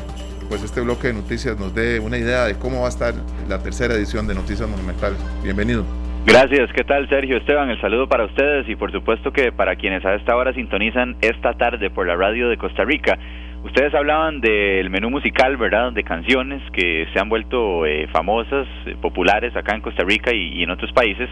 pues 0.48 0.62
este 0.62 0.80
bloque 0.80 1.08
de 1.08 1.14
noticias 1.14 1.58
nos 1.58 1.74
dé 1.74 1.98
una 1.98 2.16
idea 2.16 2.44
de 2.44 2.54
cómo 2.54 2.80
va 2.80 2.86
a 2.86 2.90
estar 2.90 3.12
la 3.48 3.58
tercera 3.58 3.94
edición 3.94 4.28
de 4.28 4.36
Noticias 4.36 4.68
Monumentales. 4.68 5.18
Bienvenido. 5.42 5.84
Gracias, 6.28 6.70
¿qué 6.74 6.84
tal 6.84 7.08
Sergio 7.08 7.38
Esteban? 7.38 7.70
El 7.70 7.80
saludo 7.80 8.06
para 8.06 8.26
ustedes 8.26 8.68
y 8.68 8.76
por 8.76 8.92
supuesto 8.92 9.32
que 9.32 9.50
para 9.50 9.76
quienes 9.76 10.04
a 10.04 10.14
esta 10.14 10.36
hora 10.36 10.52
sintonizan 10.52 11.16
esta 11.22 11.54
tarde 11.54 11.88
por 11.88 12.06
la 12.06 12.16
radio 12.16 12.50
de 12.50 12.58
Costa 12.58 12.84
Rica. 12.84 13.18
Ustedes 13.64 13.94
hablaban 13.94 14.42
del 14.42 14.90
menú 14.90 15.08
musical, 15.08 15.56
¿verdad? 15.56 15.90
De 15.92 16.04
canciones 16.04 16.60
que 16.72 17.06
se 17.14 17.18
han 17.18 17.30
vuelto 17.30 17.86
eh, 17.86 18.08
famosas, 18.12 18.68
eh, 18.84 18.94
populares 19.00 19.56
acá 19.56 19.74
en 19.74 19.80
Costa 19.80 20.04
Rica 20.04 20.30
y, 20.34 20.62
en 20.62 20.68
otros 20.68 20.92
países. 20.92 21.30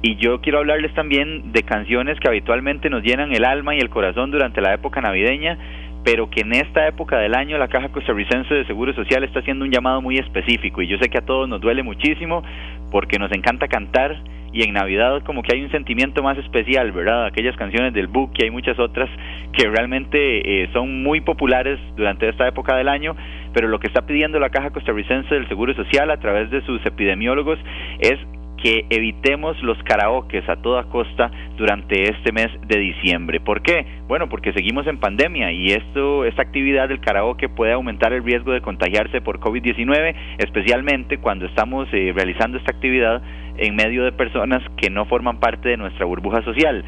Y 0.00 0.16
yo 0.16 0.40
quiero 0.40 0.60
hablarles 0.60 0.94
también 0.94 1.52
de 1.52 1.62
canciones 1.62 2.18
que 2.18 2.28
habitualmente 2.28 2.88
nos 2.88 3.02
llenan 3.02 3.32
el 3.32 3.44
alma 3.44 3.74
y 3.74 3.78
el 3.78 3.90
corazón 3.90 4.30
durante 4.30 4.62
la 4.62 4.72
época 4.72 5.02
navideña, 5.02 5.58
pero 6.04 6.30
que 6.30 6.40
en 6.40 6.52
esta 6.52 6.86
época 6.86 7.18
del 7.18 7.34
año 7.34 7.58
la 7.58 7.68
Caja 7.68 7.90
Costarricense 7.90 8.54
de 8.54 8.66
Seguro 8.66 8.94
Social 8.94 9.24
está 9.24 9.40
haciendo 9.40 9.64
un 9.64 9.70
llamado 9.70 10.00
muy 10.00 10.18
específico 10.18 10.82
y 10.82 10.88
yo 10.88 10.98
sé 10.98 11.08
que 11.08 11.18
a 11.18 11.26
todos 11.26 11.48
nos 11.48 11.60
duele 11.60 11.82
muchísimo 11.82 12.42
porque 12.90 13.18
nos 13.18 13.30
encanta 13.32 13.68
cantar 13.68 14.16
y 14.52 14.62
en 14.62 14.74
Navidad 14.74 15.22
como 15.24 15.42
que 15.42 15.54
hay 15.54 15.62
un 15.62 15.70
sentimiento 15.70 16.22
más 16.22 16.36
especial, 16.38 16.90
¿verdad? 16.92 17.26
Aquellas 17.26 17.56
canciones 17.56 17.92
del 17.94 18.08
book 18.08 18.32
y 18.36 18.44
hay 18.44 18.50
muchas 18.50 18.78
otras 18.78 19.08
que 19.52 19.68
realmente 19.68 20.62
eh, 20.62 20.70
son 20.72 21.02
muy 21.02 21.20
populares 21.20 21.78
durante 21.96 22.28
esta 22.28 22.48
época 22.48 22.76
del 22.76 22.88
año, 22.88 23.14
pero 23.52 23.68
lo 23.68 23.78
que 23.78 23.86
está 23.86 24.06
pidiendo 24.06 24.40
la 24.40 24.50
Caja 24.50 24.70
Costarricense 24.70 25.34
del 25.34 25.48
Seguro 25.48 25.74
Social 25.74 26.10
a 26.10 26.18
través 26.18 26.50
de 26.50 26.62
sus 26.62 26.84
epidemiólogos 26.84 27.58
es 28.00 28.18
que 28.62 28.84
evitemos 28.90 29.60
los 29.62 29.82
karaokes 29.84 30.48
a 30.48 30.56
toda 30.56 30.84
costa 30.84 31.30
durante 31.56 32.10
este 32.10 32.32
mes 32.32 32.48
de 32.66 32.78
diciembre. 32.78 33.40
¿Por 33.40 33.62
qué? 33.62 33.86
Bueno, 34.06 34.28
porque 34.28 34.52
seguimos 34.52 34.86
en 34.86 34.98
pandemia 34.98 35.52
y 35.52 35.72
esto, 35.72 36.24
esta 36.24 36.42
actividad 36.42 36.88
del 36.88 37.00
karaoke 37.00 37.48
puede 37.48 37.72
aumentar 37.72 38.12
el 38.12 38.24
riesgo 38.24 38.52
de 38.52 38.60
contagiarse 38.60 39.20
por 39.20 39.40
COVID-19, 39.40 40.14
especialmente 40.38 41.18
cuando 41.18 41.46
estamos 41.46 41.88
eh, 41.92 42.12
realizando 42.14 42.58
esta 42.58 42.72
actividad 42.72 43.22
en 43.56 43.74
medio 43.76 44.04
de 44.04 44.12
personas 44.12 44.62
que 44.76 44.90
no 44.90 45.04
forman 45.06 45.40
parte 45.40 45.68
de 45.68 45.76
nuestra 45.76 46.04
burbuja 46.04 46.42
social. 46.42 46.84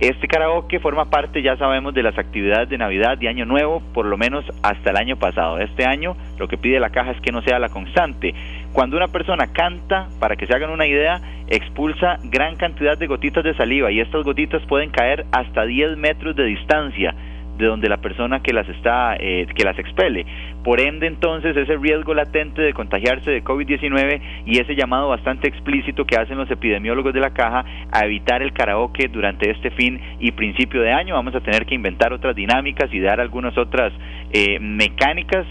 Este 0.00 0.28
karaoke 0.28 0.80
forma 0.80 1.10
parte, 1.10 1.42
ya 1.42 1.58
sabemos, 1.58 1.92
de 1.92 2.02
las 2.02 2.16
actividades 2.16 2.70
de 2.70 2.78
Navidad 2.78 3.20
y 3.20 3.26
Año 3.26 3.44
Nuevo, 3.44 3.82
por 3.92 4.06
lo 4.06 4.16
menos 4.16 4.46
hasta 4.62 4.88
el 4.88 4.96
año 4.96 5.16
pasado. 5.16 5.58
Este 5.58 5.84
año 5.84 6.16
lo 6.38 6.48
que 6.48 6.56
pide 6.56 6.80
la 6.80 6.88
caja 6.88 7.10
es 7.10 7.20
que 7.20 7.32
no 7.32 7.42
sea 7.42 7.58
la 7.58 7.68
constante. 7.68 8.34
Cuando 8.72 8.96
una 8.96 9.08
persona 9.08 9.52
canta, 9.52 10.08
para 10.18 10.36
que 10.36 10.46
se 10.46 10.54
hagan 10.54 10.70
una 10.70 10.86
idea, 10.86 11.20
expulsa 11.48 12.16
gran 12.24 12.56
cantidad 12.56 12.96
de 12.96 13.08
gotitas 13.08 13.44
de 13.44 13.54
saliva 13.54 13.92
y 13.92 14.00
estas 14.00 14.24
gotitas 14.24 14.62
pueden 14.66 14.88
caer 14.88 15.26
hasta 15.32 15.66
10 15.66 15.98
metros 15.98 16.34
de 16.34 16.44
distancia 16.44 17.14
de 17.60 17.66
donde 17.66 17.88
la 17.88 17.98
persona 17.98 18.42
que 18.42 18.52
las 18.52 18.68
está 18.68 19.16
eh, 19.18 19.46
que 19.54 19.64
las 19.64 19.78
expele. 19.78 20.26
Por 20.64 20.80
ende, 20.80 21.06
entonces, 21.06 21.56
ese 21.56 21.76
riesgo 21.76 22.14
latente 22.14 22.62
de 22.62 22.72
contagiarse 22.72 23.30
de 23.30 23.44
COVID-19 23.44 24.20
y 24.46 24.58
ese 24.58 24.74
llamado 24.74 25.08
bastante 25.08 25.48
explícito 25.48 26.04
que 26.04 26.16
hacen 26.16 26.36
los 26.36 26.50
epidemiólogos 26.50 27.14
de 27.14 27.20
la 27.20 27.30
caja 27.30 27.64
a 27.92 28.04
evitar 28.04 28.42
el 28.42 28.52
karaoke 28.52 29.08
durante 29.08 29.50
este 29.50 29.70
fin 29.70 30.00
y 30.18 30.32
principio 30.32 30.82
de 30.82 30.92
año. 30.92 31.14
Vamos 31.14 31.34
a 31.34 31.40
tener 31.40 31.66
que 31.66 31.74
inventar 31.74 32.12
otras 32.12 32.34
dinámicas 32.34 32.92
y 32.92 33.00
dar 33.00 33.20
algunas 33.20 33.56
otras 33.56 33.92
eh, 34.32 34.58
mecánicas 34.60 35.46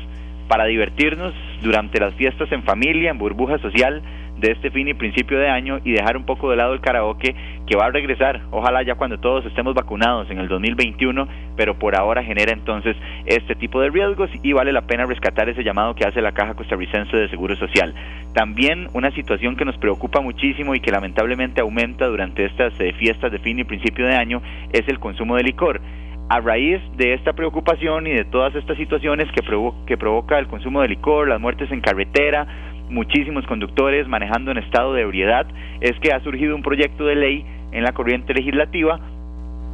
para 0.47 0.65
divertirnos 0.65 1.33
durante 1.61 1.99
las 1.99 2.13
fiestas 2.15 2.51
en 2.51 2.63
familia, 2.63 3.11
en 3.11 3.19
burbuja 3.19 3.59
social 3.59 4.01
de 4.39 4.51
este 4.51 4.71
fin 4.71 4.87
y 4.87 4.93
principio 4.93 5.37
de 5.37 5.49
año 5.49 5.79
y 5.83 5.91
dejar 5.91 6.17
un 6.17 6.25
poco 6.25 6.49
de 6.49 6.57
lado 6.57 6.73
el 6.73 6.81
karaoke 6.81 7.35
que 7.65 7.77
va 7.77 7.85
a 7.85 7.91
regresar, 7.91 8.41
ojalá 8.51 8.83
ya 8.83 8.95
cuando 8.95 9.19
todos 9.19 9.45
estemos 9.45 9.73
vacunados 9.73 10.29
en 10.31 10.39
el 10.39 10.47
2021, 10.47 11.27
pero 11.55 11.77
por 11.77 11.95
ahora 11.95 12.23
genera 12.23 12.51
entonces 12.53 12.95
este 13.25 13.55
tipo 13.55 13.81
de 13.81 13.89
riesgos 13.89 14.29
y 14.41 14.53
vale 14.53 14.71
la 14.71 14.81
pena 14.81 15.05
rescatar 15.05 15.49
ese 15.49 15.63
llamado 15.63 15.93
que 15.95 16.05
hace 16.05 16.21
la 16.21 16.31
Caja 16.31 16.55
Costarricense 16.55 17.15
de 17.15 17.29
Seguro 17.29 17.55
Social. 17.55 17.93
También 18.33 18.87
una 18.93 19.11
situación 19.11 19.55
que 19.55 19.65
nos 19.65 19.77
preocupa 19.77 20.21
muchísimo 20.21 20.75
y 20.75 20.79
que 20.79 20.91
lamentablemente 20.91 21.61
aumenta 21.61 22.07
durante 22.07 22.45
estas 22.45 22.73
eh, 22.79 22.93
fiestas 22.93 23.31
de 23.31 23.39
fin 23.39 23.59
y 23.59 23.63
principio 23.63 24.05
de 24.05 24.15
año 24.15 24.41
es 24.71 24.87
el 24.87 24.99
consumo 24.99 25.35
de 25.35 25.43
licor 25.43 25.81
a 26.29 26.39
raíz 26.41 26.79
de 26.95 27.15
esta 27.15 27.33
preocupación 27.33 28.05
y 28.05 28.11
de 28.11 28.23
todas 28.23 28.53
estas 28.53 28.77
situaciones 28.77 29.27
que, 29.31 29.41
que 29.87 29.97
provoca 29.97 30.37
el 30.37 30.47
consumo 30.47 30.81
de 30.81 30.89
licor, 30.89 31.27
las 31.27 31.41
muertes 31.41 31.71
en 31.71 31.81
carretera, 31.81 32.68
muchísimos 32.89 33.45
conductores 33.45 34.07
manejando 34.07 34.51
en 34.51 34.57
estado 34.57 34.93
de 34.93 35.01
ebriedad, 35.01 35.47
es 35.81 35.97
que 35.99 36.11
ha 36.11 36.19
surgido 36.21 36.55
un 36.55 36.63
proyecto 36.63 37.05
de 37.05 37.15
ley 37.15 37.45
en 37.71 37.83
la 37.83 37.93
corriente 37.93 38.33
legislativa 38.33 38.99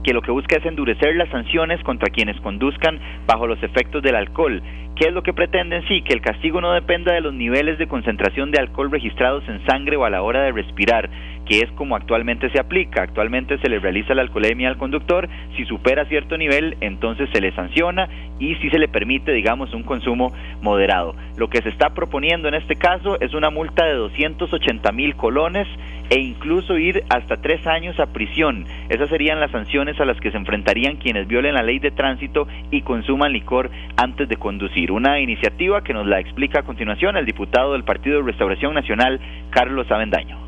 que 0.06 0.13
lo 0.13 0.21
que 0.21 0.32
busca 0.32 0.58
es 0.58 0.65
endurecer 0.65 1.15
las 1.15 1.30
sanciones 1.30 1.82
contra 1.84 2.12
quienes 2.12 2.39
conduzcan 2.41 2.99
bajo 3.25 3.47
los 3.47 3.62
efectos 3.63 4.04
del 4.04 4.15
alcohol. 4.15 4.62
¿Qué 4.95 5.08
es 5.08 5.13
lo 5.13 5.23
que 5.23 5.34
pretenden? 5.34 5.84
Sí, 5.88 6.04
que 6.04 6.13
el 6.13 6.21
castigo 6.21 6.62
no 6.62 6.73
dependa 6.73 7.12
de 7.12 7.21
los 7.21 7.34
niveles 7.34 7.80
de 7.80 7.88
concentración 7.88 8.51
de 8.51 8.60
alcohol 8.60 8.91
registrados 8.91 9.43
en 9.49 9.65
sangre 9.65 9.97
o 9.97 10.06
a 10.06 10.12
la 10.12 10.21
hora 10.21 10.43
de 10.43 10.51
respirar, 10.51 11.10
que 11.46 11.60
es 11.60 11.72
como 11.72 11.96
actualmente 11.96 12.50
se 12.50 12.60
aplica. 12.60 13.04
Actualmente 13.04 13.58
se 13.60 13.70
le 13.70 13.80
realiza 13.80 14.14
la 14.14 14.22
alcoholemia 14.24 14.70
al 14.70 14.78
conductor, 14.78 15.30
si 15.56 15.66
supera 15.66 16.06
cierto 16.06 16.38
nivel, 16.38 16.78
entonces 16.82 17.30
se 17.32 17.42
le 17.42 17.54
sanciona 17.54 18.10
y 18.40 18.56
si 18.56 18.70
se 18.70 18.80
le 18.80 18.88
permite, 18.88 19.32
digamos, 19.32 19.74
un 19.74 19.84
consumo 19.84 20.34
moderado. 20.62 21.16
Lo 21.38 21.50
que 21.50 21.62
se 21.62 21.70
está 21.70 21.92
proponiendo 21.92 22.48
en 22.48 22.56
este 22.56 22.76
caso 22.76 23.20
es 23.20 23.34
una 23.34 23.50
multa 23.50 23.86
de 23.86 23.94
280 23.94 24.92
mil 24.92 25.16
colones 25.16 25.68
e 26.10 26.20
incluso 26.20 26.78
ir 26.78 27.04
hasta 27.10 27.38
tres 27.38 27.66
años 27.66 28.00
a 28.00 28.08
prisión. 28.08 28.66
Esas 28.90 29.10
serían 29.10 29.40
las 29.40 29.52
sanciones 29.52 30.00
a 30.00 30.06
las 30.06 30.20
que 30.20 30.32
se 30.32 30.38
enfrentarían 30.38 30.98
quienes 30.98 31.28
violen 31.28 31.56
la 31.56 31.64
ley 31.64 31.80
de 31.80 31.92
tránsito 31.92 32.48
y 32.72 32.82
consuman 32.82 33.34
licor 33.34 33.72
antes 33.98 34.30
de 34.30 34.38
conducir. 34.38 34.92
Una 34.92 35.20
iniciativa 35.20 35.84
que 35.84 35.94
nos 35.94 36.06
la 36.06 36.20
explica 36.20 36.60
a 36.60 36.64
continuación 36.64 37.18
el 37.18 37.26
diputado 37.26 37.74
del 37.74 37.84
Partido 37.84 38.18
de 38.18 38.26
Restauración 38.26 38.74
Nacional, 38.74 39.20
Carlos 39.50 39.90
Avendaño. 39.92 40.45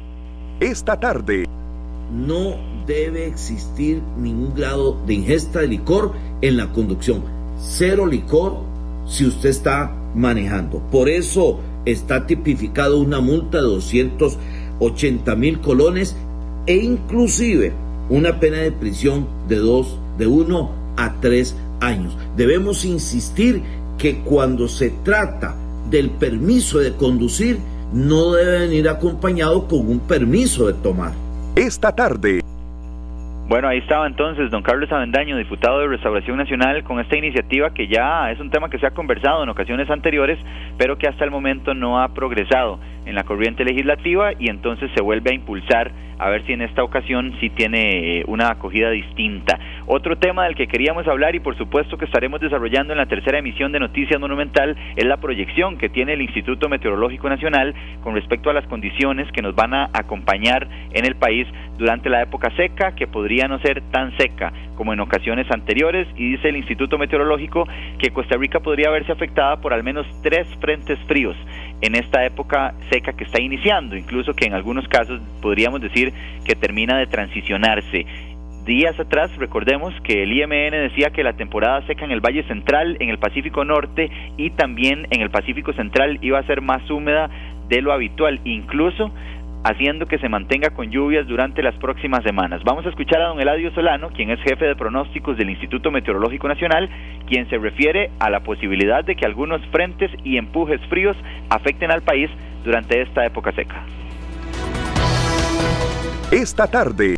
Esta 0.60 1.00
tarde. 1.00 1.46
No 2.12 2.56
debe 2.88 3.28
existir 3.28 4.02
ningún 4.18 4.56
grado 4.56 4.98
de 5.06 5.14
ingesta 5.14 5.60
de 5.60 5.68
licor 5.68 6.14
en 6.42 6.58
la 6.58 6.74
conducción. 6.74 7.22
Cero 7.62 8.08
licor 8.08 8.58
si 9.08 9.28
usted 9.28 9.50
está 9.50 9.94
manejando. 10.16 10.80
Por 10.92 11.10
eso 11.10 11.60
está 11.86 12.26
tipificado 12.26 13.00
una 13.00 13.20
multa 13.20 13.60
de 13.60 13.66
280 13.66 15.36
mil 15.36 15.60
colones 15.60 16.16
e 16.66 16.78
inclusive 16.78 17.74
una 18.10 18.40
pena 18.40 18.58
de 18.58 18.72
prisión 18.72 19.28
de 19.48 19.58
dos, 19.58 20.00
de 20.18 20.26
uno 20.26 20.72
a 20.96 21.14
tres 21.22 21.56
años. 21.82 22.18
Debemos 22.36 22.84
insistir 22.84 23.62
que 24.00 24.22
cuando 24.22 24.68
se 24.68 24.90
trata 25.04 25.56
del 25.92 26.10
permiso 26.10 26.80
de 26.80 26.96
conducir, 26.96 27.60
no 27.94 28.34
debe 28.34 28.68
venir 28.68 28.90
acompañado 28.90 29.68
con 29.68 29.88
un 29.88 30.00
permiso 30.00 30.68
de 30.68 30.74
tomar. 30.74 31.12
Esta 31.56 31.96
tarde. 31.96 32.42
Bueno, 33.48 33.70
ahí 33.70 33.78
estaba 33.78 34.06
entonces 34.08 34.52
don 34.52 34.62
Carlos 34.62 34.92
Avendaño, 34.92 35.38
diputado 35.38 35.80
de 35.80 35.88
Restauración 35.88 36.36
Nacional, 36.36 36.84
con 36.84 37.00
esta 37.00 37.16
iniciativa 37.16 37.74
que 37.74 37.88
ya 37.88 38.30
es 38.30 38.42
un 38.42 38.50
tema 38.50 38.70
que 38.70 38.78
se 38.78 38.86
ha 38.86 38.92
conversado 38.92 39.42
en 39.42 39.48
ocasiones 39.48 39.90
anteriores, 39.90 40.38
pero 40.78 40.98
que 40.98 41.08
hasta 41.08 41.24
el 41.24 41.32
momento 41.32 41.74
no 41.74 42.02
ha 42.02 42.10
progresado 42.10 42.78
en 43.08 43.16
la 43.16 43.24
corriente 43.24 43.64
legislativa 43.64 44.32
y 44.38 44.50
entonces 44.50 44.92
se 44.94 45.02
vuelve 45.02 45.32
a 45.32 45.34
impulsar 45.34 45.92
a 46.20 46.30
ver 46.30 46.46
si 46.46 46.54
en 46.54 46.62
esta 46.62 46.84
ocasión 46.84 47.36
sí 47.40 47.50
tiene 47.50 48.20
eh, 48.20 48.24
una 48.28 48.50
acogida 48.50 48.90
distinta. 48.90 49.60
Otro 49.86 50.18
tema 50.18 50.46
del 50.46 50.56
que 50.56 50.68
queríamos 50.68 51.08
hablar 51.08 51.36
y 51.36 51.40
por 51.40 51.58
supuesto 51.58 51.98
que 51.98 52.06
estaremos 52.06 52.42
desarrollando 52.42 52.94
en 52.94 52.98
la 52.98 53.06
tercera 53.06 53.40
emisión 53.40 53.72
de 53.72 53.80
Noticias 53.80 54.20
Monumental 54.20 54.76
es 54.96 55.06
la 55.06 55.18
proyección 55.18 55.78
que 55.78 55.90
tiene 55.90 56.14
el 56.14 56.22
Instituto 56.22 56.70
Meteorológico 56.70 57.30
Nacional 57.30 57.74
con 58.02 58.16
respecto 58.16 58.50
a 58.50 58.54
las 58.54 58.66
condiciones 58.68 59.32
que 59.32 59.42
nos 59.42 59.56
van 59.56 59.74
a 59.74 59.90
acompañar 59.94 60.68
en 60.92 61.06
el 61.06 61.16
país 61.16 61.48
durante 61.78 62.10
la 62.10 62.24
época 62.24 62.50
seca, 62.56 62.96
que 62.96 63.08
podría 63.08 63.48
no 63.48 63.60
ser 63.60 63.82
tan 63.92 64.18
seca 64.18 64.52
como 64.76 64.94
en 64.94 65.00
ocasiones 65.00 65.48
anteriores, 65.52 66.08
y 66.16 66.32
dice 66.32 66.50
el 66.50 66.58
Instituto 66.58 66.98
Meteorológico 66.98 67.68
que 68.00 68.12
Costa 68.12 68.38
Rica 68.38 68.60
podría 68.60 68.90
verse 68.90 69.12
afectada 69.12 69.58
por 69.58 69.74
al 69.74 69.84
menos 69.84 70.06
tres 70.22 70.48
frentes 70.60 71.00
fríos 71.08 71.36
en 71.82 71.96
esta 71.96 72.26
época 72.26 72.74
seca 72.90 73.14
que 73.14 73.24
está 73.24 73.42
iniciando, 73.42 73.96
incluso 73.96 74.34
que 74.34 74.46
en 74.46 74.54
algunos 74.54 74.88
casos 74.88 75.22
podríamos 75.42 75.82
decir 75.82 76.14
que 76.46 76.56
termina 76.56 76.98
de 76.98 77.08
transicionarse. 77.08 78.06
Días 78.66 79.00
atrás, 79.00 79.34
recordemos 79.38 79.94
que 80.04 80.24
el 80.24 80.34
IMN 80.34 80.72
decía 80.72 81.12
que 81.12 81.24
la 81.24 81.34
temporada 81.34 81.86
seca 81.88 82.04
en 82.04 82.12
el 82.12 82.20
Valle 82.20 82.44
Central, 82.44 82.98
en 83.00 83.10
el 83.10 83.18
Pacífico 83.18 83.64
Norte 83.64 84.12
y 84.36 84.50
también 84.50 85.08
en 85.10 85.22
el 85.22 85.30
Pacífico 85.30 85.72
Central 85.72 86.20
iba 86.22 86.40
a 86.40 86.44
ser 86.44 86.62
más 86.62 86.90
húmeda 86.90 87.30
de 87.70 87.82
lo 87.82 87.94
habitual, 87.94 88.42
incluso 88.44 89.12
haciendo 89.64 90.06
que 90.06 90.20
se 90.20 90.30
mantenga 90.30 90.70
con 90.70 90.90
lluvias 90.90 91.28
durante 91.28 91.62
las 91.62 91.76
próximas 91.76 92.24
semanas. 92.24 92.62
Vamos 92.64 92.86
a 92.86 92.90
escuchar 92.90 93.22
a 93.22 93.28
don 93.28 93.40
Eladio 93.40 93.72
Solano, 93.74 94.10
quien 94.10 94.30
es 94.30 94.40
jefe 94.42 94.66
de 94.66 94.76
pronósticos 94.76 95.38
del 95.38 95.50
Instituto 95.50 95.92
Meteorológico 95.92 96.48
Nacional, 96.48 96.90
quien 97.28 97.50
se 97.50 97.58
refiere 97.58 98.12
a 98.20 98.30
la 98.30 98.42
posibilidad 98.42 99.04
de 99.04 99.16
que 99.16 99.26
algunos 99.26 99.62
frentes 99.68 100.12
y 100.24 100.38
empujes 100.38 100.80
fríos 100.90 101.18
afecten 101.50 101.92
al 101.92 102.02
país 102.02 102.30
durante 102.64 103.02
esta 103.02 103.26
época 103.26 103.52
seca. 103.52 103.84
Esta 106.32 106.68
tarde. 106.68 107.18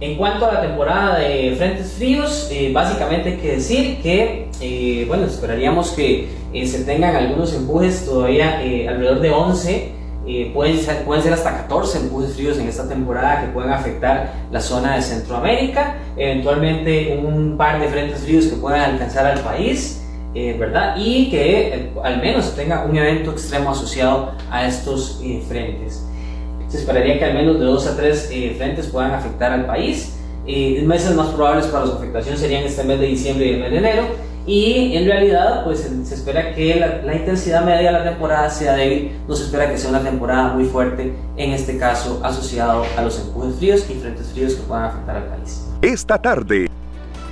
En 0.00 0.16
cuanto 0.16 0.46
a 0.46 0.54
la 0.54 0.60
temporada 0.60 1.18
de 1.18 1.54
frentes 1.56 1.94
fríos, 1.94 2.50
eh, 2.52 2.70
básicamente 2.72 3.30
hay 3.30 3.36
que 3.36 3.52
decir 3.52 4.02
que, 4.02 4.48
eh, 4.60 5.04
bueno, 5.06 5.24
esperaríamos 5.24 5.92
que 5.92 6.28
eh, 6.52 6.66
se 6.66 6.84
tengan 6.84 7.16
algunos 7.16 7.54
empujes 7.54 8.04
todavía 8.04 8.58
alrededor 8.58 9.20
de 9.20 9.30
11 9.30 10.03
eh, 10.26 10.50
pueden, 10.54 10.78
ser, 10.78 11.04
pueden 11.04 11.22
ser 11.22 11.34
hasta 11.34 11.50
14 11.50 11.98
empujes 11.98 12.34
fríos 12.34 12.58
en 12.58 12.66
esta 12.66 12.88
temporada 12.88 13.42
que 13.42 13.48
pueden 13.48 13.70
afectar 13.70 14.32
la 14.50 14.60
zona 14.60 14.96
de 14.96 15.02
Centroamérica, 15.02 15.96
eventualmente 16.16 17.20
un 17.22 17.56
par 17.58 17.78
de 17.78 17.88
frentes 17.88 18.20
fríos 18.20 18.46
que 18.46 18.56
puedan 18.56 18.80
alcanzar 18.80 19.26
al 19.26 19.40
país, 19.40 20.02
eh, 20.34 20.56
¿verdad? 20.58 20.96
Y 20.96 21.30
que 21.30 21.74
eh, 21.74 21.90
al 22.02 22.20
menos 22.22 22.56
tenga 22.56 22.84
un 22.84 22.96
evento 22.96 23.32
extremo 23.32 23.70
asociado 23.70 24.32
a 24.50 24.66
estos 24.66 25.20
frentes. 25.46 26.06
Se 26.68 26.78
esperaría 26.78 27.18
que 27.18 27.24
al 27.26 27.34
menos 27.34 27.58
de 27.60 27.66
2 27.66 27.86
a 27.86 27.96
3 27.96 28.32
frentes 28.56 28.86
puedan 28.86 29.12
afectar 29.12 29.52
al 29.52 29.66
país. 29.66 30.16
meses 30.46 31.14
más 31.14 31.28
probables 31.28 31.66
para 31.66 31.86
su 31.86 31.92
afectación 31.92 32.36
serían 32.36 32.64
este 32.64 32.82
mes 32.82 32.98
de 32.98 33.06
diciembre 33.06 33.46
y 33.46 33.50
el 33.50 33.60
mes 33.60 33.70
de 33.70 33.78
enero 33.78 34.04
y 34.46 34.96
en 34.96 35.06
realidad 35.06 35.64
pues 35.64 35.80
se 35.80 36.14
espera 36.14 36.54
que 36.54 36.76
la, 36.76 37.14
intensidad 37.14 37.64
media 37.64 37.90
de 37.90 37.92
la 37.92 38.04
temporada 38.04 38.50
sea 38.50 38.74
débil, 38.74 39.12
no 39.26 39.34
se 39.34 39.44
espera 39.44 39.70
que 39.70 39.78
sea 39.78 39.90
una 39.90 40.02
temporada 40.02 40.52
muy 40.54 40.64
fuerte, 40.64 41.14
en 41.36 41.52
este 41.52 41.78
caso 41.78 42.20
asociado 42.22 42.84
a 42.96 43.02
los 43.02 43.18
empujes 43.20 43.56
fríos 43.56 43.90
y 43.90 43.94
frentes 43.94 44.32
fríos 44.32 44.54
que 44.54 44.62
puedan 44.62 44.84
afectar 44.84 45.16
al 45.16 45.24
país. 45.24 45.66
Esta 45.80 46.18
tarde. 46.18 46.68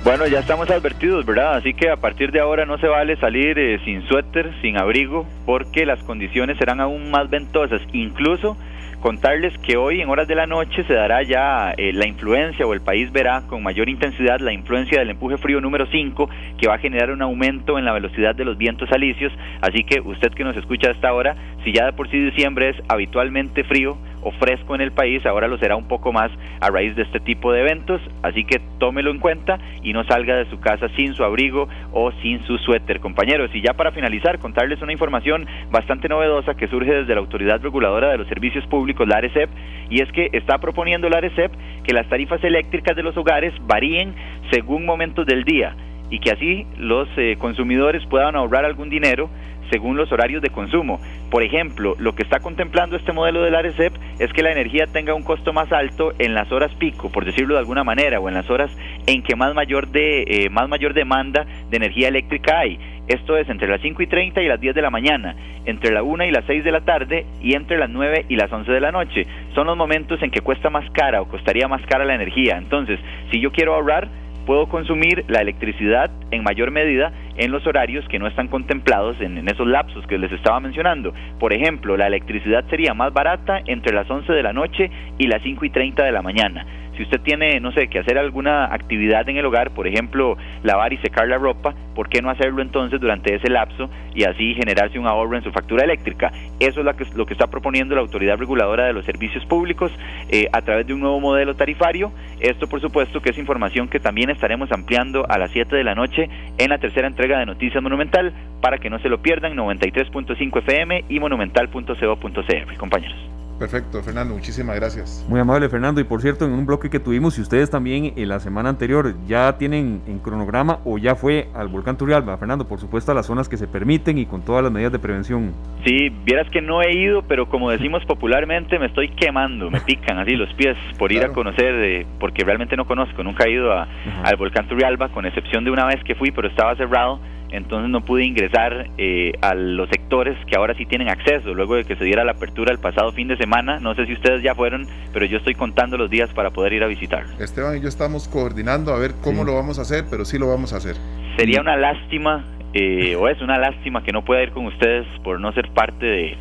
Bueno, 0.03 0.27
ya 0.27 0.39
estamos 0.39 0.69
advertidos, 0.69 1.25
¿verdad? 1.25 1.55
Así 1.55 1.73
que 1.73 1.89
a 1.89 1.95
partir 1.95 2.31
de 2.33 2.41
ahora 2.41 2.65
no 2.65 2.77
se 2.77 2.87
vale 2.87 3.15
salir 3.17 3.57
eh, 3.57 3.79
sin 3.85 4.05
suéter, 4.07 4.51
sin 4.61 4.77
abrigo, 4.77 5.25
porque 5.45 5.85
las 5.85 6.03
condiciones 6.03 6.57
serán 6.57 6.81
aún 6.81 7.09
más 7.09 7.29
ventosas, 7.29 7.81
incluso 7.93 8.57
contarles 9.03 9.53
que 9.57 9.75
hoy 9.75 9.99
en 9.99 10.07
horas 10.07 10.29
de 10.29 10.35
la 10.35 10.47
noche 10.47 10.85
se 10.85 10.93
dará 10.93 11.23
ya 11.23 11.73
eh, 11.75 11.91
la 11.91 12.07
influencia 12.07 12.65
o 12.65 12.71
el 12.71 12.79
país 12.79 13.11
verá 13.11 13.41
con 13.47 13.61
mayor 13.61 13.89
intensidad 13.89 14.39
la 14.39 14.53
influencia 14.53 14.97
del 14.97 15.09
empuje 15.09 15.35
frío 15.35 15.59
número 15.59 15.85
5 15.87 16.29
que 16.57 16.69
va 16.69 16.75
a 16.75 16.77
generar 16.77 17.11
un 17.11 17.21
aumento 17.21 17.77
en 17.77 17.83
la 17.83 17.91
velocidad 17.91 18.33
de 18.33 18.45
los 18.45 18.57
vientos 18.57 18.89
alisios, 18.93 19.33
así 19.59 19.83
que 19.83 19.99
usted 19.99 20.31
que 20.31 20.45
nos 20.45 20.55
escucha 20.55 20.91
hasta 20.91 21.09
ahora, 21.09 21.35
si 21.65 21.73
ya 21.73 21.87
de 21.87 21.91
por 21.91 22.09
sí 22.09 22.17
diciembre 22.17 22.69
es 22.69 22.77
habitualmente 22.87 23.65
frío, 23.65 23.97
o 24.23 24.31
fresco 24.31 24.75
en 24.75 24.81
el 24.81 24.91
país, 24.91 25.25
ahora 25.25 25.47
lo 25.47 25.57
será 25.57 25.75
un 25.75 25.87
poco 25.87 26.11
más 26.11 26.31
a 26.59 26.69
raíz 26.69 26.95
de 26.95 27.03
este 27.03 27.19
tipo 27.19 27.51
de 27.51 27.61
eventos, 27.61 28.01
así 28.21 28.45
que 28.45 28.61
tómelo 28.79 29.11
en 29.11 29.19
cuenta 29.19 29.59
y 29.81 29.93
no 29.93 30.03
salga 30.05 30.35
de 30.35 30.49
su 30.49 30.59
casa 30.59 30.87
sin 30.95 31.13
su 31.13 31.23
abrigo 31.23 31.67
o 31.91 32.11
sin 32.21 32.43
su 32.45 32.57
suéter, 32.57 32.99
compañeros. 32.99 33.51
Y 33.53 33.61
ya 33.61 33.73
para 33.73 33.91
finalizar, 33.91 34.39
contarles 34.39 34.81
una 34.81 34.93
información 34.93 35.45
bastante 35.71 36.09
novedosa 36.09 36.55
que 36.55 36.67
surge 36.67 36.93
desde 36.93 37.13
la 37.13 37.21
Autoridad 37.21 37.61
Reguladora 37.61 38.09
de 38.09 38.17
los 38.17 38.27
Servicios 38.27 38.65
Públicos, 38.67 39.07
la 39.07 39.17
ARECEP, 39.17 39.49
y 39.89 40.01
es 40.01 40.11
que 40.11 40.29
está 40.33 40.57
proponiendo 40.59 41.09
la 41.09 41.17
ARECEP 41.17 41.51
que 41.83 41.93
las 41.93 42.07
tarifas 42.07 42.43
eléctricas 42.43 42.95
de 42.95 43.03
los 43.03 43.15
hogares 43.17 43.53
varíen 43.61 44.15
según 44.51 44.85
momentos 44.85 45.25
del 45.25 45.43
día 45.43 45.75
y 46.13 46.19
que 46.19 46.29
así 46.29 46.67
los 46.77 47.09
eh, 47.17 47.37
consumidores 47.39 48.05
puedan 48.05 48.35
ahorrar 48.35 48.65
algún 48.65 48.87
dinero 48.87 49.31
según 49.71 49.97
los 49.97 50.11
horarios 50.11 50.43
de 50.43 50.51
consumo. 50.51 50.99
Por 51.31 51.41
ejemplo, 51.41 51.95
lo 51.97 52.13
que 52.13 52.21
está 52.21 52.39
contemplando 52.39 52.95
este 52.95 53.13
modelo 53.13 53.41
del 53.41 53.55
ARECEP 53.55 53.91
es 54.19 54.31
que 54.31 54.43
la 54.43 54.51
energía 54.51 54.85
tenga 54.85 55.15
un 55.15 55.23
costo 55.23 55.53
más 55.53 55.71
alto 55.71 56.13
en 56.19 56.35
las 56.35 56.51
horas 56.51 56.71
pico, 56.75 57.11
por 57.11 57.25
decirlo 57.25 57.55
de 57.55 57.61
alguna 57.61 57.83
manera, 57.83 58.19
o 58.19 58.29
en 58.29 58.35
las 58.35 58.47
horas 58.51 58.69
en 59.07 59.23
que 59.23 59.35
más 59.35 59.55
mayor, 59.55 59.87
de, 59.87 60.21
eh, 60.27 60.49
más 60.51 60.69
mayor 60.69 60.93
demanda 60.93 61.47
de 61.71 61.77
energía 61.77 62.09
eléctrica 62.09 62.59
hay. 62.59 62.77
Esto 63.07 63.35
es 63.35 63.49
entre 63.49 63.67
las 63.67 63.81
5 63.81 64.03
y 64.03 64.07
30 64.07 64.39
y 64.43 64.47
las 64.47 64.61
10 64.61 64.75
de 64.75 64.81
la 64.83 64.91
mañana, 64.91 65.35
entre 65.65 65.91
la 65.91 66.03
1 66.03 66.25
y 66.25 66.31
las 66.31 66.45
6 66.45 66.63
de 66.63 66.71
la 66.71 66.81
tarde 66.81 67.25
y 67.41 67.55
entre 67.55 67.79
las 67.79 67.89
9 67.89 68.27
y 68.29 68.35
las 68.35 68.51
11 68.51 68.71
de 68.71 68.79
la 68.79 68.91
noche. 68.91 69.25
Son 69.55 69.65
los 69.65 69.75
momentos 69.75 70.21
en 70.21 70.29
que 70.29 70.41
cuesta 70.41 70.69
más 70.69 70.87
cara 70.91 71.23
o 71.23 71.27
costaría 71.27 71.67
más 71.67 71.81
cara 71.87 72.05
la 72.05 72.13
energía. 72.13 72.59
Entonces, 72.59 72.99
si 73.31 73.39
yo 73.39 73.51
quiero 73.51 73.73
ahorrar, 73.73 74.07
puedo 74.45 74.67
consumir 74.67 75.25
la 75.27 75.41
electricidad 75.41 76.11
en 76.31 76.43
mayor 76.43 76.71
medida 76.71 77.11
en 77.37 77.51
los 77.51 77.65
horarios 77.65 78.05
que 78.09 78.19
no 78.19 78.27
están 78.27 78.47
contemplados 78.47 79.19
en, 79.21 79.47
esos 79.47 79.67
lapsos 79.67 80.05
que 80.07 80.17
les 80.17 80.31
estaba 80.31 80.59
mencionando. 80.59 81.13
Por 81.39 81.53
ejemplo, 81.53 81.97
la 81.97 82.07
electricidad 82.07 82.63
sería 82.69 82.93
más 82.93 83.13
barata 83.13 83.61
entre 83.65 83.93
las 83.93 84.09
11 84.09 84.31
de 84.31 84.43
la 84.43 84.53
noche 84.53 84.89
y 85.17 85.27
las 85.27 85.41
5 85.43 85.65
y 85.65 85.69
30 85.69 86.03
de 86.03 86.11
la 86.11 86.21
mañana. 86.21 86.65
Si 86.95 87.03
usted 87.03 87.21
tiene, 87.21 87.59
no 87.59 87.71
sé, 87.71 87.87
que 87.87 87.99
hacer 87.99 88.17
alguna 88.17 88.65
actividad 88.65 89.27
en 89.27 89.37
el 89.37 89.45
hogar, 89.45 89.71
por 89.71 89.87
ejemplo, 89.87 90.37
lavar 90.63 90.93
y 90.93 90.97
secar 90.97 91.27
la 91.27 91.37
ropa, 91.37 91.73
¿por 91.95 92.09
qué 92.09 92.21
no 92.21 92.29
hacerlo 92.29 92.61
entonces 92.61 92.99
durante 92.99 93.33
ese 93.35 93.49
lapso 93.49 93.89
y 94.13 94.23
así 94.23 94.53
generarse 94.53 94.99
un 94.99 95.07
ahorro 95.07 95.35
en 95.35 95.43
su 95.43 95.51
factura 95.51 95.83
eléctrica? 95.83 96.31
Eso 96.59 96.79
es 96.79 96.85
lo 96.85 96.95
que, 96.95 97.05
lo 97.15 97.25
que 97.25 97.33
está 97.33 97.47
proponiendo 97.47 97.95
la 97.95 98.01
Autoridad 98.01 98.37
Reguladora 98.37 98.85
de 98.85 98.93
los 98.93 99.05
Servicios 99.05 99.45
Públicos 99.45 99.91
eh, 100.29 100.47
a 100.51 100.61
través 100.61 100.85
de 100.85 100.93
un 100.93 100.99
nuevo 100.99 101.19
modelo 101.19 101.55
tarifario. 101.55 102.11
Esto, 102.39 102.67
por 102.67 102.81
supuesto, 102.81 103.21
que 103.21 103.31
es 103.31 103.37
información 103.37 103.87
que 103.87 103.99
también 103.99 104.29
estaremos 104.29 104.71
ampliando 104.71 105.25
a 105.27 105.37
las 105.37 105.51
7 105.51 105.75
de 105.75 105.83
la 105.83 105.95
noche 105.95 106.29
en 106.57 106.69
la 106.69 106.77
tercera 106.77 107.07
entrega 107.07 107.39
de 107.39 107.45
Noticias 107.45 107.81
Monumental 107.81 108.33
para 108.61 108.77
que 108.77 108.89
no 108.89 108.99
se 108.99 109.09
lo 109.09 109.21
pierdan 109.21 109.55
93.5 109.55 110.59
FM 110.59 111.05
y 111.09 111.19
monumental.co.cr, 111.19 112.77
compañeros. 112.77 113.42
Perfecto, 113.63 114.03
Fernando, 114.03 114.33
muchísimas 114.33 114.75
gracias. 114.75 115.25
Muy 115.29 115.39
amable, 115.39 115.69
Fernando. 115.69 116.01
Y 116.01 116.03
por 116.03 116.21
cierto, 116.21 116.43
en 116.43 116.51
un 116.51 116.65
bloque 116.65 116.89
que 116.89 116.99
tuvimos, 116.99 117.35
si 117.35 117.41
ustedes 117.41 117.69
también 117.69 118.11
en 118.17 118.27
la 118.27 118.41
semana 118.41 118.67
anterior 118.67 119.15
ya 119.25 119.57
tienen 119.57 120.01
en 120.05 120.19
cronograma 120.19 120.79
o 120.83 120.97
ya 120.97 121.15
fue 121.15 121.47
al 121.53 121.69
volcán 121.69 121.97
Turrialba, 121.97 122.35
Fernando, 122.37 122.67
por 122.67 122.81
supuesto 122.81 123.13
a 123.13 123.15
las 123.15 123.25
zonas 123.25 123.47
que 123.47 123.55
se 123.55 123.65
permiten 123.65 124.17
y 124.17 124.25
con 124.25 124.43
todas 124.43 124.63
las 124.63 124.71
medidas 124.73 124.91
de 124.91 124.99
prevención. 124.99 125.53
Sí, 125.85 126.09
vieras 126.25 126.49
que 126.49 126.61
no 126.61 126.81
he 126.81 126.93
ido, 126.93 127.21
pero 127.21 127.47
como 127.47 127.71
decimos 127.71 128.03
popularmente, 128.03 128.77
me 128.79 128.87
estoy 128.87 129.07
quemando, 129.07 129.71
me 129.71 129.79
pican 129.85 130.19
así 130.19 130.35
los 130.35 130.53
pies 130.55 130.75
por 130.99 131.13
ir 131.13 131.23
a 131.23 131.29
conocer, 131.29 131.73
eh, 131.85 132.05
porque 132.19 132.43
realmente 132.43 132.75
no 132.75 132.83
conozco, 132.83 133.23
nunca 133.23 133.45
he 133.45 133.51
ido 133.51 133.71
a, 133.71 133.87
al 134.25 134.35
volcán 134.35 134.67
Turrialba, 134.67 135.07
con 135.07 135.25
excepción 135.25 135.63
de 135.63 135.71
una 135.71 135.85
vez 135.85 136.03
que 136.03 136.15
fui, 136.15 136.31
pero 136.31 136.49
estaba 136.49 136.75
cerrado 136.75 137.21
entonces 137.53 137.89
no 137.89 138.03
pude 138.03 138.25
ingresar 138.25 138.89
eh, 138.97 139.31
a 139.41 139.53
los 139.53 139.87
sectores 139.89 140.35
que 140.47 140.55
ahora 140.57 140.75
sí 140.75 140.85
tienen 140.85 141.07
acceso, 141.07 141.53
luego 141.53 141.75
de 141.75 141.85
que 141.85 141.95
se 141.95 142.03
diera 142.03 142.23
la 142.23 142.31
apertura 142.31 142.71
el 142.71 142.79
pasado 142.79 143.11
fin 143.11 143.27
de 143.27 143.37
semana. 143.37 143.79
No 143.79 143.93
sé 143.93 144.07
si 144.07 144.13
ustedes 144.13 144.41
ya 144.41 144.55
fueron, 144.55 144.87
pero 145.13 145.25
yo 145.25 145.37
estoy 145.37 145.53
contando 145.53 145.95
los 145.97 146.09
días 146.09 146.29
para 146.33 146.49
poder 146.49 146.73
ir 146.73 146.83
a 146.83 146.87
visitar. 146.87 147.25
Esteban 147.39 147.77
y 147.77 147.81
yo 147.81 147.87
estamos 147.87 148.27
coordinando 148.27 148.93
a 148.93 148.97
ver 148.97 149.11
cómo 149.21 149.43
lo 149.43 149.53
vamos 149.53 149.77
a 149.77 149.83
hacer, 149.83 150.05
pero 150.09 150.25
sí 150.25 150.39
lo 150.39 150.47
vamos 150.47 150.73
a 150.73 150.77
hacer. 150.77 150.95
Sería 151.37 151.61
una 151.61 151.77
lástima, 151.77 152.43
eh, 152.73 153.15
o 153.15 153.27
es 153.29 153.39
una 153.41 153.59
lástima 153.59 154.03
que 154.03 154.11
no 154.11 154.25
pueda 154.25 154.41
ir 154.41 154.51
con 154.51 154.65
ustedes 154.65 155.05
por 155.23 155.39
no 155.39 155.53
ser 155.53 155.69
parte 155.73 156.05
de, 156.05 156.37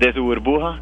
de 0.00 0.12
su 0.12 0.22
burbuja 0.24 0.80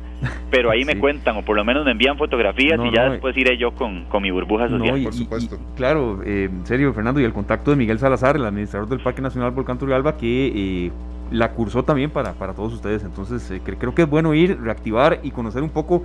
pero 0.51 0.71
ahí 0.71 0.85
me 0.85 0.99
cuentan 0.99 1.37
o 1.37 1.45
por 1.45 1.57
lo 1.57 1.65
menos 1.65 1.85
me 1.85 1.93
envían 1.93 2.17
fotografías 2.17 2.81
y 2.83 2.95
ya 2.95 3.11
después 3.11 3.37
iré 3.37 3.57
yo 3.59 3.73
con, 3.73 4.05
con 4.05 4.23
mi 4.23 4.31
burbuja 4.31 4.69
social. 4.69 5.03
por 5.03 5.13
supuesto. 5.13 5.59
claro, 5.77 6.21
eh, 6.25 6.49
en 6.51 6.67
serio, 6.67 6.93
Fernando, 6.93 7.21
y 7.21 7.25
el 7.25 7.33
contacto 7.33 7.71
de 7.71 7.77
Miguel 7.77 7.99
Salazar, 7.99 8.37
el 8.37 8.45
administrador 8.45 8.89
del 8.89 9.01
Parque 9.01 9.21
Nacional 9.21 9.51
Volcán 9.51 9.79
Turrialba, 9.79 10.17
que 10.17 10.87
eh, 10.87 10.93
la 11.31 11.53
cursó 11.53 11.85
también 11.85 12.11
para, 12.11 12.33
para 12.33 12.55
todos 12.55 12.73
ustedes. 12.73 13.05
Entonces, 13.05 13.51
eh, 13.51 13.61
creo 13.65 13.95
que 13.95 14.03
es 14.03 14.09
bueno 14.09 14.35
ir, 14.35 14.59
reactivar 14.61 15.21
y 15.23 15.31
conocer 15.31 15.63
un 15.63 15.71
poco, 15.71 16.03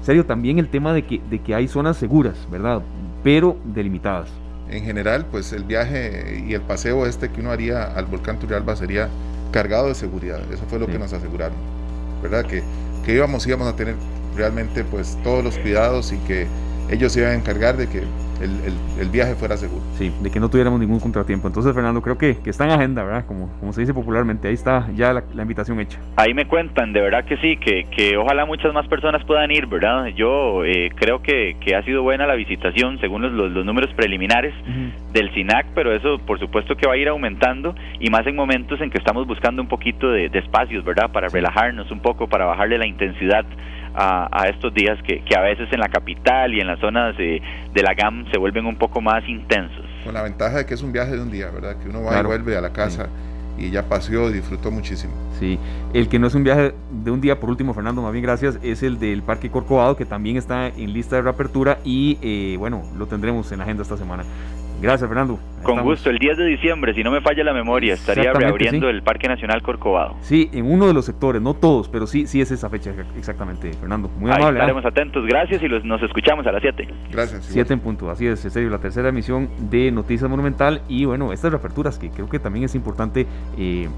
serio, 0.00 0.24
también 0.24 0.58
el 0.58 0.68
tema 0.68 0.92
de 0.92 1.02
que, 1.02 1.20
de 1.30 1.40
que 1.40 1.54
hay 1.54 1.68
zonas 1.68 1.96
seguras, 1.96 2.48
¿verdad? 2.50 2.82
Pero 3.22 3.56
delimitadas. 3.64 4.32
En 4.70 4.84
general, 4.84 5.26
pues 5.30 5.52
el 5.52 5.64
viaje 5.64 6.44
y 6.48 6.54
el 6.54 6.62
paseo 6.62 7.06
este 7.06 7.30
que 7.30 7.40
uno 7.42 7.50
haría 7.50 7.84
al 7.84 8.06
volcán 8.06 8.38
Turrialba 8.38 8.74
sería 8.74 9.10
cargado 9.50 9.88
de 9.88 9.94
seguridad. 9.94 10.40
Eso 10.50 10.64
fue 10.66 10.78
lo 10.78 10.86
que 10.86 10.98
nos 10.98 11.12
aseguraron, 11.12 11.56
¿verdad? 12.22 12.46
Que 12.46 12.62
que 13.04 13.14
íbamos, 13.14 13.46
íbamos 13.46 13.68
a 13.68 13.76
tener 13.76 13.96
realmente 14.36 14.84
pues 14.84 15.18
todos 15.22 15.44
los 15.44 15.58
cuidados 15.58 16.12
y 16.12 16.18
que 16.18 16.46
ellos 16.90 17.12
se 17.12 17.20
iban 17.20 17.32
a 17.32 17.34
encargar 17.34 17.76
de 17.76 17.88
que 17.88 18.02
el, 18.98 19.08
viaje 19.10 19.34
fuera 19.34 19.56
seguro. 19.56 19.82
Sí, 19.98 20.12
de 20.20 20.30
que 20.30 20.40
no 20.40 20.48
tuviéramos 20.48 20.80
ningún 20.80 21.00
contratiempo. 21.00 21.46
Entonces, 21.46 21.74
Fernando, 21.74 22.00
creo 22.00 22.18
que, 22.18 22.38
que 22.38 22.50
está 22.50 22.64
en 22.64 22.70
agenda, 22.70 23.04
¿verdad? 23.04 23.24
Como, 23.26 23.48
como 23.60 23.72
se 23.72 23.82
dice 23.82 23.92
popularmente, 23.94 24.48
ahí 24.48 24.54
está 24.54 24.88
ya 24.94 25.12
la, 25.12 25.42
invitación 25.42 25.80
hecha. 25.80 25.98
Ahí 26.16 26.34
me 26.34 26.46
cuentan, 26.46 26.92
de 26.92 27.00
verdad 27.00 27.24
que 27.24 27.36
sí, 27.38 27.56
que, 27.56 27.84
que 27.84 28.16
ojalá 28.16 28.44
muchas 28.44 28.72
más 28.72 28.86
personas 28.88 29.24
puedan 29.24 29.50
ir, 29.50 29.66
¿verdad? 29.66 30.06
Yo 30.06 30.64
eh, 30.64 30.90
creo 30.96 31.22
que, 31.22 31.56
que, 31.60 31.74
ha 31.74 31.82
sido 31.84 32.02
buena 32.02 32.26
la 32.26 32.34
visitación 32.34 32.98
según 33.00 33.22
los, 33.22 33.32
los, 33.32 33.64
números 33.64 33.92
preliminares 33.94 34.54
del 35.12 35.32
SINAC, 35.34 35.66
pero 35.74 35.94
eso 35.94 36.18
por 36.18 36.38
supuesto 36.38 36.76
que 36.76 36.86
va 36.86 36.94
a 36.94 36.96
ir 36.96 37.08
aumentando 37.08 37.74
y 38.00 38.10
más 38.10 38.26
en 38.26 38.36
momentos 38.36 38.80
en 38.80 38.90
que 38.90 38.98
estamos 38.98 39.26
buscando 39.26 39.62
un 39.62 39.68
poquito 39.68 40.10
de, 40.10 40.30
espacios, 40.32 40.84
¿verdad? 40.84 41.10
Para 41.12 41.28
relajarnos 41.28 41.90
un 41.90 42.00
poco, 42.00 42.26
para 42.26 42.46
bajarle 42.46 42.78
la 42.78 42.86
intensidad 42.86 43.44
a, 43.94 44.48
estos 44.48 44.72
días 44.74 44.98
que, 45.06 45.22
que, 45.24 45.36
a 45.36 45.40
veces 45.40 45.68
en 45.72 45.80
la 45.80 45.88
capital 45.88 46.54
y 46.54 46.60
en 46.60 46.66
las 46.66 46.78
zonas 46.80 47.16
de, 47.16 47.42
de, 47.72 47.82
la 47.82 47.94
GAM 47.94 48.30
se 48.30 48.38
vuelven 48.38 48.66
un 48.66 48.76
poco 48.76 49.00
más 49.00 49.26
intensos. 49.28 49.84
Con 50.04 50.14
la 50.14 50.22
ventaja 50.22 50.58
de 50.58 50.66
que 50.66 50.74
es 50.74 50.82
un 50.82 50.92
viaje 50.92 51.12
de 51.12 51.20
un 51.20 51.30
día, 51.30 51.50
¿verdad? 51.50 51.76
Que 51.82 51.88
uno 51.88 52.02
va 52.02 52.20
y 52.20 52.22
vuelve 52.22 52.56
a 52.56 52.60
la 52.60 52.72
casa. 52.72 53.08
Y 53.58 53.70
ya 53.70 53.82
paseó, 53.82 54.30
disfrutó 54.30 54.70
muchísimo. 54.70 55.12
Sí, 55.38 55.58
el 55.92 56.08
que 56.08 56.18
no 56.18 56.26
es 56.26 56.34
un 56.34 56.42
viaje 56.42 56.74
de 56.90 57.10
un 57.10 57.20
día, 57.20 57.38
por 57.38 57.50
último, 57.50 57.74
Fernando, 57.74 58.00
más 58.00 58.12
bien 58.12 58.24
gracias, 58.24 58.58
es 58.62 58.82
el 58.82 58.98
del 58.98 59.22
Parque 59.22 59.50
Corcovado, 59.50 59.94
que 59.94 60.06
también 60.06 60.36
está 60.36 60.68
en 60.68 60.92
lista 60.92 61.16
de 61.16 61.22
reapertura 61.22 61.78
y 61.84 62.18
eh, 62.22 62.56
bueno, 62.58 62.82
lo 62.96 63.06
tendremos 63.06 63.52
en 63.52 63.60
agenda 63.60 63.82
esta 63.82 63.98
semana. 63.98 64.24
Gracias, 64.82 65.08
Fernando. 65.08 65.38
Con 65.62 65.80
gusto, 65.82 66.10
el 66.10 66.18
10 66.18 66.38
de 66.38 66.46
diciembre, 66.46 66.92
si 66.92 67.04
no 67.04 67.12
me 67.12 67.20
falla 67.20 67.44
la 67.44 67.52
memoria, 67.52 67.94
estaría 67.94 68.32
reabriendo 68.32 68.88
el 68.88 69.02
Parque 69.02 69.28
Nacional 69.28 69.62
Corcovado. 69.62 70.16
Sí, 70.20 70.50
en 70.52 70.68
uno 70.68 70.88
de 70.88 70.92
los 70.92 71.04
sectores, 71.04 71.40
no 71.40 71.54
todos, 71.54 71.88
pero 71.88 72.08
sí, 72.08 72.26
sí 72.26 72.40
es 72.40 72.50
esa 72.50 72.68
fecha 72.68 72.92
exactamente, 73.16 73.72
Fernando. 73.74 74.10
Muy 74.18 74.30
Ahí 74.32 74.38
amable. 74.38 74.58
¿ah? 74.58 74.62
Estaremos 74.64 74.84
atentos, 74.84 75.24
gracias 75.24 75.62
y 75.62 75.68
los, 75.68 75.84
nos 75.84 76.02
escuchamos 76.02 76.44
a 76.48 76.52
las 76.52 76.62
7. 76.62 76.88
Gracias. 77.12 77.44
7 77.44 77.74
en 77.74 77.80
punto, 77.80 78.10
así 78.10 78.26
es, 78.26 78.44
en 78.44 78.50
serio, 78.50 78.70
la 78.70 78.78
tercera 78.78 79.10
emisión 79.10 79.48
de 79.70 79.92
Noticias 79.92 80.28
Monumental 80.28 80.82
y 80.88 81.04
bueno, 81.04 81.32
estas 81.32 81.52
reaperturas 81.52 81.96
que 81.98 82.10
creo 82.10 82.28
que 82.28 82.40
también 82.40 82.64
es 82.64 82.74
importante 82.74 83.26
eh, 83.56 83.88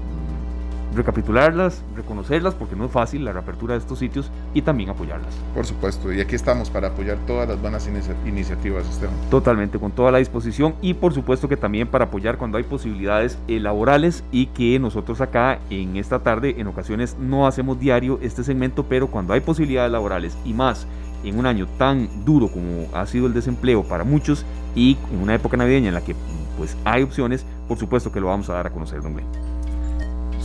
recapitularlas, 0.93 1.83
reconocerlas, 1.95 2.53
porque 2.53 2.75
no 2.75 2.85
es 2.85 2.91
fácil 2.91 3.25
la 3.25 3.31
reapertura 3.31 3.73
de 3.73 3.79
estos 3.79 3.99
sitios 3.99 4.31
y 4.53 4.61
también 4.61 4.89
apoyarlas. 4.89 5.33
Por 5.53 5.65
supuesto, 5.65 6.13
y 6.13 6.21
aquí 6.21 6.35
estamos 6.35 6.69
para 6.69 6.89
apoyar 6.89 7.17
todas 7.25 7.47
las 7.47 7.61
buenas 7.61 7.89
iniciativas, 8.25 8.87
Esteban. 8.87 9.15
Totalmente, 9.29 9.79
con 9.79 9.91
toda 9.91 10.11
la 10.11 10.19
disposición 10.19 10.75
y 10.81 10.93
por 10.93 11.13
supuesto 11.13 11.49
que 11.49 11.57
también 11.57 11.87
para 11.87 12.05
apoyar 12.05 12.37
cuando 12.37 12.57
hay 12.57 12.63
posibilidades 12.63 13.37
eh, 13.47 13.59
laborales 13.59 14.23
y 14.31 14.47
que 14.47 14.79
nosotros 14.79 15.21
acá 15.21 15.59
en 15.69 15.97
esta 15.97 16.19
tarde 16.19 16.55
en 16.57 16.67
ocasiones 16.67 17.17
no 17.19 17.47
hacemos 17.47 17.79
diario 17.79 18.19
este 18.21 18.43
segmento, 18.43 18.83
pero 18.83 19.07
cuando 19.07 19.33
hay 19.33 19.41
posibilidades 19.41 19.91
laborales 19.91 20.37
y 20.45 20.53
más 20.53 20.87
en 21.23 21.39
un 21.39 21.45
año 21.45 21.67
tan 21.77 22.07
duro 22.23 22.47
como 22.47 22.87
ha 22.93 23.05
sido 23.07 23.27
el 23.27 23.33
desempleo 23.33 23.83
para 23.83 24.03
muchos 24.03 24.45
y 24.75 24.97
en 25.11 25.21
una 25.21 25.35
época 25.35 25.57
navideña 25.57 25.87
en 25.87 25.95
la 25.95 26.01
que 26.01 26.15
pues 26.57 26.77
hay 26.85 27.03
opciones, 27.03 27.45
por 27.67 27.77
supuesto 27.77 28.11
que 28.11 28.19
lo 28.19 28.27
vamos 28.27 28.49
a 28.49 28.53
dar 28.53 28.67
a 28.67 28.69
conocer, 28.69 29.01
don 29.01 29.15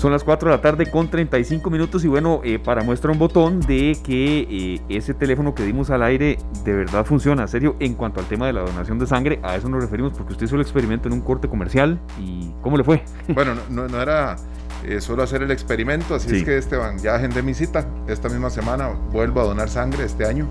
son 0.01 0.13
las 0.13 0.25
4 0.25 0.49
de 0.49 0.57
la 0.57 0.63
tarde 0.63 0.87
con 0.87 1.11
35 1.11 1.69
minutos 1.69 2.07
y 2.07 2.09
bueno, 2.09 2.41
eh, 2.43 2.59
para 2.59 2.83
muestra 2.83 3.13
un 3.13 3.19
botón 3.19 3.61
de 3.61 3.99
que 4.03 4.47
eh, 4.51 4.81
ese 4.89 5.13
teléfono 5.13 5.55
que 5.55 5.63
dimos 5.63 5.91
al 5.91 6.03
aire 6.03 6.39
de 6.65 6.73
verdad 6.73 7.05
funciona, 7.05 7.47
serio, 7.47 7.77
en 7.81 7.95
cuanto 7.95 8.19
al 8.19 8.27
tema 8.27 8.47
de 8.47 8.55
la 8.55 8.63
donación 8.63 8.99
de 8.99 9.07
sangre, 9.07 9.41
a 9.43 9.57
eso 9.57 9.69
nos 9.69 9.83
referimos 9.83 10.15
porque 10.15 10.33
usted 10.33 10.47
hizo 10.47 10.55
el 10.55 10.63
experimento 10.63 11.07
en 11.09 11.13
un 11.13 11.21
corte 11.21 11.49
comercial 11.49 12.01
y 12.19 12.51
¿cómo 12.63 12.79
le 12.79 12.85
fue? 12.85 13.03
Bueno, 13.35 13.55
no, 13.69 13.89
no 13.89 14.01
era 14.01 14.37
eh, 14.85 15.03
solo 15.03 15.23
hacer 15.23 15.43
el 15.43 15.51
experimento, 15.51 16.15
así 16.15 16.35
es 16.35 16.45
que 16.45 16.57
Esteban, 16.57 16.99
ya 16.99 17.17
agendé 17.17 17.43
mi 17.43 17.53
cita, 17.53 17.87
esta 18.09 18.31
misma 18.31 18.49
semana 18.49 18.89
vuelvo 19.13 19.43
a 19.43 19.45
donar 19.45 19.69
sangre 19.69 20.05
este 20.05 20.25
año, 20.25 20.49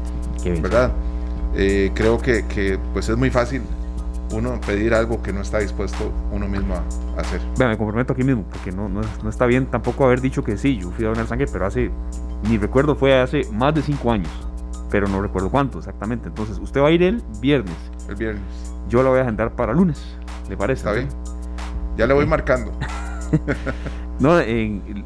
¿verdad? 0.62 0.92
creo 1.96 2.20
que, 2.20 2.46
que 2.46 2.78
pues 2.94 3.10
es 3.10 3.18
muy 3.18 3.32
fácil 3.32 3.64
uno 4.32 4.60
pedir 4.62 4.94
algo 4.94 5.22
que 5.22 5.34
no 5.34 5.42
está 5.42 5.60
dispuesto 5.60 6.12
uno 6.32 6.48
mismo 6.48 6.76
a 6.76 7.22
hacer. 7.22 7.42
Vea, 7.58 7.70
me 7.70 7.78
comprometo 7.78 8.14
aquí 8.14 8.24
mismo, 8.24 8.44
porque 8.44 8.72
no, 8.72 8.90
no, 8.90 9.02
no, 9.24 9.30
está 9.30 9.46
bien 9.46 9.66
tampoco 9.66 10.06
haber 10.06 10.22
dicho 10.22 10.44
que 10.44 10.58
sí, 10.58 10.78
yo 10.78 10.92
fui 10.92 11.06
a 11.06 11.10
donar 11.10 11.28
sangre, 11.28 11.48
pero 11.52 11.66
hace, 11.66 11.92
mi 12.48 12.58
recuerdo 12.58 12.96
fue 12.96 13.20
hace 13.20 13.42
más 13.52 13.74
de 13.74 13.82
cinco 13.82 14.12
años, 14.12 14.32
pero 14.90 15.08
no 15.08 15.22
recuerdo 15.22 15.50
cuánto 15.50 15.80
exactamente. 15.80 16.28
Entonces, 16.28 16.58
usted 16.60 16.82
va 16.82 16.88
a 16.88 16.92
ir 16.92 17.04
el 17.04 17.24
viernes. 17.40 17.76
El 18.08 18.16
viernes. 18.16 18.44
Yo 18.88 19.04
lo 19.04 19.10
voy 19.10 19.20
a 19.20 19.24
agendar 19.24 19.56
para 19.56 19.74
lunes, 19.74 20.04
¿le 20.50 20.58
parece? 20.58 20.80
Está 20.80 20.94
bien. 20.94 21.10
Ya 21.98 22.08
le 22.08 22.14
voy 22.14 22.26
marcando. 22.26 22.72
No, 24.20 24.38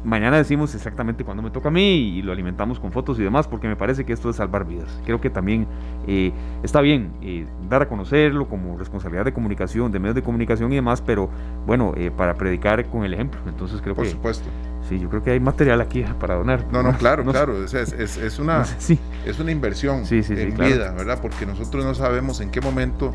mañana 0.02 0.36
decimos 0.38 0.74
exactamente 0.74 1.24
cuándo 1.24 1.42
me 1.42 1.50
toca 1.50 1.68
a 1.68 1.70
mí 1.70 2.18
y 2.18 2.22
lo 2.22 2.32
alimentamos 2.32 2.80
con 2.80 2.90
fotos 2.90 3.18
y 3.18 3.22
demás, 3.22 3.46
porque 3.46 3.68
me 3.68 3.76
parece 3.76 4.04
que 4.04 4.12
esto 4.12 4.28
es 4.28 4.36
salvar 4.36 4.66
vidas. 4.66 5.00
Creo 5.04 5.20
que 5.20 5.30
también 5.30 5.66
eh, 6.06 6.32
está 6.62 6.80
bien 6.80 7.12
eh, 7.22 7.46
dar 7.68 7.82
a 7.82 7.88
conocerlo 7.88 8.48
como 8.48 8.76
responsabilidad 8.76 9.24
de 9.24 9.32
comunicación, 9.32 9.92
de 9.92 10.00
medios 10.00 10.16
de 10.16 10.22
comunicación 10.22 10.72
y 10.72 10.76
demás, 10.76 11.00
pero 11.00 11.30
bueno, 11.66 11.92
eh, 11.96 12.10
para 12.10 12.34
predicar 12.34 12.84
con 12.86 13.04
el 13.04 13.14
ejemplo. 13.14 13.40
Entonces 13.46 13.80
creo 13.80 13.94
que. 13.94 14.02
Por 14.02 14.10
supuesto. 14.10 14.48
Sí, 14.88 14.98
yo 14.98 15.08
creo 15.08 15.22
que 15.22 15.30
hay 15.30 15.40
material 15.40 15.80
aquí 15.80 16.04
para 16.20 16.34
donar. 16.34 16.66
No, 16.70 16.82
no, 16.82 16.96
claro, 16.98 17.24
claro. 17.24 17.64
Es, 17.64 17.74
es, 17.74 18.38
una, 18.38 18.64
es 19.24 19.40
una 19.40 19.50
inversión 19.50 20.02
en 20.10 20.56
vida, 20.56 20.92
¿verdad? 20.92 21.20
Porque 21.22 21.46
nosotros 21.46 21.84
no 21.84 21.94
sabemos 21.94 22.40
en 22.40 22.50
qué 22.50 22.60
momento 22.60 23.14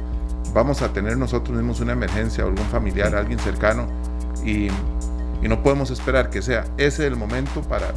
vamos 0.53 0.81
a 0.81 0.91
tener 0.93 1.17
nosotros 1.17 1.55
mismos 1.55 1.79
una 1.81 1.93
emergencia, 1.93 2.43
algún 2.43 2.65
familiar, 2.65 3.13
alguien 3.15 3.37
cercano. 3.37 3.87
Y 4.43 4.69
y 5.41 5.47
no 5.47 5.61
podemos 5.63 5.91
esperar 5.91 6.29
que 6.29 6.41
sea 6.41 6.65
ese 6.77 7.07
el 7.07 7.15
momento 7.15 7.61
para 7.61 7.93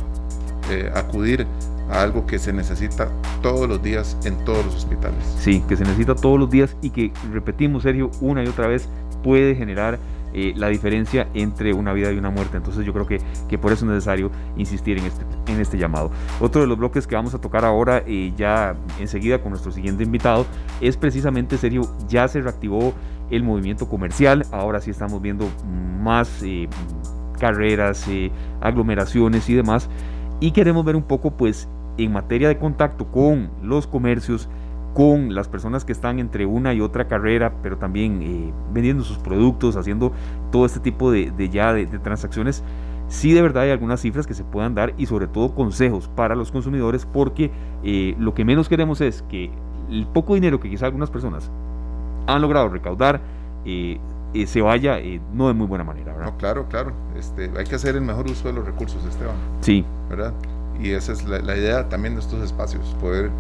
eh, 0.70 0.90
acudir 0.94 1.46
a 1.90 2.02
algo 2.02 2.26
que 2.26 2.38
se 2.38 2.52
necesita 2.52 3.08
todos 3.42 3.68
los 3.68 3.82
días 3.82 4.16
en 4.24 4.36
todos 4.44 4.64
los 4.64 4.76
hospitales. 4.76 5.18
Sí, 5.38 5.62
que 5.68 5.76
se 5.76 5.84
necesita 5.84 6.14
todos 6.14 6.38
los 6.38 6.50
días 6.50 6.76
y 6.80 6.90
que, 6.90 7.12
repetimos, 7.32 7.82
Sergio, 7.82 8.10
una 8.20 8.42
y 8.44 8.46
otra 8.46 8.66
vez 8.66 8.88
puede 9.22 9.54
generar 9.54 9.98
eh, 10.34 10.54
la 10.56 10.68
diferencia 10.68 11.28
entre 11.34 11.74
una 11.74 11.92
vida 11.92 12.10
y 12.12 12.16
una 12.16 12.30
muerte. 12.30 12.56
Entonces 12.56 12.86
yo 12.86 12.92
creo 12.92 13.06
que, 13.06 13.20
que 13.48 13.58
por 13.58 13.72
eso 13.72 13.84
es 13.84 13.90
necesario 13.90 14.30
insistir 14.56 14.98
en 14.98 15.04
este, 15.04 15.24
en 15.48 15.60
este 15.60 15.76
llamado. 15.76 16.10
Otro 16.40 16.62
de 16.62 16.66
los 16.66 16.78
bloques 16.78 17.06
que 17.06 17.14
vamos 17.14 17.34
a 17.34 17.40
tocar 17.40 17.64
ahora, 17.64 18.02
eh, 18.06 18.32
ya 18.36 18.74
enseguida 18.98 19.42
con 19.42 19.50
nuestro 19.50 19.72
siguiente 19.72 20.04
invitado, 20.04 20.46
es 20.80 20.96
precisamente, 20.96 21.58
Sergio, 21.58 21.82
ya 22.08 22.28
se 22.28 22.40
reactivó 22.40 22.94
el 23.30 23.42
movimiento 23.42 23.88
comercial, 23.88 24.46
ahora 24.52 24.80
sí 24.80 24.90
estamos 24.90 25.20
viendo 25.20 25.48
más 26.02 26.42
carreras, 27.42 28.06
eh, 28.08 28.30
aglomeraciones 28.60 29.50
y 29.50 29.54
demás. 29.54 29.90
Y 30.38 30.52
queremos 30.52 30.84
ver 30.84 30.94
un 30.94 31.02
poco, 31.02 31.32
pues, 31.32 31.68
en 31.98 32.12
materia 32.12 32.46
de 32.46 32.56
contacto 32.56 33.06
con 33.06 33.50
los 33.62 33.88
comercios, 33.88 34.48
con 34.94 35.34
las 35.34 35.48
personas 35.48 35.84
que 35.84 35.92
están 35.92 36.20
entre 36.20 36.46
una 36.46 36.72
y 36.72 36.80
otra 36.80 37.08
carrera, 37.08 37.54
pero 37.62 37.78
también 37.78 38.22
eh, 38.22 38.52
vendiendo 38.72 39.02
sus 39.02 39.18
productos, 39.18 39.76
haciendo 39.76 40.12
todo 40.52 40.66
este 40.66 40.80
tipo 40.80 41.10
de, 41.10 41.32
ya 41.50 41.72
de, 41.72 41.86
transacciones, 41.86 42.62
sí 43.08 43.32
de 43.32 43.42
verdad 43.42 43.64
hay 43.64 43.70
algunas 43.70 44.00
cifras 44.00 44.26
que 44.26 44.34
se 44.34 44.44
puedan 44.44 44.74
dar 44.74 44.94
y 44.96 45.06
sobre 45.06 45.26
todo 45.26 45.54
consejos 45.54 46.08
para 46.08 46.34
los 46.34 46.52
consumidores 46.52 47.06
porque 47.06 47.50
eh, 47.82 48.14
lo 48.18 48.34
que 48.34 48.44
menos 48.44 48.68
queremos 48.68 49.00
es 49.00 49.22
que 49.22 49.50
el 49.90 50.06
poco 50.06 50.34
dinero 50.34 50.60
que 50.60 50.70
quizá 50.70 50.86
algunas 50.86 51.10
personas 51.10 51.50
han 52.26 52.40
logrado 52.40 52.68
recaudar 52.68 53.20
eh, 53.64 53.98
eh, 54.34 54.46
se 54.46 54.62
vaya 54.62 54.98
no 55.32 55.48
de 55.48 55.54
muy 55.54 55.66
buena 55.66 55.84
manera. 55.84 56.12
¿verdad? 56.12 56.32
No, 56.32 56.38
claro, 56.38 56.66
claro. 56.68 56.92
Este, 57.22 57.50
hay 57.56 57.64
que 57.64 57.76
hacer 57.76 57.94
el 57.94 58.02
mejor 58.02 58.28
uso 58.28 58.48
de 58.48 58.54
los 58.54 58.66
recursos, 58.66 59.04
Esteban. 59.04 59.36
Sí. 59.60 59.84
¿Verdad? 60.10 60.34
Y 60.82 60.90
esa 60.90 61.12
es 61.12 61.24
la, 61.24 61.38
la 61.38 61.56
idea 61.56 61.88
también 61.88 62.14
de 62.14 62.20
estos 62.20 62.42
espacios, 62.42 62.84
poder 63.00 63.30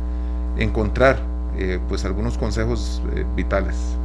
encontrar 0.56 1.18
pues 1.88 2.04
algunos 2.04 2.38
consejos 2.38 3.02
vitales. 3.36 3.96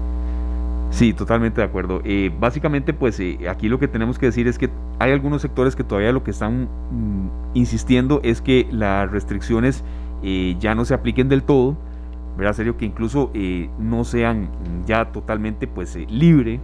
Sí, 0.89 1.13
totalmente 1.13 1.61
de 1.61 1.67
acuerdo. 1.67 2.01
Eh, 2.03 2.31
básicamente, 2.39 2.93
pues 2.93 3.19
eh, 3.19 3.37
aquí 3.49 3.69
lo 3.69 3.79
que 3.79 3.87
tenemos 3.87 4.17
que 4.17 4.27
decir 4.27 4.47
es 4.47 4.57
que 4.57 4.69
hay 4.99 5.11
algunos 5.11 5.41
sectores 5.41 5.75
que 5.75 5.83
todavía 5.83 6.11
lo 6.11 6.23
que 6.23 6.31
están 6.31 6.63
mm, 6.63 7.29
insistiendo 7.53 8.19
es 8.23 8.41
que 8.41 8.67
las 8.71 9.11
restricciones 9.11 9.83
eh, 10.23 10.55
ya 10.59 10.75
no 10.75 10.85
se 10.85 10.93
apliquen 10.93 11.29
del 11.29 11.43
todo, 11.43 11.77
¿verdad? 12.37 12.53
Serio 12.53 12.77
que 12.77 12.85
incluso 12.85 13.31
no 13.79 14.03
sean 14.03 14.49
ya 14.85 15.11
totalmente 15.11 15.67
pues 15.67 15.95
libre 16.09 16.59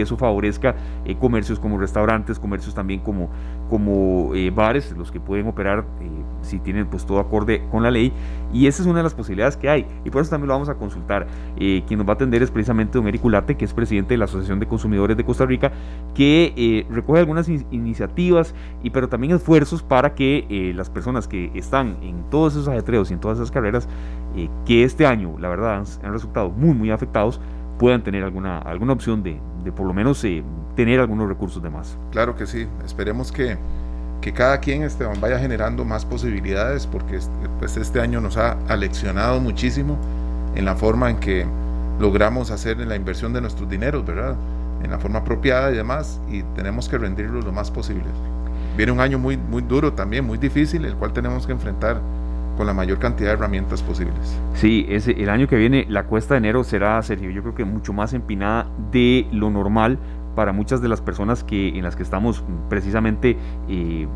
eso 0.00 0.16
favorezca 0.16 0.74
comercios 1.18 1.58
como 1.58 1.78
restaurantes, 1.78 2.38
comercios 2.38 2.74
también 2.74 3.00
como, 3.00 3.28
como 3.68 4.32
bares, 4.54 4.94
los 4.96 5.10
que 5.10 5.20
pueden 5.20 5.46
operar 5.46 5.84
si 6.42 6.58
tienen 6.58 6.86
pues 6.86 7.04
todo 7.04 7.18
acorde 7.18 7.62
con 7.70 7.82
la 7.82 7.90
ley 7.90 8.12
y 8.52 8.66
esa 8.66 8.82
es 8.82 8.88
una 8.88 8.98
de 8.98 9.02
las 9.04 9.14
posibilidades 9.14 9.56
que 9.56 9.68
hay 9.68 9.86
y 10.04 10.10
por 10.10 10.22
eso 10.22 10.30
también 10.30 10.48
lo 10.48 10.54
vamos 10.54 10.68
a 10.68 10.74
consultar. 10.74 11.26
Eh, 11.56 11.82
quien 11.86 11.98
nos 11.98 12.06
va 12.06 12.12
a 12.12 12.14
atender 12.14 12.42
es 12.42 12.50
precisamente 12.50 12.98
don 12.98 13.06
Eric 13.06 13.24
Ulate, 13.24 13.56
que 13.56 13.64
es 13.64 13.72
presidente 13.72 14.14
de 14.14 14.18
la 14.18 14.24
Asociación 14.24 14.58
de 14.58 14.66
Consumidores 14.66 15.16
de 15.16 15.24
Costa 15.24 15.46
Rica, 15.46 15.72
que 16.14 16.52
eh, 16.56 16.86
recoge 16.90 17.20
algunas 17.20 17.48
iniciativas 17.48 18.54
y 18.82 18.90
pero 18.90 19.08
también 19.08 19.34
esfuerzos 19.34 19.82
para 19.82 20.14
que 20.14 20.46
eh, 20.48 20.72
las 20.74 20.90
personas 20.90 21.28
que 21.28 21.50
están 21.54 21.96
en 22.02 22.24
todos 22.30 22.54
esos 22.54 22.68
ajetreos 22.68 23.10
y 23.10 23.14
en 23.14 23.20
todas 23.20 23.38
esas 23.38 23.50
carreras, 23.50 23.88
que 24.64 24.84
este 24.84 25.06
año 25.06 25.36
la 25.40 25.48
verdad 25.48 25.74
han, 25.74 25.84
han, 26.04 26.12
resultado 26.12 26.50
muy 26.50 26.72
muy 26.72 26.90
afectados, 26.92 27.40
puedan 27.80 28.02
tener 28.04 28.22
alguna, 28.22 28.58
alguna 28.58 28.92
opción 28.92 29.22
de, 29.22 29.40
por 29.72 29.86
lo 29.86 29.94
menos 29.94 30.24
tener 30.76 31.00
algunos 31.00 31.28
recursos 31.28 31.62
de 31.62 31.70
más. 31.70 31.96
Claro 32.12 32.36
que 32.36 32.46
sí, 32.46 32.68
esperemos 32.84 33.32
que 33.32 33.56
que 34.20 34.32
cada 34.32 34.60
quien 34.60 34.86
vaya 35.18 35.38
generando 35.38 35.84
más 35.84 36.04
posibilidades 36.04 36.86
porque 36.86 37.18
pues, 37.58 37.78
este 37.78 38.00
año 38.00 38.20
nos 38.20 38.36
ha 38.36 38.58
aleccionado 38.68 39.40
muchísimo 39.40 39.96
en 40.54 40.66
la 40.66 40.76
forma 40.76 41.08
en 41.08 41.16
que 41.18 41.46
logramos 41.98 42.50
hacer 42.50 42.76
la 42.78 42.96
inversión 42.96 43.32
de 43.32 43.40
nuestros 43.40 43.68
dineros, 43.68 44.04
¿verdad? 44.04 44.36
En 44.82 44.90
la 44.90 44.98
forma 44.98 45.20
apropiada 45.20 45.70
y 45.72 45.76
demás, 45.76 46.20
y 46.30 46.42
tenemos 46.54 46.86
que 46.86 46.98
rendirlo 46.98 47.40
lo 47.40 47.52
más 47.52 47.70
posible. 47.70 48.04
Viene 48.76 48.92
un 48.92 49.00
año 49.00 49.18
muy, 49.18 49.36
muy 49.36 49.62
duro 49.62 49.92
también, 49.92 50.26
muy 50.26 50.38
difícil, 50.38 50.84
el 50.84 50.96
cual 50.96 51.12
tenemos 51.12 51.46
que 51.46 51.52
enfrentar 51.52 52.00
con 52.60 52.66
la 52.66 52.74
mayor 52.74 52.98
cantidad 52.98 53.30
de 53.30 53.32
herramientas 53.36 53.82
posibles. 53.82 54.38
Sí, 54.52 54.84
ese, 54.90 55.12
el 55.12 55.30
año 55.30 55.48
que 55.48 55.56
viene 55.56 55.86
la 55.88 56.04
cuesta 56.04 56.34
de 56.34 56.38
enero 56.40 56.62
será, 56.62 57.00
Sergio, 57.00 57.30
yo 57.30 57.40
creo 57.40 57.54
que 57.54 57.64
mucho 57.64 57.94
más 57.94 58.12
empinada 58.12 58.66
de 58.92 59.26
lo 59.32 59.48
normal, 59.48 59.98
para 60.34 60.52
muchas 60.52 60.82
de 60.82 60.88
las 60.88 61.00
personas 61.00 61.42
que, 61.42 61.68
en 61.68 61.82
las 61.82 61.96
que 61.96 62.02
estamos 62.02 62.44
precisamente 62.68 63.38
eh, 63.66 64.06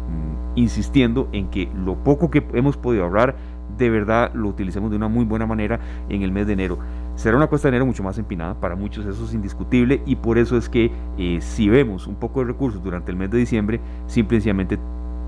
insistiendo 0.56 1.30
en 1.32 1.48
que 1.48 1.70
lo 1.74 1.94
poco 2.04 2.30
que 2.30 2.46
hemos 2.52 2.76
podido 2.76 3.04
ahorrar, 3.04 3.34
de 3.78 3.88
verdad 3.88 4.30
lo 4.34 4.50
utilicemos 4.50 4.90
de 4.90 4.96
una 4.98 5.08
muy 5.08 5.24
buena 5.24 5.46
manera 5.46 5.80
en 6.10 6.20
el 6.20 6.30
mes 6.30 6.46
de 6.46 6.52
enero. 6.52 6.78
Será 7.14 7.38
una 7.38 7.46
cuesta 7.46 7.68
de 7.68 7.70
enero 7.70 7.86
mucho 7.86 8.02
más 8.02 8.18
empinada, 8.18 8.60
para 8.60 8.76
muchos 8.76 9.06
eso 9.06 9.24
es 9.24 9.32
indiscutible 9.32 10.02
y 10.04 10.16
por 10.16 10.36
eso 10.36 10.58
es 10.58 10.68
que 10.68 10.92
eh, 11.16 11.38
si 11.40 11.70
vemos 11.70 12.06
un 12.06 12.16
poco 12.16 12.40
de 12.40 12.48
recursos 12.48 12.82
durante 12.82 13.10
el 13.10 13.16
mes 13.16 13.30
de 13.30 13.38
diciembre, 13.38 13.80
simplemente 14.06 14.78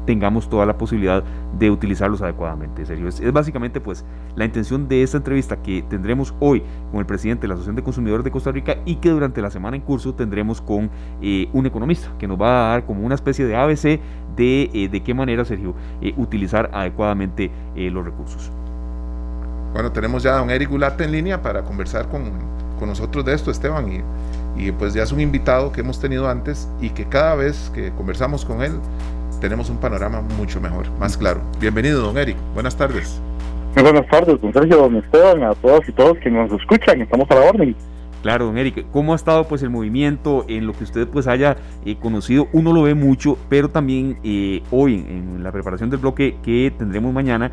tengamos 0.07 0.49
toda 0.49 0.65
la 0.65 0.79
posibilidad 0.79 1.23
de 1.59 1.71
utilizarlos 1.71 2.23
adecuadamente. 2.23 2.87
serio, 2.87 3.09
es, 3.09 3.33
básicamente 3.33 3.81
pues 3.81 4.05
la 4.37 4.45
intención 4.45 4.89
de 4.89 5.03
esta 5.03 5.19
entrevista 5.19 5.57
que 5.57 5.83
tendremos 5.83 6.35
hoy 6.41 6.63
con 6.91 7.01
el 7.01 7.07
presidente 7.07 7.43
de 7.43 7.49
la 7.49 7.55
Asociación 7.55 7.77
de 7.77 7.83
Consumidores 7.83 8.25
de 8.25 8.31
Costa 8.31 8.53
Rica 8.53 8.77
y 8.87 8.97
que 8.97 9.11
durante 9.11 9.43
la 9.43 9.51
semana 9.51 9.77
en 9.77 9.83
curso 9.83 10.15
tendremos 10.15 10.61
con 10.63 10.91
eh, 11.21 11.49
un 11.53 11.67
economista 11.67 12.11
que 12.19 12.27
nos 12.27 12.41
va 12.41 12.69
a 12.69 12.71
dar 12.71 12.87
como 12.87 13.05
una 13.05 13.15
especie 13.15 13.45
de 13.45 13.57
ABC 13.57 14.01
de 14.37 14.71
eh, 14.73 14.89
de 14.91 15.03
qué 15.03 15.13
manera, 15.13 15.45
Sergio, 15.45 15.75
eh, 16.01 16.15
utilizar 16.17 16.71
adecuadamente 16.73 17.51
los 17.75 18.05
recursos. 18.05 18.51
Bueno, 19.73 19.93
tenemos 19.93 20.23
ya 20.23 20.37
a 20.37 20.39
don 20.39 20.51
Eric 20.51 20.71
Gulate 20.71 21.05
en 21.05 21.13
línea 21.13 21.43
para 21.43 21.63
conversar 21.63 22.09
con, 22.09 22.23
con 22.79 22.89
nosotros 22.89 23.25
de 23.25 23.35
esto, 23.35 23.51
Esteban, 23.51 23.93
y, 23.93 24.03
y 24.57 24.73
pues 24.73 24.95
ya 24.95 25.03
es 25.03 25.13
un 25.13 25.21
invitado 25.21 25.73
que 25.73 25.81
hemos 25.81 26.01
tenido 26.01 26.29
antes 26.29 26.69
y 26.81 26.91
que 26.91 27.05
cada 27.05 27.35
vez 27.35 27.71
que 27.75 27.91
conversamos 27.93 28.45
con 28.45 28.63
él 28.63 28.73
tenemos 29.41 29.71
un 29.71 29.79
panorama 29.79 30.21
mucho 30.21 30.61
mejor, 30.61 30.91
más 30.99 31.17
claro. 31.17 31.41
Bienvenido, 31.61 32.01
don 32.01 32.17
Eric. 32.19 32.37
Buenas 32.55 32.77
tardes. 32.77 33.21
Muy 33.75 33.83
buenas 33.83 34.07
tardes, 34.09 34.41
don 34.41 34.53
Sergio, 34.53 34.77
don 34.79 34.97
Esteban, 34.97 35.43
a 35.43 35.55
todos 35.55 35.87
y 35.89 35.93
todos 35.93 36.19
que 36.19 36.31
nos 36.31 36.51
escuchan. 36.53 37.01
Estamos 37.03 37.31
a 37.31 37.35
la 37.35 37.41
orden. 37.43 37.77
Claro, 38.23 38.47
don 38.47 38.59
Eric, 38.59 38.87
¿cómo 38.91 39.13
ha 39.13 39.17
estado 39.17 39.45
pues 39.45 39.63
el 39.63 39.71
movimiento 39.71 40.45
en 40.49 40.67
lo 40.67 40.73
que 40.73 40.85
usted 40.85 41.07
pues 41.07 41.27
haya 41.27 41.57
eh, 41.85 41.97
conocido? 42.01 42.49
Uno 42.53 42.73
lo 42.73 42.83
ve 42.83 42.95
mucho, 42.95 43.39
pero 43.49 43.69
también 43.69 44.19
eh, 44.25 44.63
hoy 44.71 44.95
en 44.95 45.43
la 45.43 45.53
preparación 45.53 45.91
del 45.91 46.01
bloque 46.01 46.37
que 46.43 46.73
tendremos 46.77 47.13
mañana, 47.13 47.53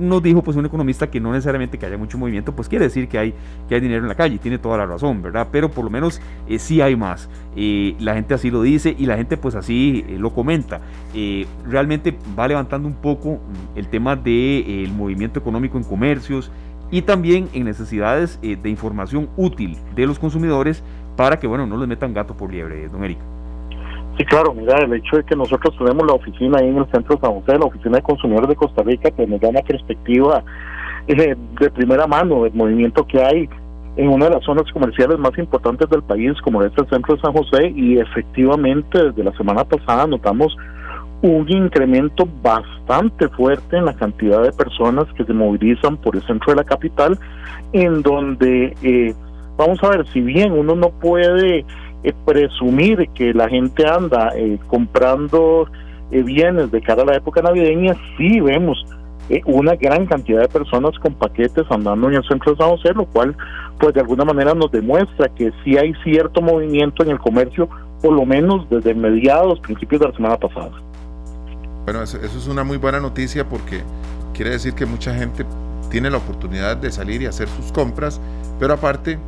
nos 0.00 0.22
dijo 0.22 0.42
pues 0.42 0.56
un 0.56 0.66
economista 0.66 1.10
que 1.10 1.20
no 1.20 1.32
necesariamente 1.32 1.78
que 1.78 1.86
haya 1.86 1.98
mucho 1.98 2.18
movimiento, 2.18 2.54
pues 2.54 2.68
quiere 2.68 2.86
decir 2.86 3.08
que 3.08 3.18
hay, 3.18 3.34
que 3.68 3.74
hay 3.74 3.80
dinero 3.80 4.02
en 4.02 4.08
la 4.08 4.14
calle, 4.14 4.38
tiene 4.38 4.58
toda 4.58 4.78
la 4.78 4.86
razón, 4.86 5.22
¿verdad? 5.22 5.48
Pero 5.52 5.70
por 5.70 5.84
lo 5.84 5.90
menos 5.90 6.20
eh, 6.48 6.58
sí 6.58 6.80
hay 6.80 6.96
más. 6.96 7.28
Eh, 7.56 7.94
la 8.00 8.14
gente 8.14 8.34
así 8.34 8.50
lo 8.50 8.62
dice 8.62 8.94
y 8.98 9.06
la 9.06 9.16
gente 9.16 9.36
pues 9.36 9.54
así 9.54 10.04
eh, 10.08 10.16
lo 10.18 10.32
comenta. 10.32 10.80
realmente 11.66 12.16
va 12.38 12.48
levantando 12.48 12.88
un 12.88 12.94
poco 12.94 13.40
el 13.76 13.88
tema 13.88 14.16
del 14.16 14.92
movimiento 14.92 15.38
económico 15.38 15.78
en 15.78 15.84
comercios 15.84 16.50
y 16.90 17.02
también 17.02 17.48
en 17.52 17.64
necesidades 17.64 18.40
de 18.40 18.68
información 18.68 19.28
útil 19.36 19.76
de 19.94 20.06
los 20.06 20.18
consumidores 20.18 20.82
para 21.16 21.38
que, 21.38 21.46
bueno, 21.46 21.66
no 21.66 21.76
les 21.76 21.86
metan 21.86 22.12
gato 22.14 22.36
por 22.36 22.50
liebre, 22.50 22.88
don 22.88 23.04
Eric. 23.04 23.29
Sí, 24.20 24.26
claro, 24.26 24.52
mira, 24.52 24.76
el 24.76 24.92
hecho 24.92 25.16
de 25.16 25.24
que 25.24 25.34
nosotros 25.34 25.74
tenemos 25.78 26.06
la 26.06 26.12
oficina 26.12 26.58
ahí 26.58 26.68
en 26.68 26.76
el 26.76 26.84
centro 26.90 27.16
de 27.16 27.22
San 27.22 27.40
José, 27.40 27.58
la 27.58 27.64
oficina 27.64 27.96
de 27.96 28.02
consumidores 28.02 28.50
de 28.50 28.54
Costa 28.54 28.82
Rica, 28.82 29.10
que 29.10 29.26
nos 29.26 29.40
da 29.40 29.48
una 29.48 29.62
perspectiva 29.62 30.44
eh, 31.06 31.34
de 31.58 31.70
primera 31.70 32.06
mano 32.06 32.42
del 32.44 32.52
movimiento 32.52 33.06
que 33.06 33.18
hay 33.18 33.48
en 33.96 34.08
una 34.10 34.26
de 34.26 34.32
las 34.32 34.44
zonas 34.44 34.70
comerciales 34.74 35.18
más 35.18 35.32
importantes 35.38 35.88
del 35.88 36.02
país, 36.02 36.38
como 36.44 36.62
es 36.62 36.70
el 36.76 36.86
centro 36.90 37.14
de 37.14 37.22
San 37.22 37.32
José, 37.32 37.72
y 37.74 37.96
efectivamente 37.98 39.04
desde 39.04 39.24
la 39.24 39.34
semana 39.38 39.64
pasada 39.64 40.06
notamos 40.06 40.54
un 41.22 41.50
incremento 41.50 42.28
bastante 42.42 43.26
fuerte 43.30 43.78
en 43.78 43.86
la 43.86 43.94
cantidad 43.94 44.42
de 44.42 44.52
personas 44.52 45.06
que 45.16 45.24
se 45.24 45.32
movilizan 45.32 45.96
por 45.96 46.14
el 46.14 46.22
centro 46.26 46.52
de 46.52 46.56
la 46.56 46.64
capital, 46.64 47.18
en 47.72 48.02
donde, 48.02 48.76
eh, 48.82 49.14
vamos 49.56 49.82
a 49.82 49.88
ver, 49.88 50.06
si 50.08 50.20
bien 50.20 50.52
uno 50.52 50.74
no 50.74 50.90
puede 50.90 51.64
eh, 52.02 52.14
presumir 52.24 53.08
que 53.14 53.34
la 53.34 53.48
gente 53.48 53.86
anda 53.86 54.32
eh, 54.34 54.58
comprando 54.68 55.68
eh, 56.10 56.22
bienes 56.22 56.70
de 56.70 56.80
cara 56.80 57.02
a 57.02 57.06
la 57.06 57.16
época 57.16 57.42
navideña, 57.42 57.94
sí 58.16 58.40
vemos 58.40 58.84
una 59.46 59.76
gran 59.76 60.06
cantidad 60.06 60.40
de 60.40 60.48
personas 60.48 60.98
con 60.98 61.14
paquetes 61.14 61.64
andando 61.70 62.08
en 62.08 62.16
el 62.16 62.24
centro 62.24 62.50
de 62.50 62.58
San 62.58 62.70
José, 62.70 62.92
lo 62.94 63.06
cual 63.06 63.36
pues 63.78 63.94
de 63.94 64.00
alguna 64.00 64.24
manera 64.24 64.54
nos 64.54 64.72
demuestra 64.72 65.28
que 65.28 65.52
sí 65.62 65.78
hay 65.78 65.94
cierto 66.02 66.42
movimiento 66.42 67.04
en 67.04 67.10
el 67.10 67.18
comercio, 67.20 67.68
por 68.02 68.12
lo 68.12 68.26
menos 68.26 68.68
desde 68.68 68.92
mediados, 68.92 69.60
principios 69.60 70.00
de 70.00 70.08
la 70.08 70.14
semana 70.16 70.36
pasada. 70.36 70.72
Bueno, 71.84 72.02
eso, 72.02 72.18
eso 72.18 72.38
es 72.38 72.48
una 72.48 72.64
muy 72.64 72.76
buena 72.76 72.98
noticia 72.98 73.48
porque 73.48 73.82
quiere 74.34 74.50
decir 74.50 74.74
que 74.74 74.84
mucha 74.84 75.14
gente 75.14 75.46
tiene 75.90 76.10
la 76.10 76.16
oportunidad 76.16 76.76
de 76.76 76.90
salir 76.90 77.22
y 77.22 77.26
hacer 77.26 77.46
sus 77.48 77.70
compras, 77.70 78.20
pero 78.58 78.74
aparte 78.74 79.18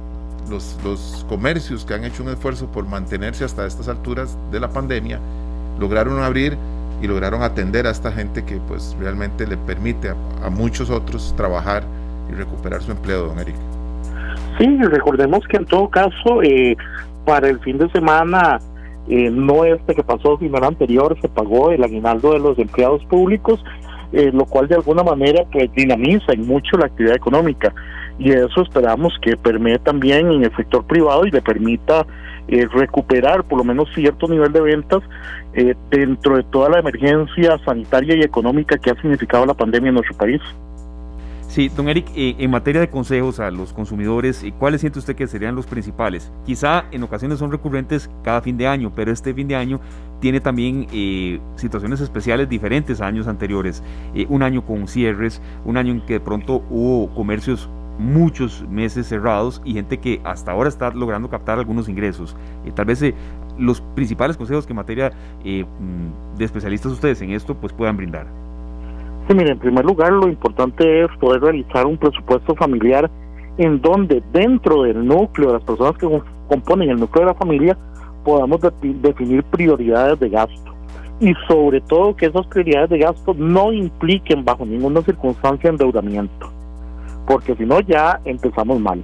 los, 0.49 0.78
los 0.84 1.24
comercios 1.28 1.84
que 1.84 1.95
han 1.95 2.05
hecho 2.05 2.22
un 2.22 2.30
esfuerzo 2.30 2.66
por 2.66 2.86
mantenerse 2.86 3.45
hasta 3.45 3.66
estas 3.66 3.88
alturas 3.88 4.36
de 4.51 4.61
la 4.61 4.68
pandemia, 4.68 5.18
lograron 5.78 6.22
abrir 6.22 6.57
y 7.03 7.07
lograron 7.09 7.43
atender 7.43 7.86
a 7.86 7.90
esta 7.90 8.12
gente 8.12 8.45
que 8.45 8.57
pues 8.68 8.97
realmente 9.01 9.47
le 9.47 9.57
permite 9.57 10.11
a, 10.11 10.51
muchos 10.51 10.88
otros 10.88 11.34
trabajar 11.36 11.82
y 12.30 12.34
recuperar 12.34 12.80
su 12.80 12.93
empleo, 12.93 13.26
don 13.26 13.38
Eric. 13.40 13.57
Sí, 14.59 14.78
recordemos 14.82 15.40
que 15.49 15.57
en 15.57 15.66
todo 15.66 15.88
caso, 15.88 16.43
eh, 16.43 16.76
para 17.24 17.49
el 17.49 17.59
fin 17.61 17.78
de 17.78 17.90
semana, 17.90 18.61
eh, 19.09 19.30
no 19.32 19.64
este 19.64 19.95
que 19.95 20.05
pasó, 20.05 20.38
sino 20.38 20.59
el 20.59 20.64
anterior, 20.64 21.16
se 21.20 21.28
pagó 21.28 21.72
el 21.72 21.82
aguinaldo 21.82 22.32
de 22.32 22.38
los 22.38 22.59
empleados 22.59 23.05
públicos, 23.07 23.62
eh, 24.12 24.30
lo 24.32 24.45
cual 24.45 24.68
de 24.68 24.76
alguna 24.76 25.03
manera 25.03 25.45
pues 25.51 25.72
dinamiza 25.72 26.32
en 26.32 26.47
mucho 26.47 26.76
la 26.76 26.86
actividad 26.86 27.16
económica 27.16 27.74
y 28.19 28.31
eso 28.31 28.63
esperamos 28.63 29.13
que 29.21 29.37
permee 29.37 29.79
también 29.79 30.31
en 30.31 30.45
el 30.45 30.57
sector 30.57 30.85
privado 30.87 31.27
y 31.27 31.31
le 31.31 31.43
permita 31.43 32.07
eh, 32.49 32.67
recuperar 32.73 33.45
por 33.45 33.59
lo 33.59 33.65
menos 33.65 33.89
cierto 33.95 34.29
nivel 34.29 34.53
de 34.53 34.61
ventas 34.61 35.03
eh, 35.55 35.75
dentro 35.91 36.37
de 36.37 36.43
toda 36.45 36.71
la 36.71 36.81
emergencia 36.81 37.59
sanitaria 37.65 38.17
y 38.17 38.23
económica 38.23 38.77
que 38.77 38.91
ha 38.91 38.95
significado 39.01 39.47
la 39.47 39.55
pandemia 39.55 39.89
en 39.89 39.95
nuestro 39.95 40.17
país. 40.17 40.41
Sí, 41.53 41.69
don 41.69 41.87
Eric, 41.91 42.07
eh, 42.17 42.35
en 42.39 42.51
materia 42.51 42.81
de 42.81 42.89
consejos 42.89 43.39
a 43.39 43.51
los 43.51 43.75
consumidores, 43.75 44.43
eh, 44.43 44.55
¿cuáles 44.59 44.81
siente 44.81 44.99
usted 44.99 45.15
que 45.15 45.27
serían 45.27 45.55
los 45.55 45.67
principales? 45.67 46.33
Quizá 46.47 46.87
en 46.93 47.03
ocasiones 47.03 47.41
son 47.41 47.53
recurrentes 47.53 48.09
cada 48.25 48.41
fin 48.41 48.57
de 48.57 48.67
año, 48.67 48.91
pero 48.97 49.13
este 49.13 49.35
fin 49.35 49.49
de 49.49 49.57
año 49.57 49.79
tiene 50.19 50.41
también 50.41 50.87
eh, 50.95 51.41
situaciones 51.57 52.01
especiales 52.01 52.49
diferentes 52.49 53.03
a 53.03 53.07
años 53.07 53.27
anteriores. 53.27 53.83
un 54.31 54.43
año 54.43 54.65
con 54.65 54.89
cierres, 54.89 55.43
un 55.67 55.77
año 55.77 55.93
en 55.93 56.01
que 56.01 56.15
de 56.15 56.21
pronto 56.21 56.65
hubo 56.71 57.15
comercios 57.15 57.69
muchos 58.03 58.66
meses 58.68 59.07
cerrados 59.07 59.62
y 59.64 59.74
gente 59.74 59.98
que 59.98 60.20
hasta 60.24 60.53
ahora 60.53 60.68
está 60.68 60.90
logrando 60.90 61.30
captar 61.30 61.59
algunos 61.59 61.88
ingresos. 61.88 62.36
tal 62.74 62.86
vez 62.86 63.03
los 63.59 63.80
principales 63.94 64.36
consejos 64.36 64.66
que 64.66 64.72
en 64.72 64.76
materia 64.76 65.12
mm, 65.44 66.36
de 66.38 66.44
especialistas 66.44 66.92
ustedes 66.92 67.20
en 67.22 67.30
esto 67.30 67.55
pues 67.55 67.72
puedan 67.72 67.96
brindar. 67.96 68.26
Sí, 69.28 69.34
mire, 69.34 69.53
en 69.53 69.59
primer 69.59 69.84
lugar, 69.84 70.12
lo 70.12 70.28
importante 70.28 71.05
es 71.05 71.09
poder 71.20 71.40
realizar 71.42 71.86
un 71.86 71.96
presupuesto 71.96 72.57
familiar 72.57 73.09
en 73.59 73.80
donde 73.80 74.22
dentro 74.32 74.82
del 74.82 75.07
núcleo 75.07 75.48
de 75.48 75.55
las 75.55 75.64
personas 75.64 75.96
que 75.96 76.09
componen 76.48 76.90
el 76.90 76.98
núcleo 76.98 77.26
de 77.26 77.32
la 77.32 77.38
familia 77.38 77.78
podamos 78.24 78.61
definir 78.82 79.42
prioridades 79.44 80.18
de 80.18 80.28
gasto 80.28 80.72
y 81.20 81.34
sobre 81.46 81.80
todo 81.82 82.16
que 82.16 82.26
esas 82.26 82.46
prioridades 82.48 82.90
de 82.90 82.98
gasto 82.98 83.34
no 83.34 83.72
impliquen 83.72 84.44
bajo 84.44 84.66
ninguna 84.66 85.03
circunstancia 85.03 85.70
endeudamiento, 85.70 86.50
porque 87.27 87.55
si 87.57 87.64
no 87.64 87.81
ya 87.81 88.20
empezamos 88.25 88.81
mal. 88.81 89.03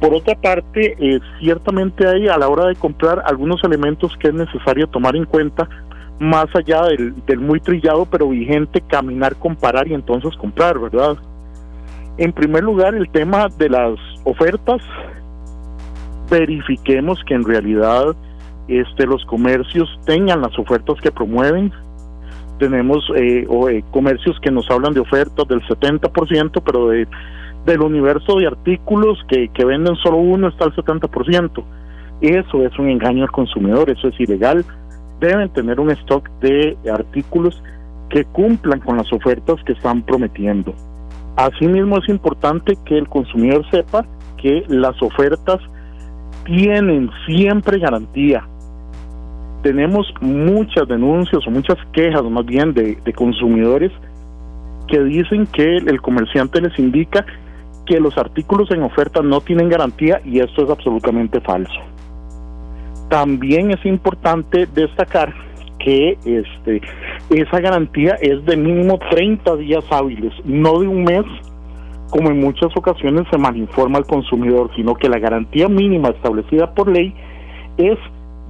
Por 0.00 0.14
otra 0.14 0.34
parte, 0.34 0.96
eh, 0.98 1.20
ciertamente 1.40 2.06
hay 2.06 2.28
a 2.28 2.36
la 2.36 2.48
hora 2.48 2.66
de 2.66 2.74
comprar 2.74 3.22
algunos 3.24 3.62
elementos 3.64 4.16
que 4.18 4.28
es 4.28 4.34
necesario 4.34 4.86
tomar 4.88 5.16
en 5.16 5.24
cuenta 5.24 5.68
más 6.18 6.46
allá 6.54 6.82
del, 6.82 7.40
muy 7.40 7.60
trillado 7.60 8.06
pero 8.06 8.28
vigente 8.28 8.80
caminar, 8.80 9.36
comparar 9.36 9.88
y 9.88 9.94
entonces 9.94 10.36
comprar, 10.36 10.78
¿verdad? 10.78 11.16
En 12.18 12.32
primer 12.32 12.62
lugar, 12.62 12.94
el 12.94 13.08
tema 13.10 13.48
de 13.58 13.68
las 13.68 13.98
ofertas, 14.24 14.80
verifiquemos 16.30 17.18
que 17.26 17.34
en 17.34 17.44
realidad 17.44 18.14
este, 18.68 19.06
los 19.06 19.24
comercios 19.26 19.88
tengan 20.06 20.40
las 20.40 20.58
ofertas 20.58 21.00
que 21.00 21.10
promueven. 21.10 21.72
Tenemos 22.64 23.04
eh, 23.16 23.46
eh, 23.70 23.84
comercios 23.90 24.38
que 24.40 24.50
nos 24.50 24.70
hablan 24.70 24.94
de 24.94 25.00
ofertas 25.00 25.46
del 25.48 25.60
70%, 25.62 26.62
pero 26.64 26.88
de, 26.88 27.06
del 27.66 27.80
universo 27.80 28.38
de 28.38 28.46
artículos 28.46 29.18
que, 29.28 29.48
que 29.48 29.64
venden 29.64 29.96
solo 29.96 30.18
uno 30.18 30.48
está 30.48 30.64
al 30.64 30.74
70%. 30.74 31.64
Eso 32.20 32.64
es 32.64 32.78
un 32.78 32.88
engaño 32.88 33.24
al 33.24 33.30
consumidor, 33.30 33.90
eso 33.90 34.08
es 34.08 34.18
ilegal 34.18 34.64
deben 35.20 35.48
tener 35.50 35.80
un 35.80 35.90
stock 35.90 36.28
de 36.40 36.76
artículos 36.92 37.62
que 38.10 38.24
cumplan 38.24 38.80
con 38.80 38.96
las 38.96 39.12
ofertas 39.12 39.56
que 39.64 39.72
están 39.72 40.02
prometiendo. 40.02 40.74
Asimismo 41.36 41.98
es 41.98 42.08
importante 42.08 42.76
que 42.84 42.98
el 42.98 43.08
consumidor 43.08 43.68
sepa 43.70 44.04
que 44.40 44.64
las 44.68 45.00
ofertas 45.02 45.60
tienen 46.44 47.10
siempre 47.26 47.78
garantía. 47.78 48.46
Tenemos 49.64 50.06
muchas 50.20 50.86
denuncias 50.86 51.40
o 51.46 51.50
muchas 51.50 51.78
quejas 51.94 52.22
más 52.24 52.44
bien 52.44 52.74
de, 52.74 52.98
consumidores 53.14 53.90
que 54.88 55.02
dicen 55.02 55.46
que 55.46 55.78
el 55.78 56.02
comerciante 56.02 56.60
les 56.60 56.78
indica 56.78 57.24
que 57.86 57.98
los 57.98 58.18
artículos 58.18 58.70
en 58.72 58.82
oferta 58.82 59.22
no 59.22 59.40
tienen 59.40 59.70
garantía 59.70 60.20
y 60.22 60.40
esto 60.40 60.64
es 60.64 60.70
absolutamente 60.70 61.40
falso. 61.40 61.80
También 63.08 63.70
es 63.70 63.82
importante 63.86 64.66
destacar 64.66 65.32
que 65.78 66.18
este 66.26 66.82
esa 67.30 67.58
garantía 67.58 68.18
es 68.20 68.44
de 68.44 68.58
mínimo 68.58 68.98
30 69.10 69.56
días 69.56 69.84
hábiles, 69.90 70.34
no 70.44 70.80
de 70.80 70.88
un 70.88 71.04
mes, 71.04 71.24
como 72.10 72.28
en 72.28 72.38
muchas 72.38 72.68
ocasiones 72.76 73.26
se 73.30 73.38
malinforma 73.38 73.96
al 73.96 74.04
consumidor, 74.04 74.70
sino 74.76 74.94
que 74.94 75.08
la 75.08 75.18
garantía 75.18 75.70
mínima 75.70 76.10
establecida 76.10 76.74
por 76.74 76.92
ley 76.92 77.14
es 77.78 77.98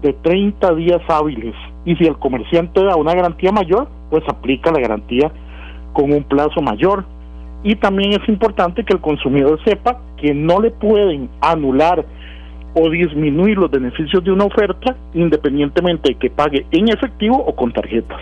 de 0.05 0.13
30 0.13 0.75
días 0.75 1.01
hábiles. 1.09 1.55
Y 1.87 1.97
si 1.97 2.05
el 2.05 2.19
comerciante 2.19 2.85
da 2.85 2.95
una 2.95 3.15
garantía 3.15 3.51
mayor, 3.51 3.89
pues 4.11 4.23
aplica 4.29 4.71
la 4.71 4.79
garantía 4.79 5.33
con 5.95 6.13
un 6.13 6.23
plazo 6.25 6.61
mayor. 6.61 7.07
Y 7.63 7.75
también 7.77 8.13
es 8.13 8.29
importante 8.29 8.85
que 8.85 8.93
el 8.93 9.01
consumidor 9.01 9.59
sepa 9.65 9.99
que 10.19 10.35
no 10.35 10.61
le 10.61 10.71
pueden 10.71 11.31
anular 11.41 12.05
o 12.75 12.91
disminuir 12.91 13.57
los 13.57 13.71
beneficios 13.71 14.23
de 14.23 14.33
una 14.33 14.45
oferta 14.45 14.95
independientemente 15.15 16.11
de 16.13 16.19
que 16.19 16.29
pague 16.29 16.67
en 16.71 16.89
efectivo 16.89 17.39
o 17.39 17.57
con 17.57 17.73
tarjetas. 17.73 18.21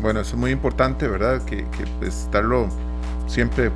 Bueno, 0.00 0.20
eso 0.20 0.36
es 0.36 0.40
muy 0.40 0.52
importante, 0.52 1.08
¿verdad? 1.08 1.44
Que, 1.44 1.64
estarlo 2.06 2.68
siempre 3.26 3.70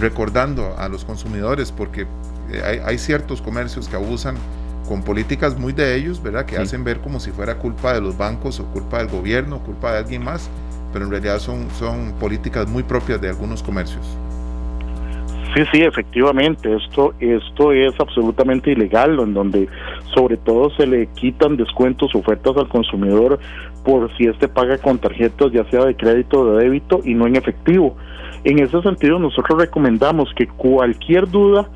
recordando 0.00 0.74
a 0.78 0.88
los 0.88 1.04
consumidores 1.04 1.72
porque 1.72 2.06
eh, 2.50 2.82
hay, 2.82 2.96
ciertos 2.96 3.42
comercios 3.42 3.88
que 3.88 3.96
abusan 3.96 4.36
con 4.88 5.02
políticas 5.02 5.58
muy 5.58 5.72
de 5.72 5.96
ellos, 5.96 6.22
¿verdad? 6.22 6.46
Que 6.46 6.56
hacen 6.56 6.82
ver 6.82 6.98
como 6.98 7.20
si 7.20 7.30
fuera 7.30 7.58
culpa 7.58 7.92
de 7.92 8.00
los 8.00 8.16
bancos 8.16 8.58
o 8.58 8.64
culpa 8.72 8.98
del 8.98 9.08
gobierno, 9.08 9.58
culpa 9.58 9.92
de 9.92 9.98
alguien 9.98 10.24
más, 10.24 10.50
pero 10.92 11.04
en 11.04 11.10
realidad 11.10 11.38
son, 11.38 11.68
son 11.70 12.14
políticas 12.18 12.66
muy 12.66 12.82
propias 12.82 13.20
de 13.20 13.28
algunos 13.28 13.62
comercios. 13.62 14.16
Sí, 15.54 15.62
sí, 15.72 15.82
efectivamente, 15.82 16.74
esto, 16.74 17.14
esto 17.20 17.72
es 17.72 17.98
absolutamente 17.98 18.70
ilegal, 18.70 19.18
en 19.18 19.34
donde 19.34 19.68
sobre 20.14 20.36
todo 20.36 20.70
se 20.70 20.86
le 20.86 21.06
quitan 21.08 21.56
descuentos, 21.56 22.14
ofertas 22.14 22.56
al 22.56 22.68
consumidor 22.68 23.38
por 23.84 24.14
si 24.16 24.26
éste 24.26 24.48
paga 24.48 24.78
con 24.78 24.98
tarjetas, 24.98 25.50
ya 25.52 25.64
sea 25.70 25.84
de 25.84 25.96
crédito 25.96 26.40
o 26.40 26.52
de 26.52 26.64
débito, 26.64 27.00
y 27.04 27.14
no 27.14 27.26
en 27.26 27.36
efectivo. 27.36 27.96
En 28.44 28.58
ese 28.58 28.80
sentido, 28.82 29.18
nosotros 29.18 29.58
recomendamos 29.58 30.28
que 30.36 30.46
cualquier 30.46 31.28
duda, 31.28 31.68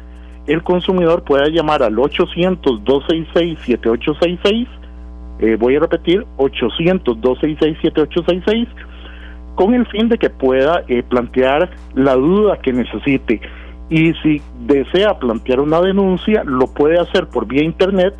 el 0.47 0.63
consumidor 0.63 1.23
pueda 1.23 1.49
llamar 1.49 1.83
al 1.83 1.97
800-266-7866, 1.97 4.69
eh, 5.41 5.57
voy 5.59 5.77
a 5.77 5.81
repetir, 5.81 6.27
800-266-7866, 6.37 8.69
con 9.55 9.75
el 9.75 9.87
fin 9.87 10.09
de 10.09 10.17
que 10.19 10.31
pueda 10.31 10.85
eh, 10.89 11.03
plantear 11.03 11.71
la 11.95 12.15
duda 12.15 12.57
que 12.59 12.73
necesite 12.73 13.41
y 13.93 14.13
si 14.23 14.41
desea 14.67 15.19
plantear 15.19 15.61
una 15.61 15.83
denuncia 15.83 16.43
lo 16.45 16.67
puede 16.67 16.99
hacer 16.99 17.29
por 17.29 17.47
vía 17.47 17.63
internet 17.63 18.15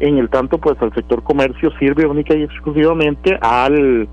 En 0.00 0.18
el 0.18 0.28
tanto, 0.28 0.58
pues 0.58 0.76
el 0.82 0.92
sector 0.92 1.22
comercio 1.22 1.70
sirve 1.78 2.06
única 2.06 2.34
y 2.34 2.42
exclusivamente 2.42 3.38
al, 3.40 4.08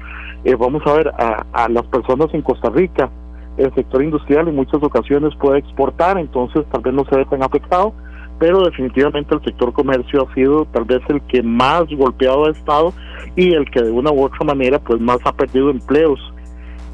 vamos 0.60 0.84
a 0.86 0.94
ver, 0.94 1.08
a, 1.10 1.46
a 1.54 1.70
las 1.70 1.86
personas 1.88 2.28
en 2.34 2.42
Costa 2.42 2.70
Rica 2.70 3.10
el 3.58 3.74
sector 3.76 4.04
industrial 4.04 4.48
en 4.48 4.56
muchas 4.56 4.82
ocasiones 4.82 5.36
puede 5.36 5.60
exportar, 5.60 6.18
entonces 6.18 6.64
tal 6.72 6.82
vez 6.82 6.94
no 6.94 7.06
se 7.06 7.18
ve 7.18 7.26
tan 7.26 7.44
afectado, 7.44 7.94
pero 8.40 8.64
definitivamente 8.64 9.36
el 9.36 9.44
sector 9.44 9.74
comercio 9.74 10.28
ha 10.28 10.34
sido 10.34 10.66
tal 10.66 10.86
vez 10.86 11.02
el 11.10 11.22
que 11.24 11.44
más 11.44 11.84
golpeado 11.90 12.48
ha 12.48 12.52
estado 12.52 12.94
y 13.36 13.54
el 13.54 13.70
que 13.70 13.82
de 13.82 13.92
una 13.92 14.12
u 14.12 14.24
otra 14.24 14.46
manera 14.46 14.80
pues 14.80 15.00
más 15.00 15.20
ha 15.26 15.34
perdido 15.34 15.70
empleos 15.70 16.20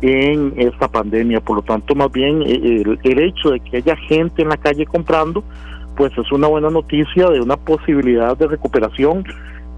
en 0.02 0.54
esta 0.58 0.88
pandemia. 0.88 1.40
Por 1.40 1.58
lo 1.58 1.62
tanto, 1.62 1.96
más 1.96 2.12
bien 2.12 2.42
eh, 2.42 2.82
el, 2.86 3.00
el 3.04 3.20
hecho 3.20 3.52
de 3.52 3.60
que 3.62 3.78
haya 3.78 3.96
gente 3.96 4.42
en 4.42 4.50
la 4.50 4.58
calle 4.58 4.86
comprando, 4.86 5.44
pues 5.98 6.16
es 6.18 6.32
una 6.32 6.48
buena 6.48 6.70
noticia 6.70 7.30
de 7.30 7.42
una 7.42 7.58
posibilidad 7.58 8.38
de 8.38 8.48
recuperación 8.48 9.26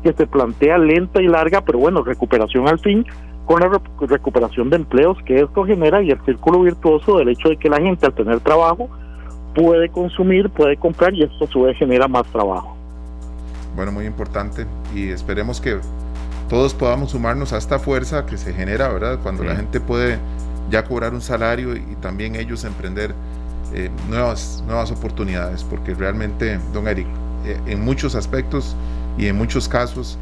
que 0.03 0.13
se 0.13 0.27
plantea 0.27 0.77
lenta 0.77 1.21
y 1.21 1.27
larga, 1.27 1.61
pero 1.61 1.79
bueno, 1.79 2.03
recuperación 2.03 2.67
al 2.67 2.79
fin, 2.79 3.05
con 3.45 3.61
la 3.61 3.79
recuperación 4.01 4.69
de 4.69 4.75
empleos 4.75 5.17
que 5.25 5.39
esto 5.39 5.63
genera 5.63 6.03
y 6.03 6.11
el 6.11 6.19
círculo 6.25 6.61
virtuoso 6.61 7.17
del 7.17 7.29
hecho 7.29 7.49
de 7.49 7.57
que 7.57 7.69
la 7.69 7.77
gente 7.77 8.05
al 8.05 8.13
tener 8.13 8.39
trabajo 8.41 8.89
puede 9.55 9.89
consumir, 9.89 10.49
puede 10.49 10.77
comprar 10.77 11.13
y 11.15 11.23
esto 11.23 11.45
a 11.45 11.47
su 11.47 11.61
vez 11.63 11.77
genera 11.77 12.07
más 12.07 12.27
trabajo. 12.27 12.77
Bueno, 13.75 13.91
muy 13.91 14.05
importante 14.05 14.65
y 14.93 15.09
esperemos 15.09 15.61
que 15.61 15.79
todos 16.49 16.73
podamos 16.73 17.11
sumarnos 17.11 17.53
a 17.53 17.57
esta 17.57 17.79
fuerza 17.79 18.25
que 18.25 18.37
se 18.37 18.53
genera, 18.53 18.89
¿verdad? 18.89 19.19
Cuando 19.23 19.43
la 19.43 19.55
gente 19.55 19.79
puede 19.79 20.17
ya 20.69 20.83
cobrar 20.83 21.13
un 21.13 21.21
salario 21.21 21.75
y, 21.75 21.95
también 22.01 22.35
ellos 22.35 22.63
emprender 22.63 23.13
eh, 23.73 23.89
nuevas, 24.09 24.63
nuevas 24.65 24.91
oportunidades, 24.91 25.63
porque 25.63 25.93
realmente, 25.93 26.59
don 26.73 26.87
Eric, 26.87 27.07
eh, 27.45 27.57
en 27.67 27.81
muchos 27.81 28.15
aspectos 28.15 28.75
y 29.17 29.27
en 29.27 29.37
muchos 29.37 29.69
casos 29.69 30.17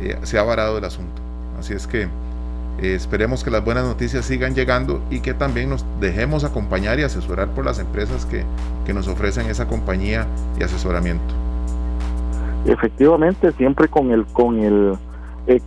eh, 0.00 0.16
se 0.22 0.38
ha 0.38 0.42
varado 0.42 0.78
el 0.78 0.84
asunto. 0.84 1.20
Así 1.58 1.72
es 1.72 1.86
que 1.86 2.02
eh, 2.02 2.94
esperemos 2.94 3.42
que 3.42 3.50
las 3.50 3.64
buenas 3.64 3.84
noticias 3.84 4.24
sigan 4.24 4.54
llegando 4.54 5.00
y 5.10 5.20
que 5.20 5.34
también 5.34 5.70
nos 5.70 5.84
dejemos 6.00 6.44
acompañar 6.44 6.98
y 7.00 7.02
asesorar 7.02 7.48
por 7.48 7.64
las 7.64 7.78
empresas 7.78 8.26
que, 8.26 8.44
que 8.86 8.94
nos 8.94 9.08
ofrecen 9.08 9.46
esa 9.46 9.66
compañía 9.66 10.26
y 10.58 10.62
asesoramiento. 10.62 11.34
Efectivamente, 12.64 13.50
siempre 13.52 13.88
con 13.88 14.12
el 14.12 14.24
con 14.26 14.60
el, 14.60 14.96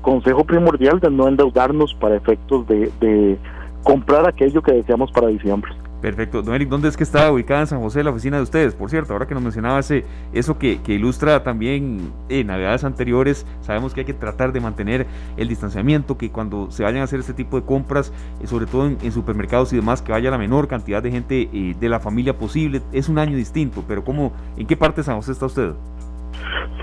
consejo 0.01 0.45
primordial 0.45 1.01
de 1.01 1.11
no 1.11 1.28
endeudarnos 1.28 1.93
para 1.95 2.15
efectos 2.15 2.65
de 2.65 3.38
comprar 3.84 4.26
aquello 4.26 4.63
que 4.63 4.71
deseamos 4.71 5.11
para 5.11 5.28
diciembre. 5.28 5.73
Perfecto. 6.06 6.43
Don 6.43 6.53
Eric, 6.53 6.70
¿dónde 6.70 6.88
es 6.88 6.95
que 6.95 7.03
está 7.03 7.32
ubicada 7.32 7.62
en 7.62 7.66
San 7.66 7.82
José 7.82 8.03
la 8.03 8.12
oficina 8.12 8.38
de 8.38 8.43
ustedes? 8.43 8.76
Por 8.76 8.91
cierto, 8.91 9.14
ahora 9.14 9.26
que 9.26 9.34
nos 9.34 9.41
mencionaba 9.41 9.80
ese, 9.80 10.06
eso 10.34 10.60
que, 10.60 10.80
ilustra 10.86 11.41
también 11.41 12.12
en 12.30 12.45
navidades 12.45 12.84
anteriores, 12.84 13.43
sabemos 13.62 13.95
que 13.95 14.01
hay 14.01 14.06
que 14.06 14.14
tratar 14.14 14.53
de 14.53 14.60
mantener 14.60 15.08
el 15.36 15.47
distanciamiento, 15.47 16.16
que 16.16 16.30
cuando 16.30 16.70
se 16.70 16.84
vayan 16.84 17.01
a 17.01 17.06
hacer 17.06 17.22
este 17.22 17.34
tipo 17.34 17.60
de 17.60 17.66
compras, 17.66 18.14
eh, 18.39 18.45
sobre 18.45 18.68
todo 18.68 18.86
en, 18.86 19.12
supermercados 19.12 19.74
y 19.74 19.78
demás, 19.78 20.03
que 20.03 20.12
vaya 20.12 20.30
la 20.30 20.38
menor 20.38 20.68
cantidad 20.68 21.01
de 21.01 21.10
gente 21.10 21.49
eh, 21.51 21.74
de 21.80 21.89
la 21.89 21.99
familia 21.99 22.38
posible. 22.38 22.84
Es 22.91 23.10
un 23.10 23.18
año 23.18 23.36
distinto, 23.36 23.84
pero 23.88 24.03
¿cómo, 24.03 24.32
¿en 24.58 24.68
qué 24.68 24.78
parte 24.78 24.97
de 24.97 25.06
San 25.06 25.16
José 25.16 25.32
está 25.32 25.47
usted? 25.47 25.72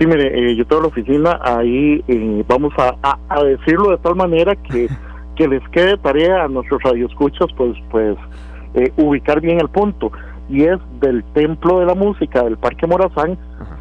Sí, 0.00 0.04
mire, 0.04 0.50
eh, 0.50 0.56
yo 0.56 0.66
tengo 0.66 0.82
la 0.82 0.88
oficina 0.88 1.38
ahí, 1.44 2.02
vamos 2.48 2.72
a, 2.76 3.16
a, 3.28 3.44
decirlo 3.44 3.90
de 3.90 3.98
tal 3.98 4.16
manera 4.16 4.56
que, 4.56 4.88
que 5.36 5.46
les 5.46 5.62
quede 5.68 5.96
tarea 5.98 6.42
a 6.42 6.48
nuestros 6.48 6.82
radioescuchas, 6.82 7.46
pues, 7.56 7.76
pues 7.88 8.18
eh, 8.74 8.92
ubicar 8.96 9.40
bien 9.40 9.60
el 9.60 9.68
punto 9.68 10.10
y 10.48 10.64
es 10.64 10.78
del 11.00 11.24
Templo 11.34 11.80
de 11.80 11.86
la 11.86 11.94
Música 11.94 12.42
del 12.42 12.58
Parque 12.58 12.86
Morazán, 12.86 13.38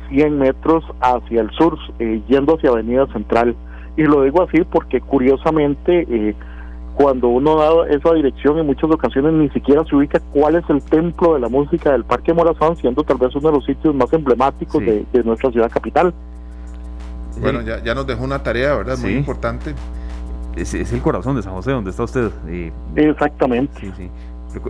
100 0.10 0.38
metros 0.38 0.84
hacia 1.02 1.42
el 1.42 1.50
sur, 1.52 1.78
eh, 2.00 2.22
yendo 2.28 2.56
hacia 2.56 2.70
Avenida 2.70 3.08
Central. 3.08 3.56
Y 3.98 4.04
lo 4.04 4.24
digo 4.24 4.44
así 4.44 4.64
porque 4.64 5.02
curiosamente 5.02 6.06
eh, 6.10 6.36
cuando 6.96 7.28
uno 7.28 7.58
da 7.58 7.88
esa 7.90 8.14
dirección 8.14 8.58
en 8.60 8.68
muchas 8.68 8.90
ocasiones 8.90 9.34
ni 9.34 9.50
siquiera 9.50 9.84
se 9.86 9.96
ubica 9.96 10.20
cuál 10.34 10.56
es 10.56 10.64
el 10.70 10.82
Templo 10.82 11.34
de 11.34 11.42
la 11.42 11.50
Música 11.50 11.92
del 11.92 12.06
Parque 12.06 12.34
Morazán, 12.34 12.78
siendo 12.78 13.04
tal 13.04 13.18
vez 13.18 13.36
uno 13.36 13.50
de 13.50 13.56
los 13.56 13.66
sitios 13.66 13.94
más 13.94 14.12
emblemáticos 14.14 14.82
de, 14.82 15.06
nuestra 15.24 15.52
ciudad 15.52 15.70
capital. 15.70 16.14
Bueno, 17.40 17.62
ya, 17.62 17.84
ya 17.84 17.96
nos 17.96 18.06
dejó 18.06 18.24
una 18.24 18.44
tarea, 18.44 18.76
¿verdad? 18.76 18.98
Muy 19.00 19.14
importante. 19.14 19.74
Es, 20.56 20.74
es, 20.74 20.92
el 20.92 21.02
corazón 21.02 21.36
de 21.38 21.42
San 21.42 21.54
José, 21.54 21.72
donde 21.72 21.92
está 21.92 22.04
usted. 22.04 22.30
Exactamente. 22.96 23.80
Sí, 23.80 23.92
sí. 23.98 24.10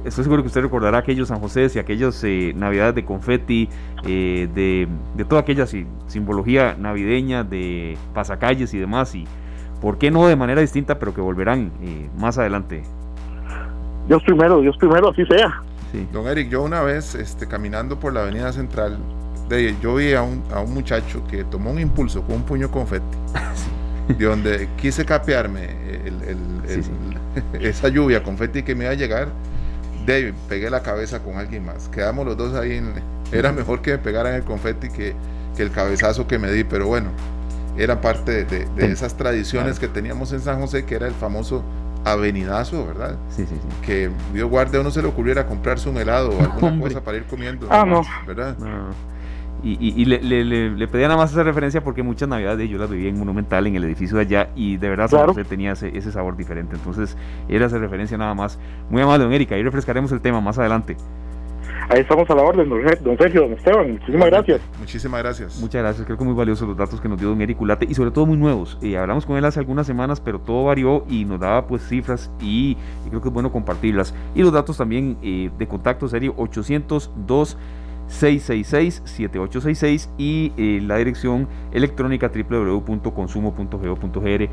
Estoy 0.06 0.24
seguro 0.24 0.44
que 0.44 0.48
usted 0.48 0.62
recordará 0.62 1.00
aquellos 1.00 1.30
San 1.30 1.40
José 1.40 1.68
y 1.74 1.80
aquellas 1.80 2.24
eh, 2.24 2.54
navidades 2.56 2.94
de 2.94 3.04
confeti, 3.04 3.68
eh, 4.06 4.48
de, 4.54 4.88
de, 5.16 5.26
toda 5.26 5.42
aquella 5.42 5.66
simbología 6.08 6.76
navideña, 6.78 7.44
de 7.44 7.98
pasacalles 8.14 8.74
y 8.76 8.78
demás, 8.78 9.16
y 9.16 9.26
por 9.82 9.98
qué 9.98 10.12
no 10.12 10.28
de 10.28 10.36
manera 10.36 10.62
distinta, 10.62 11.00
pero 11.00 11.14
que 11.14 11.22
volverán 11.22 11.72
eh, 11.82 12.10
más 12.18 12.38
adelante. 12.38 12.84
Dios 14.08 14.22
primero, 14.24 14.62
Dios 14.62 14.78
primero, 14.78 15.10
así 15.10 15.26
sea. 15.26 15.62
Don 16.14 16.28
Eric, 16.28 16.50
yo 16.50 16.62
una 16.62 16.82
vez 16.82 17.16
este, 17.16 17.48
caminando 17.48 18.00
por 18.00 18.14
la 18.14 18.22
avenida 18.22 18.54
central, 18.54 19.00
de, 19.50 19.76
yo 19.82 19.96
vi 19.96 20.14
a 20.14 20.22
un, 20.22 20.44
a 20.54 20.62
un 20.62 20.74
muchacho 20.74 21.26
que 21.28 21.44
tomó 21.44 21.72
un 21.72 21.80
impulso 21.80 22.22
con 22.22 22.36
un 22.36 22.44
puño 22.44 22.70
confeti, 22.70 23.18
de 24.18 24.26
donde 24.26 24.70
quise 24.78 25.04
capearme 25.06 25.70
esa 27.60 27.88
lluvia 27.90 28.22
confeti 28.22 28.64
que 28.64 28.76
me 28.76 28.86
iba 28.86 28.94
a 28.94 28.96
llegar 28.96 29.30
David, 30.06 30.34
pegué 30.50 30.70
la 30.70 30.82
cabeza 30.82 31.20
con 31.20 31.38
alguien 31.38 31.66
más. 31.66 31.88
Quedamos 31.90 32.26
los 32.26 32.38
dos 32.38 32.56
ahí. 32.56 32.82
era 33.32 33.52
mejor 33.52 33.82
que 33.82 33.92
me 33.92 33.98
pegaran 33.98 34.34
el 34.34 34.44
confeti 34.44 34.90
que, 34.90 35.16
que, 35.56 35.64
el 35.64 35.72
cabezazo 35.72 36.28
que 36.28 36.40
me 36.40 36.52
di, 36.52 36.64
pero 36.64 36.88
bueno, 36.88 37.10
era 37.78 38.02
parte 38.02 38.46
de, 38.46 38.68
esas 38.78 39.16
tradiciones 39.16 39.80
que 39.80 39.88
teníamos 39.88 40.32
en 40.34 40.42
San 40.42 40.60
José, 40.60 40.86
que 40.86 40.96
era 40.96 41.08
el 41.08 41.14
famoso 41.14 41.64
avenidazo, 42.04 42.86
¿verdad? 42.88 43.16
Sí, 43.30 43.46
sí, 43.48 43.56
sí. 43.56 43.68
Que 43.86 44.10
Dios 44.34 44.50
guarde 44.50 44.78
a 44.78 44.82
uno 44.82 44.92
se 44.92 45.02
le 45.02 45.08
ocurriera 45.08 45.46
comprarse 45.46 45.88
un 45.88 45.98
helado 45.98 46.30
o 46.30 46.42
alguna 46.42 46.80
cosa 46.82 47.04
para 47.04 47.18
ir 47.18 47.26
comiendo. 47.26 47.68
Ah, 47.70 47.86
no. 47.86 48.02
¿Verdad? 48.26 48.58
Y, 49.64 50.06
le, 50.06 50.20
le, 50.44 50.88
pedía 50.88 51.08
nada 51.08 51.18
más 51.18 51.32
esa 51.32 51.44
referencia 51.44 51.84
porque 51.84 52.02
muchas 52.02 52.28
navidades 52.28 52.68
yo 52.68 52.80
las 52.80 52.90
vivía 52.90 53.10
en 53.10 53.20
Monumental, 53.20 53.68
en 53.68 53.76
el 53.76 53.84
edificio 53.84 54.18
de 54.18 54.24
allá, 54.24 54.50
y 54.56 54.78
de 54.78 54.90
verdad 54.90 55.10
claro. 55.10 55.36
tenía 55.48 55.74
ese, 55.74 56.12
sabor 56.12 56.36
diferente. 56.36 56.76
Entonces, 56.76 57.16
era 57.48 57.68
esa 57.68 57.78
referencia 57.78 58.18
nada 58.18 58.34
más. 58.34 58.58
Muy 58.90 59.02
amable, 59.02 59.24
don 59.26 59.34
Erika, 59.34 59.56
ahí 59.56 59.64
refrescaremos 59.64 60.12
el 60.12 60.22
tema 60.22 60.42
más 60.42 60.58
adelante. 60.58 60.98
Ahí 61.90 62.00
estamos 62.00 62.30
a 62.30 62.36
la 62.36 62.44
orden, 62.44 62.70
don 62.70 63.18
Sergio, 63.18 63.42
don 63.42 63.54
Esteban. 63.54 63.92
Muchísimas 63.92 64.30
gracias. 64.30 64.62
Muchísimas 64.80 65.22
gracias. 65.22 65.60
Muchas 65.60 65.82
gracias. 65.82 66.06
Creo 66.06 66.18
que 66.18 66.24
muy 66.24 66.34
valiosos 66.34 66.68
los 66.68 66.78
datos 66.78 67.02
que 67.02 67.10
nos 67.10 67.20
dio 67.20 67.30
don 67.30 67.42
Eric 67.42 67.60
Ulate 67.60 67.86
y 67.90 67.94
sobre 67.94 68.12
todo 68.12 68.26
muy 68.26 68.38
nuevos. 68.38 68.78
Eh, 68.82 68.98
hablamos 68.98 69.26
con 69.26 69.36
él 69.38 69.46
hace 69.46 69.60
algunas 69.60 69.88
semanas, 69.88 70.22
pero 70.22 70.40
todo 70.40 70.64
varió 70.66 71.06
y 71.10 71.26
nos 71.26 71.40
daba 71.40 71.68
pues 71.68 71.86
cifras 71.88 72.32
y, 72.40 72.78
creo 73.10 73.22
que 73.22 73.28
es 73.28 73.34
bueno 73.34 73.52
compartirlas. 73.52 74.16
Y 74.34 74.42
los 74.42 74.54
datos 74.54 74.78
también 74.78 75.18
eh, 75.22 75.50
de 75.58 75.68
contacto 75.68 76.08
serio 76.08 76.34
802 76.38 77.58
666-7866 78.12 80.10
y 80.18 80.52
eh, 80.58 80.82
la 80.82 80.98
dirección 80.98 81.48
electrónica 81.72 82.30
www.consumo.go.gr 82.30 84.50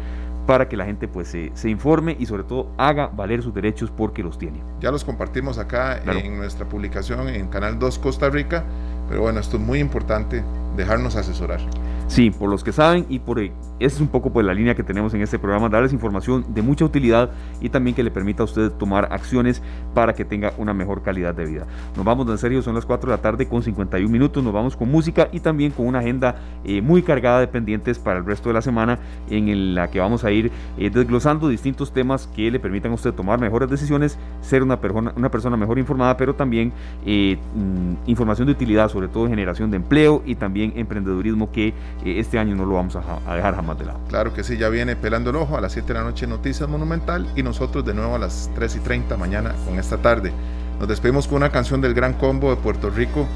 para 0.47 0.69
que 0.69 0.77
la 0.79 0.87
gente 0.87 1.09
pues 1.09 1.29
se, 1.29 1.51
se, 1.53 1.69
informe 1.69 2.17
y 2.19 2.25
sobre 2.25 2.43
todo 2.43 2.71
haga 2.79 3.09
valer 3.09 3.43
sus 3.43 3.53
derechos 3.53 3.91
porque 3.91 4.23
los 4.23 4.39
tiene. 4.39 4.63
Ya 4.81 4.91
los 4.91 5.05
compartimos 5.05 5.59
acá 5.59 5.99
en 5.99 6.39
nuestra 6.39 6.67
publicación 6.67 7.29
en 7.29 7.49
Canal 7.49 7.79
2 7.79 7.99
Costa 7.99 8.31
Rica, 8.31 8.65
pero 9.11 9.21
bueno, 9.21 9.41
esto 9.41 9.59
es 9.59 9.63
muy 9.63 9.79
importante, 9.79 10.43
dejarnos 10.75 11.17
asesorar. 11.17 11.61
Sí, 12.07 12.31
por 12.31 12.49
los 12.49 12.65
que 12.65 12.73
saben 12.73 13.05
y 13.11 13.19
por 13.19 13.41
esa 13.81 13.97
es 13.97 14.01
un 14.01 14.09
poco 14.09 14.31
pues 14.31 14.45
la 14.45 14.55
línea 14.55 14.75
que 14.75 14.83
tenemos 14.83 15.15
en 15.15 15.23
este 15.23 15.39
programa, 15.39 15.69
darles 15.69 15.93
información 15.93 16.45
de 16.49 16.63
mucha 16.63 16.85
utilidad 16.85 17.31
y 17.61 17.69
también 17.69 17.95
que 17.95 18.03
le 18.03 18.11
permita 18.11 18.43
a 18.43 18.45
usted 18.45 18.71
tomar 18.73 19.09
acciones 19.13 19.63
para 19.95 20.15
que 20.15 20.25
tenga 20.25 20.53
una 20.59 20.75
mejor 20.75 21.03
calidad 21.03 21.35
de 21.35 21.45
vida. 21.45 21.67
Nos 21.97 22.05
vamos 22.05 22.29
en 22.29 22.39
serio, 22.39 22.63
son 22.63 22.75
las 22.75 22.87
4 22.87 23.11
de 23.11 23.17
la 23.17 23.23
tarde 23.23 23.47
con 23.47 23.63
51 23.63 24.11
minutos, 24.11 24.43
nos 24.43 24.53
vamos 24.53 24.77
con 24.77 24.91
música 24.91 25.29
y 25.33 25.41
también 25.41 25.73
con 25.73 25.87
una 25.87 26.01
agenda 26.01 26.37
eh, 26.65 26.83
muy 26.83 27.03
cargada 27.03 27.41
de 27.41 27.49
pendientes 27.49 27.99
para 27.99 28.19
el 28.19 28.25
resto 28.25 28.49
de 28.49 28.55
la 28.55 28.63
semana 28.63 28.99
en 29.31 29.75
la 29.75 29.89
que 29.89 30.01
vamos 30.01 30.25
a 30.25 30.31
ir 30.31 30.51
eh, 30.77 30.91
desglosando 30.91 31.49
distintos 31.49 31.93
temas 31.93 32.29
que 32.35 32.51
le 32.51 32.61
permitan 32.61 32.93
a 32.93 32.95
usted 32.95 33.13
tomar 33.13 33.41
mejores 33.41 33.69
decisiones, 33.71 34.19
ser 34.41 34.63
una 34.63 34.81
persona, 34.81 35.13
una 35.17 35.31
persona 35.31 35.57
mejor 35.57 35.79
informada, 35.79 36.17
pero 36.17 36.35
también 36.35 36.73
eh, 37.07 37.39
mm, 37.55 38.09
información 38.09 38.47
de 38.47 38.53
utilidad, 38.53 38.89
sobre 38.89 39.09
todo 39.09 39.25
en 39.25 39.31
generación 39.31 39.71
de 39.71 39.77
empleo 39.77 40.23
y 40.25 40.35
también 40.35 40.73
emprendedurismo 40.77 41.51
que 41.51 41.75
este 42.05 42.39
año 42.39 42.55
no 42.55 42.65
lo 42.65 42.75
vamos 42.75 42.97
a, 42.97 43.35
dejar 43.35 43.55
jamás 43.55 43.68
de 43.77 43.87
lado. 43.87 44.01
Claro 44.09 44.33
que 44.33 44.45
sí, 44.45 44.57
ya 44.57 44.69
viene 44.69 44.97
pelando 44.97 45.31
el 45.31 45.37
ojo 45.37 45.57
a 45.57 45.61
las 45.61 45.73
7 45.73 45.89
de 45.89 45.95
la 45.95 46.05
noche 46.05 46.27
Noticias 46.27 46.69
Monumental 46.69 47.27
y 47.37 47.43
nosotros 47.43 47.85
de 47.85 47.95
nuevo 47.95 48.15
a 48.15 48.19
las 48.19 48.51
3 48.55 48.77
y 48.77 48.79
30 48.81 49.17
mañana 49.17 49.55
con 49.67 49.79
esta 49.79 49.99
tarde. 49.99 50.33
Nos 50.79 50.89
despedimos 50.89 51.27
con 51.27 51.39
una 51.39 51.51
canción 51.51 51.81
del 51.81 51.93
Gran 51.93 52.15
Combo 52.15 52.51
de 52.51 52.57
Puerto 52.57 52.89
Rico, 52.89 53.27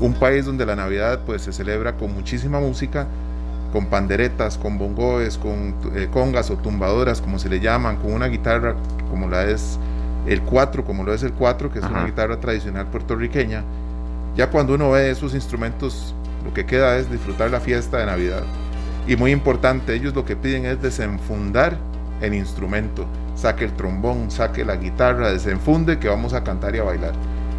un 0.00 0.14
país 0.14 0.46
donde 0.46 0.64
la 0.64 0.76
Navidad 0.76 1.20
pues 1.26 1.42
se 1.42 1.52
celebra 1.52 1.96
con 1.96 2.14
muchísima 2.14 2.60
música, 2.60 3.06
con 3.72 3.86
panderetas, 3.86 4.56
con 4.56 4.78
bongoes, 4.78 5.36
con 5.36 5.74
eh, 5.94 6.08
congas 6.12 6.50
o 6.50 6.56
tumbadoras, 6.56 7.20
como 7.20 7.38
se 7.38 7.48
le 7.48 7.58
llaman, 7.58 7.96
con 7.96 8.12
una 8.12 8.28
guitarra 8.28 8.76
como 9.10 9.28
la 9.28 9.44
es 9.44 9.78
el 10.26 10.42
4, 10.42 10.84
como 10.84 11.02
lo 11.02 11.12
es 11.12 11.22
el 11.22 11.32
4, 11.32 11.72
que 11.72 11.80
es 11.80 11.84
una 11.84 12.06
guitarra 12.06 12.38
tradicional 12.38 12.86
puertorriqueña. 12.86 13.64
Ya 14.36 14.50
cuando 14.50 14.74
uno 14.74 14.92
ve 14.92 15.10
esos 15.10 15.34
instrumentos 15.34 16.14
lo 16.44 16.52
que 16.52 16.66
queda 16.66 16.96
es 16.98 17.10
disfrutar 17.10 17.50
la 17.50 17.60
fiesta 17.60 17.98
de 17.98 18.06
Navidad. 18.06 18.42
Y 19.06 19.16
muy 19.16 19.32
importante, 19.32 19.94
ellos 19.94 20.14
lo 20.14 20.24
que 20.24 20.36
piden 20.36 20.64
es 20.64 20.80
desenfundar 20.80 21.76
el 22.20 22.34
instrumento. 22.34 23.06
Saque 23.34 23.64
el 23.64 23.72
trombón, 23.72 24.30
saque 24.30 24.64
la 24.64 24.76
guitarra, 24.76 25.30
desenfunde 25.30 25.98
que 25.98 26.08
vamos 26.08 26.32
a 26.32 26.42
cantar 26.42 26.74
y 26.74 26.78
a 26.78 26.84
bailar. 26.84 27.12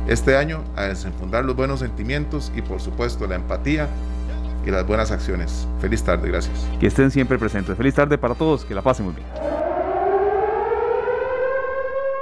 Este 0.08 0.38
año 0.38 0.64
a 0.76 0.84
desenfundar 0.84 1.46
los 1.46 1.56
buenos 1.56 1.80
sentimientos 1.80 2.52
y 2.56 2.62
por 2.62 2.80
supuesto 2.82 3.28
la 3.28 3.36
empatía 3.36 3.88
y 4.66 4.72
las 4.72 4.86
buenas 4.88 5.12
acciones. 5.12 5.68
Feliz 5.80 6.04
tarde, 6.04 6.30
gracias. 6.30 6.68
Que 6.80 6.88
estén 6.88 7.12
siempre 7.12 7.38
presentes. 7.38 7.78
Feliz 7.78 7.94
tarde 7.94 8.18
para 8.18 8.34
todos, 8.34 8.66
que 8.66 8.74
la 8.74 8.82
pasen 8.82 9.06
muy 9.06 9.16
bien. 9.16 9.28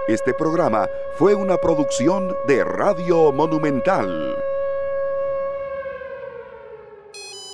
Este 0.09 0.33
programa 0.33 0.85
fue 1.17 1.33
una 1.33 1.55
producción 1.55 2.35
de 2.45 2.63
Radio 2.65 3.31
Monumental. 3.31 4.35